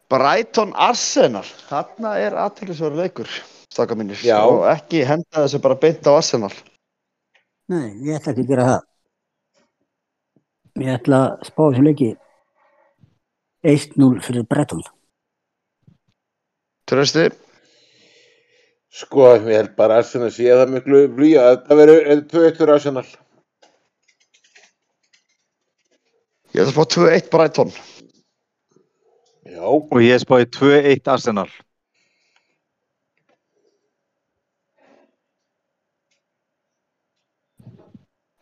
[0.10, 1.46] Brighton Arsenal.
[1.70, 3.30] Þarna er aðtæklusverður leikur.
[3.74, 4.18] Staka mínir.
[4.26, 4.42] Já.
[4.46, 6.52] Og ekki henda þessu bara beint á Arsenal.
[7.70, 8.84] Nei, ég ætla ekki að gera það.
[10.84, 12.12] Ég ætla að spá þessu leiki
[13.64, 14.84] 1-0 fyrir Breton.
[16.90, 17.30] Þörsti,
[18.94, 21.48] Sko, ég held bara að Arsenal sé það miklu blíja.
[21.56, 23.08] Þetta verður 2-1 fyrir Arsenal.
[26.54, 27.72] ég ætla að spá 2-1 Brighton.
[29.50, 29.66] Já.
[29.66, 31.50] Og ég spáði 2-1 Arsenal.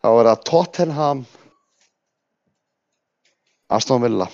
[0.02, 1.24] Þá er það Tottenham
[3.72, 4.28] Aston Villa.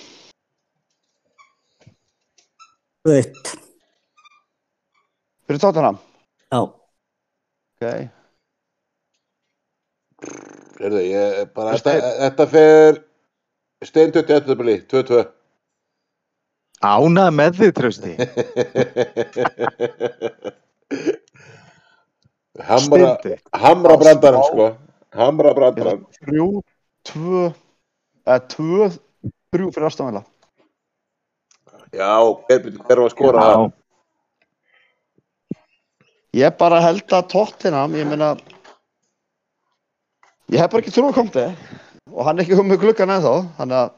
[3.06, 3.56] 2-1.
[5.46, 6.07] Fyrir Tottenham.
[6.48, 6.62] Já,
[7.78, 7.84] Ok.
[10.78, 12.98] Herðu, ég bara, Þetta fer
[13.86, 15.20] steindögt jafntefli, 2-2.
[16.88, 18.14] Ánað með þið, Trausti.
[22.68, 23.12] Hamra,
[23.54, 24.66] hamra brandarann, sko.
[25.14, 26.02] Hamra brandarann.
[26.18, 26.48] Þrjú,
[27.06, 27.44] tvö,
[28.26, 28.90] eða tvö,
[29.54, 30.24] þrjú fyrir Aston Villa.
[31.94, 32.18] Já,
[32.50, 33.68] hver var að skora það?
[36.36, 38.34] Ég bara held að Tottenham, ég meina,
[40.52, 41.46] ég hef bara ekki trú að komta
[42.12, 43.90] og hann er ekki komið klukkan eða þá, þannig að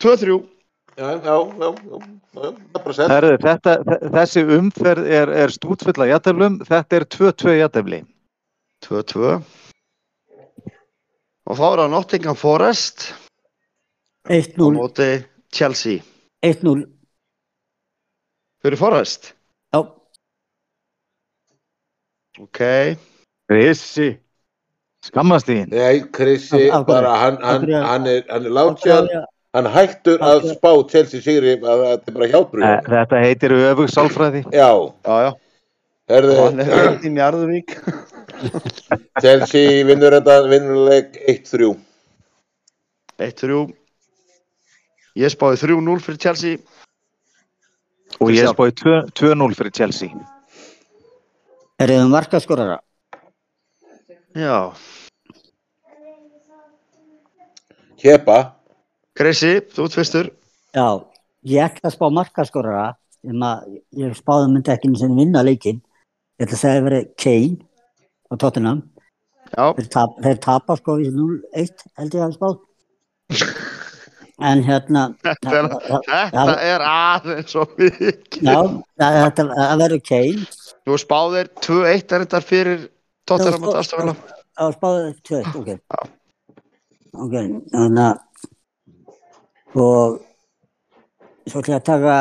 [0.00, 0.38] 2-3,
[1.00, 1.98] Já, já, já, já, já,
[2.34, 3.08] það er bara sett.
[3.12, 8.00] Herðu, þetta, þe- þessi umferð er, er stútfull af jættöflum, þetta er 2-2 jættöfli.
[8.84, 9.30] 2-2
[11.50, 13.06] og þá er það Nottingham Forest
[14.28, 14.70] á 1-0.
[14.76, 15.08] móti
[15.52, 16.02] Chelsea.
[16.44, 16.84] 1-0.
[18.60, 19.32] Fyrir Forest?
[19.74, 19.80] Já,
[22.40, 22.60] Ok,
[23.50, 24.14] Rissi,
[25.04, 25.66] skammast þín.
[25.74, 26.86] Nei, Krissi, Af- af hverju?
[26.86, 27.82] bara hann, Af hann, hverju?
[27.84, 29.08] hann er, hann er látjan,
[29.54, 30.54] hann hættur Af að hverju?
[30.56, 32.64] spá Chelsea sigri að þetta er bara hjálpröð.
[32.64, 34.42] Eh, Þetta heitir öfug sálfræði.
[34.54, 34.70] Já,
[35.04, 35.32] já, já,
[36.14, 37.76] herðu, hann er einn í Njarðuvík.
[39.22, 41.74] Chelsea vinnur þetta vinnuleik 1-3
[43.18, 43.74] 1-3
[45.20, 46.56] Ég spáði 3-0 fyrir Chelsea
[48.18, 50.10] Og ég spói 2-0 fyrir Chelsea.
[51.80, 52.80] Er þið markaskorara?
[54.36, 54.72] Já
[58.00, 58.36] Kepa
[59.18, 60.28] Krissi, þú ert fyrstur
[60.76, 60.86] Já,
[61.50, 62.84] ég ætla að spá markaskorara
[63.26, 65.80] um að ég spáði myndi ekki sem vinna leikinn.
[66.38, 67.58] Ég ætla að segja að verið Kane
[68.30, 68.80] á Tottenham.
[69.50, 72.60] Já, Þeir, tap, þeir tapa sko í 0-1 held ég að spáð.
[74.40, 78.54] En hérna, þetta er, já, þetta er aðeins svo mikið já,
[79.00, 80.46] það, þetta- það verður Kane.
[80.88, 82.86] Þú spáðir 2-1 er þetta fyrir
[83.28, 85.68] Tottenham Já, og Aston Já, spáði 2-1, ok.
[87.20, 87.34] Ok,
[87.74, 88.16] þannig að
[89.80, 90.16] og
[91.46, 92.16] svo ætla ég að taka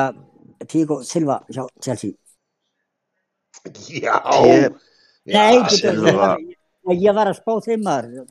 [0.70, 2.12] Tíko Silva hjá Chelsea.
[3.96, 4.76] Já Ég-
[5.30, 6.38] Nei, Já, ég var,
[6.90, 8.26] ég var að spá þeim maður.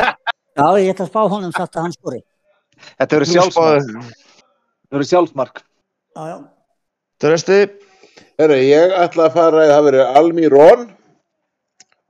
[0.00, 2.20] Já, ég ætla að spá honum satt að hann skori.
[2.96, 3.92] Þetta verður sjálfsmark.
[4.00, 5.62] Þetta verður sjálfsmark.
[6.16, 6.38] Já, já.
[7.20, 7.60] Drösti
[8.40, 10.84] Herru, ég ætla að fara að það verið Almirón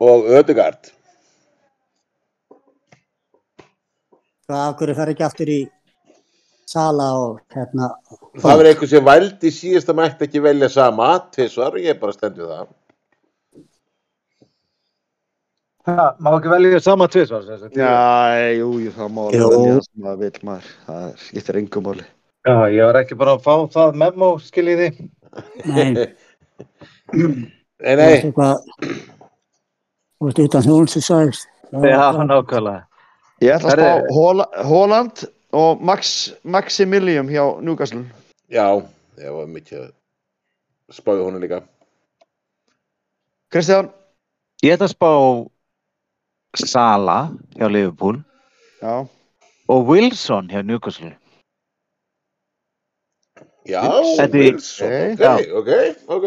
[0.07, 0.93] og Ödegard
[4.47, 5.61] Hvað af hverju fer ekki aftur í
[6.71, 7.91] sala og hérna.
[8.39, 12.51] Það verið eitthvað sem vældi síðast að mætti ekki velja sama tvisvar, ég bara stendur
[12.51, 12.69] það
[15.91, 17.07] Það má ekki velja sama
[17.61, 17.77] sagt.
[17.77, 17.91] Já,
[18.59, 22.05] jú, jú, það má alveg velja sem maður vil maður Það er- skiptir engum máli
[22.47, 24.87] Já, ég var ekki bara að fá það memo, skiljiði.
[25.69, 25.91] Nei,
[27.11, 28.55] Nei, þú nei.
[30.21, 31.49] Þú veist utan hún sem sagðist.
[31.73, 32.87] Já, nákvæmlega.
[33.45, 38.05] Ég ætla að spá Hóla- Hóland og Max, Maximilium hjá Newcastle
[38.53, 38.67] já,
[39.21, 39.93] ég var mikið að
[40.95, 41.61] spáði honum líka
[43.51, 43.89] Kristján
[44.63, 45.11] Ég ætla að spá
[46.57, 48.21] Sala hjá Liverpool
[48.83, 49.07] Já,
[49.69, 51.13] og Wilson hjá Newcastle.
[53.69, 53.83] Já,
[54.19, 55.71] Þetta er- Wilson, ok, ok,
[56.09, 56.27] ok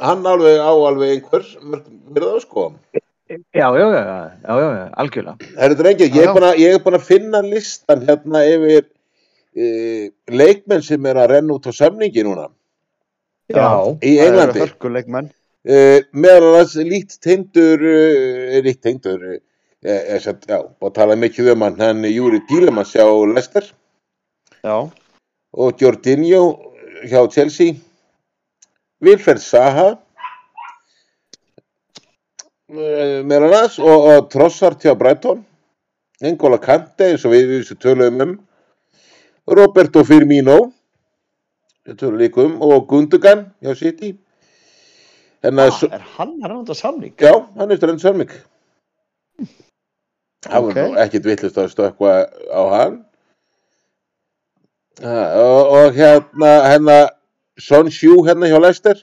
[0.00, 2.72] Hann alveg á alveg einhver myrða sko
[3.28, 5.36] Já, já, já, já, já, já, algjörlega.
[5.58, 6.50] Herru drengir, ég Já, er já.
[6.52, 8.84] að, er búin að finna listan hérna yfir
[9.56, 12.48] e, leikmenn sem er að renna út á samningi núna
[13.50, 13.66] Já.
[14.02, 14.62] í Englandi.
[15.66, 19.38] Uh, meðal annars líkt tengdur, uh, líkt tengdur, uh,
[19.82, 23.02] er, satt, já, að tala mikið um hann, hann Júri Dílemans hjá
[23.32, 23.66] Leicester.
[24.62, 24.76] Já,
[25.58, 26.42] og Jorginho
[27.10, 27.74] hjá Chelsea,
[29.02, 29.88] Wilfred Zaha,
[32.70, 35.40] uh, meðal annars, og, og Trossard hjá Brighton,
[36.22, 38.36] N'Golo Kante eins og við við töluðum um,
[39.50, 40.70] Roberto Firmino,
[41.90, 44.12] töluðum líka um, og Gundogan hjá City.
[45.46, 47.12] Að, ah, er hann að rannda samning?
[47.22, 48.32] Já, hann er strönd Sörmik.
[50.46, 50.76] Það var Ok.
[50.78, 52.14] nú ekkit vittlust að stökkva
[52.50, 52.96] á hann.
[55.02, 56.96] Ha, og, og hérna, hérna,
[57.60, 59.02] Son Sjú hérna hjá Leicester.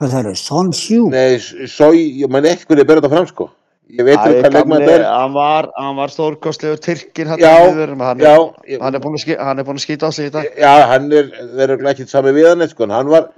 [0.00, 0.34] Hvað það eru?
[0.36, 1.08] Son Sjú?
[1.12, 1.38] Nei,
[1.68, 3.50] Sói, ég man ekki hvernig ég ber þetta fram sko.
[3.86, 5.02] Ég veit ekki hvað leikmann er.
[5.06, 9.84] hann var, var stórkostlegur Tyrkin hann, hann, Já, er, ég, hann, er er búin að
[9.84, 12.88] skýta á sig í dag já, hann er, þeir eru ekki sami við hann, sko,
[12.90, 13.28] hann var,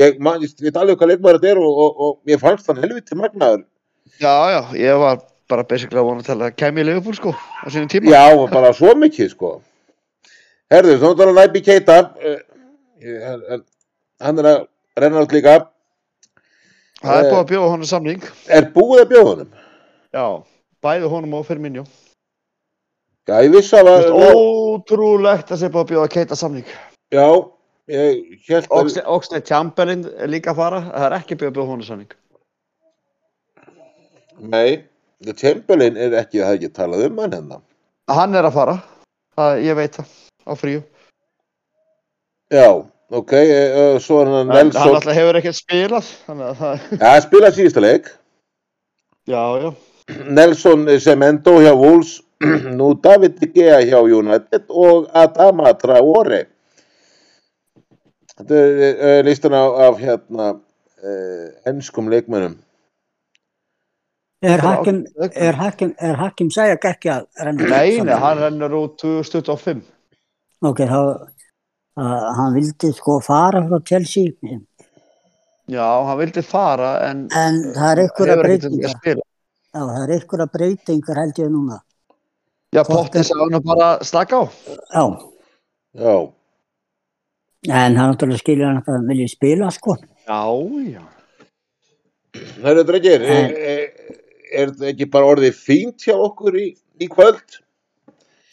[0.00, 2.80] ég, man, ég veit alveg hvað leikmann þetta er og, og, og mér fannst hann
[2.80, 3.66] helviti magnaður.
[4.16, 5.20] Já, já, ég var
[5.52, 8.96] bara basically að vona að kemja í Liverpool sko á sínum tíma Já, bara svo
[8.96, 9.54] mikið, sko.
[10.72, 12.02] Herðu, þá er það Næbi Keita,
[12.32, 13.66] uh,
[14.24, 14.62] hann er að
[15.04, 15.60] renna allt líka,
[16.98, 19.57] Það er eh, búið að bjóða honum samning er búið að bjóða honum.
[20.18, 20.26] Já,
[20.82, 21.84] bæði honum og Firmino
[23.28, 26.68] Já, ég vissi að Það var, ótrúlegt að sé búið að bjóða Keita samning.
[27.12, 27.26] Já,
[27.92, 30.78] ég held að, Oxley Chamberlain er líka að fara.
[30.86, 32.14] Það er ekki búið að bjóða honum samning.
[34.48, 34.70] Nei,
[35.36, 37.60] Chamberlain er ekki, það er ekki talað um hann hérna.
[38.16, 38.78] Hann er að fara.
[39.36, 40.14] Það, Ég veit það,
[40.48, 40.80] á fríu.
[42.48, 42.68] Já,
[43.12, 46.86] ok, uh, svo er hann En hann Nelson, alltaf hefur ekkert spilað Þannig að það,
[46.94, 48.08] já, hann spilaði síðasta leik,
[49.28, 49.68] já, já
[50.08, 52.22] Nelson Cemento hjá Wolves,
[52.78, 56.46] nú David De Gea hjá United og Adama Traore.
[58.38, 60.48] Þetta er uh, listan af, af hérna,
[61.02, 62.56] uh, ennskum leikmennum.
[64.40, 65.02] Er Hakim,
[65.34, 67.66] er Hakim, er Hakim Sæak ekki að renna?
[67.72, 69.80] Nei, nei, hann rennur út 2025
[70.62, 71.00] Ok, þá,
[71.98, 74.30] uh, hann vildi sko fara frá Chelsea,
[75.68, 79.26] Já, hann vildi fara en en það er einhverja hefur
[79.74, 81.78] að Já, það er einhverja breytingar held ég núna.
[82.74, 84.42] Já, Potti sagði hann bara slaka
[84.92, 85.02] á
[85.96, 86.16] Já,
[87.68, 89.96] Já, en hann náttúrulega skilja hann að það vilja spila sko.
[90.28, 90.42] Já,
[90.92, 91.04] já
[92.38, 94.18] Það eru drengir, er, En- er,
[94.52, 96.66] er þetta ekki bara orðið fínt hjá okkur í,
[97.00, 97.58] í kvöld?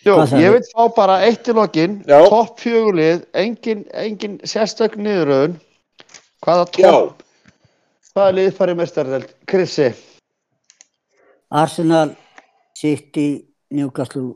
[0.05, 0.41] Sagði?
[0.43, 2.19] ég vil fá bara eitt í lokin, Já.
[2.29, 5.55] topp fjögulið, engin, engin sérstök niðuröðun.
[6.45, 7.23] Hvaða topp,
[8.13, 9.31] hvaða lið farið mestarðeld?
[9.49, 9.87] Krissi,
[11.49, 12.15] Arsenal,
[12.75, 14.35] City, Newcastle,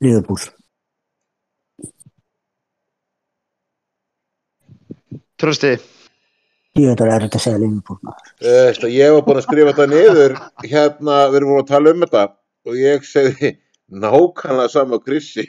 [0.00, 0.38] Liverpool.
[5.38, 5.76] Trösti,
[6.72, 7.98] Ég veit að það er þetta að segja Liverpool.
[8.40, 10.34] Veist, ég var búin að skrifa þetta niður
[10.64, 12.22] hérna, við erum búin að tala um þetta
[12.64, 13.50] og ég segði
[13.92, 15.44] nákvæmlega sama Krissi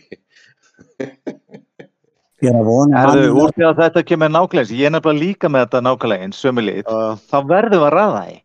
[2.43, 5.23] Ég er að vona Erðu, úr því að þetta kemur nákvæmlega eins, ég er nefnilega
[5.23, 8.35] líka með þetta nákvæmlega eins, sömu lið, uh, þá verðum við að ræða því.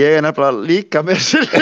[0.00, 1.46] ég er nefnilega líka með sér.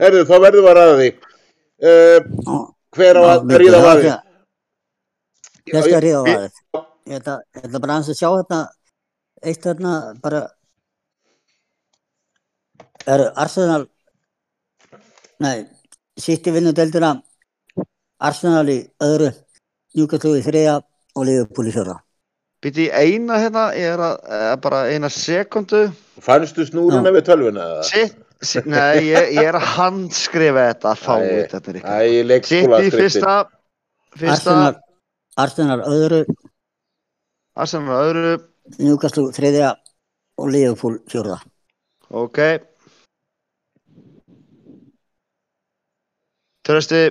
[0.00, 1.10] Herðu, þá verðum við að ræða því
[1.90, 2.18] uh,
[2.96, 4.04] Hver á að ríða já, vaði?
[4.08, 4.16] já.
[5.66, 6.58] Ég skal ríða aðeins.
[7.06, 8.58] Ég ætla bara að sjá þetta
[9.46, 9.92] eitt þarna
[10.22, 10.40] bara
[13.06, 13.84] er Arsenal
[15.42, 15.66] nei,
[16.16, 17.14] City vinnur deildina
[18.24, 19.32] Arsenal í öðru
[19.96, 20.76] Newcastle í þriða
[21.16, 21.98] og Liverpool í fjóra.
[22.64, 25.90] Býtti eina hérna, er að, eh, bara eina sekundu.
[26.20, 27.66] Fannstu snúruna við tölvuna?
[27.76, 27.84] eða?
[28.42, 32.96] Sitt, nei, ég, ég er að handskrifa þetta, fáið Æ, þetta er leikskóla Sitt í
[32.96, 33.34] fyrsta,
[34.16, 34.74] fyrsta, Arsenal,
[35.36, 36.20] Arsenal öðru
[37.56, 38.32] Arsenal öðru,
[38.76, 39.70] Newcastle þriðja
[40.36, 41.38] og Liverpool fjóra.
[42.10, 42.40] ok.
[46.66, 47.02] Trösti,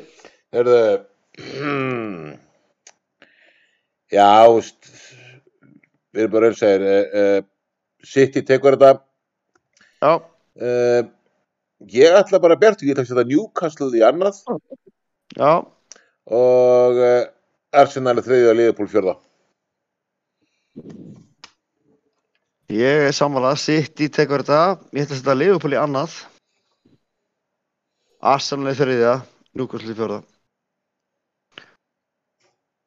[0.56, 0.80] Herðu.
[1.36, 2.36] Hmm,
[4.11, 4.90] Já, veist
[6.15, 7.45] við erum bara segir uh, uh,
[8.07, 9.02] City tekur þetta.
[10.03, 11.11] Já, uh,
[11.91, 14.38] Ég ætla bara að bertu, ég ætla að setja Newcastle í annað.
[15.36, 15.52] Já,
[16.32, 17.26] og uh,
[17.76, 19.18] Arsenal er þriðja og Liverpool fjörða
[22.76, 26.15] ég er samanlega, sitt í tekur þetta, ég ætla að setja Liverpool í annað.
[28.26, 29.14] Arsenal í þriðja,
[29.56, 30.22] Newcastle í fjórða.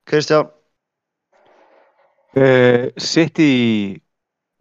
[0.09, 0.51] Kristján,
[2.39, 3.99] Uh, City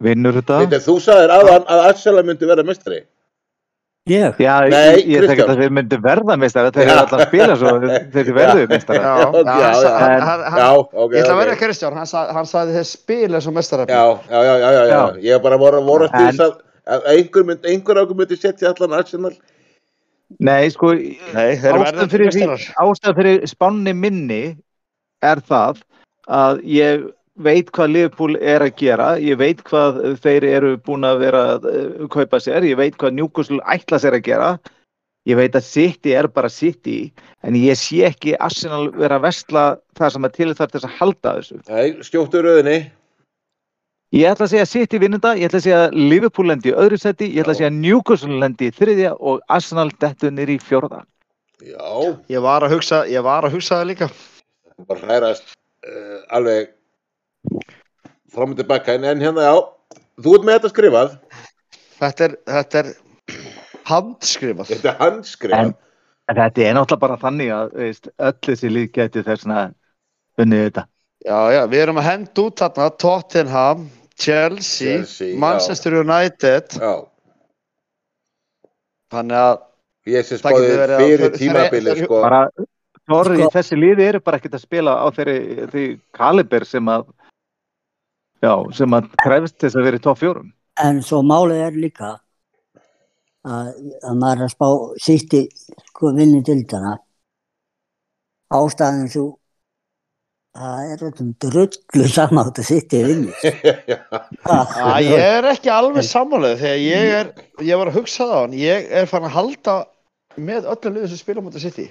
[0.02, 0.56] vinnur þetta.
[0.64, 3.02] Þetta þú sagðir aðan að Arsenal myndi vera mestari
[4.08, 4.38] Ég?
[4.40, 7.56] Já, Nei, ég, ég þekki að þeir myndu verða meistara, þeir eru alltaf að spila
[7.60, 7.72] svo,
[8.14, 9.02] þeir verðu meistara.
[9.04, 11.42] já, Já, já, Ég ætla að ok.
[11.42, 13.94] vera Kristján, hann, sa, hann sagði þeir spila svo mestarafni.
[13.94, 15.02] Já, já, já.
[15.28, 17.06] Ég er bara voru, voru að En- því að
[17.68, 19.36] einhver, ákur myndi setja allan Arsenal
[20.36, 22.32] Nei, sko, Nei, þeir verða ástæð fyrir,
[23.16, 24.42] fyrir spánni minni
[25.24, 25.80] er það
[26.28, 27.06] að ég
[27.38, 31.68] veit hvað Liverpool er að gera, ég veit hvað þeir eru búin að vera að
[31.70, 34.50] uh, kaupa sér, ég veit hvað Newcastle ætla sér að gera,
[35.30, 36.98] ég veit að City er bara City,
[37.46, 39.64] en ég sé ekki Arsenal vera að vestla
[39.98, 41.60] það sem er til þar til þess að halda þessu.
[41.70, 42.78] Nei, skjóttu röðinni
[44.16, 47.26] Ég ætla að segja City vinnunda, ég ætla að segja Liverpool lendi í öðru seti,
[47.34, 51.02] ég ætla að segja Newcastle lendi í þriðja og Arsenal dettu niður í fjórða.
[51.60, 51.90] Já,
[52.32, 54.08] Ég var að hugsa, ég var að hugsa það líka.
[54.88, 55.52] bara hrærast
[55.84, 56.70] uh, alveg
[58.32, 59.56] fram og tilbaka en, en hérna já,
[60.22, 61.12] þú ert með þetta skrifað
[61.98, 62.90] Þetta er, þetta er
[63.90, 64.70] handskrifað.
[64.72, 65.76] þetta er handskrifað En-
[66.28, 69.62] En þetta er náttúrulega bara þannig að veist, öll þessi lið geti þessna
[70.38, 70.82] unnið þetta.
[71.26, 73.80] Já, já, við erum að henda út þarna Tottenham,
[74.18, 75.38] Chelsea, Chelsea, já.
[75.42, 76.76] Manchester United.
[76.78, 76.92] Já,
[79.08, 79.54] Þannig að
[80.12, 82.40] ég sé Það spáði getur verið að- fyrir tímabili sko Bara,
[83.08, 85.38] sorry, Sko- þessi liði eru bara ekkert að spila á þeirri
[85.72, 87.06] því kaliber sem að
[88.44, 90.52] já, sem að krefst þess að vera í topp fjórum.
[90.84, 92.10] En svo málið er líka
[93.48, 93.72] að,
[94.04, 94.68] að maður er að spá
[95.00, 95.48] City
[95.88, 96.98] sko vinni dildana
[98.52, 99.24] ástæðan svo
[100.58, 103.34] það er þetta drullu saman átt að City vinni.
[103.92, 103.98] Já,
[104.50, 107.32] að ég er ekki alveg sammálega þegar ég er,
[107.70, 109.76] ég var að hugsa það á hann, ég er fann að halda
[110.38, 111.90] með öllum liðum sem spila mútið City.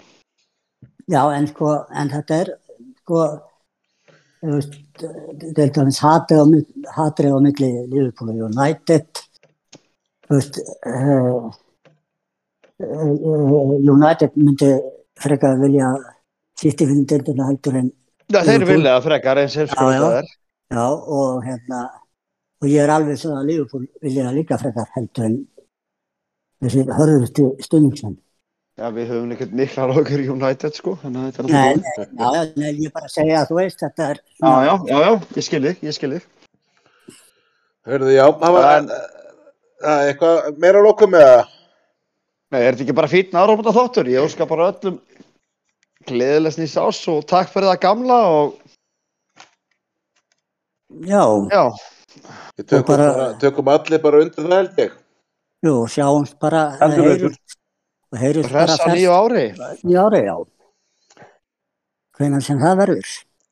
[1.07, 2.57] Já, en sko, en þetta er
[3.03, 3.21] sko
[4.41, 7.37] til dæmis hatrið á,
[7.89, 9.23] Liverpool og United
[10.29, 11.47] veist uh,
[13.95, 14.71] United myndi
[15.17, 15.93] frekar vilja
[16.59, 17.89] City vinni dildina heldur en
[18.27, 18.75] Já, þeir Liverpool.
[18.75, 19.99] vilja að frekar eins og Já, já.
[20.03, 20.29] það er.
[20.75, 20.85] Já,
[21.17, 21.81] og hérna,
[22.61, 25.37] og ég er alveg svona að Liverpool vilja líka frekar heldur en
[26.65, 28.17] þessi hörðustu stundingsmenn.
[28.77, 32.11] Já, við höfum ekkert mikla lókur í United, sko, þannig að þetta er Nei, alltaf
[32.11, 34.73] nei, já, já, nei, ég bara að segja að þú veist, þetta er Já, já,
[34.91, 36.27] já, já, ég skil þig, ég skil þig.
[37.87, 38.91] hörðu, já það var En-
[39.87, 41.45] eitthvað meira að lokum með það
[42.47, 44.07] Nei, er þetta ekki bara fýtna áramönda þáttur?
[44.07, 44.99] Ég óska bara öllum
[46.07, 48.55] gleðilegs nýs ás og takk fyrir það gamla og
[51.07, 51.63] Já, já,
[52.57, 54.91] Við tökum, bara- bara, tökum allir bara undir það held ég.
[55.65, 59.43] jú, sjáumst bara, heyrumst bara hressa nýju ári.
[59.83, 60.37] nýja ári, já.
[62.17, 63.09] Hvenær sem það verður,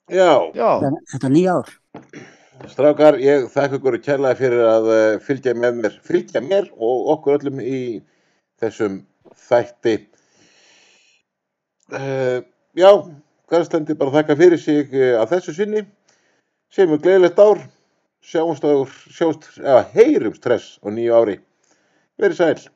[0.10, 1.69] Já, Já, þetta- þetta nýja ár.
[2.72, 7.38] strákar, ég þakka ykkur kærlega fyrir að uh, fylgja með mér, fylgja mér og okkur
[7.40, 8.02] öllum í
[8.61, 9.06] þessum
[9.49, 10.07] þætti.
[11.94, 12.41] Uh,
[12.74, 12.90] já,
[13.52, 15.84] Garðslendi bara þakka fyrir sig uh, að þessu sinni.
[16.74, 17.62] Segjum við gleðilegt ár,
[18.26, 18.74] sjáumst á,
[19.14, 21.36] sjáumst, eða heyrumst stress á nýju ári.
[22.18, 22.70] Verið sæl.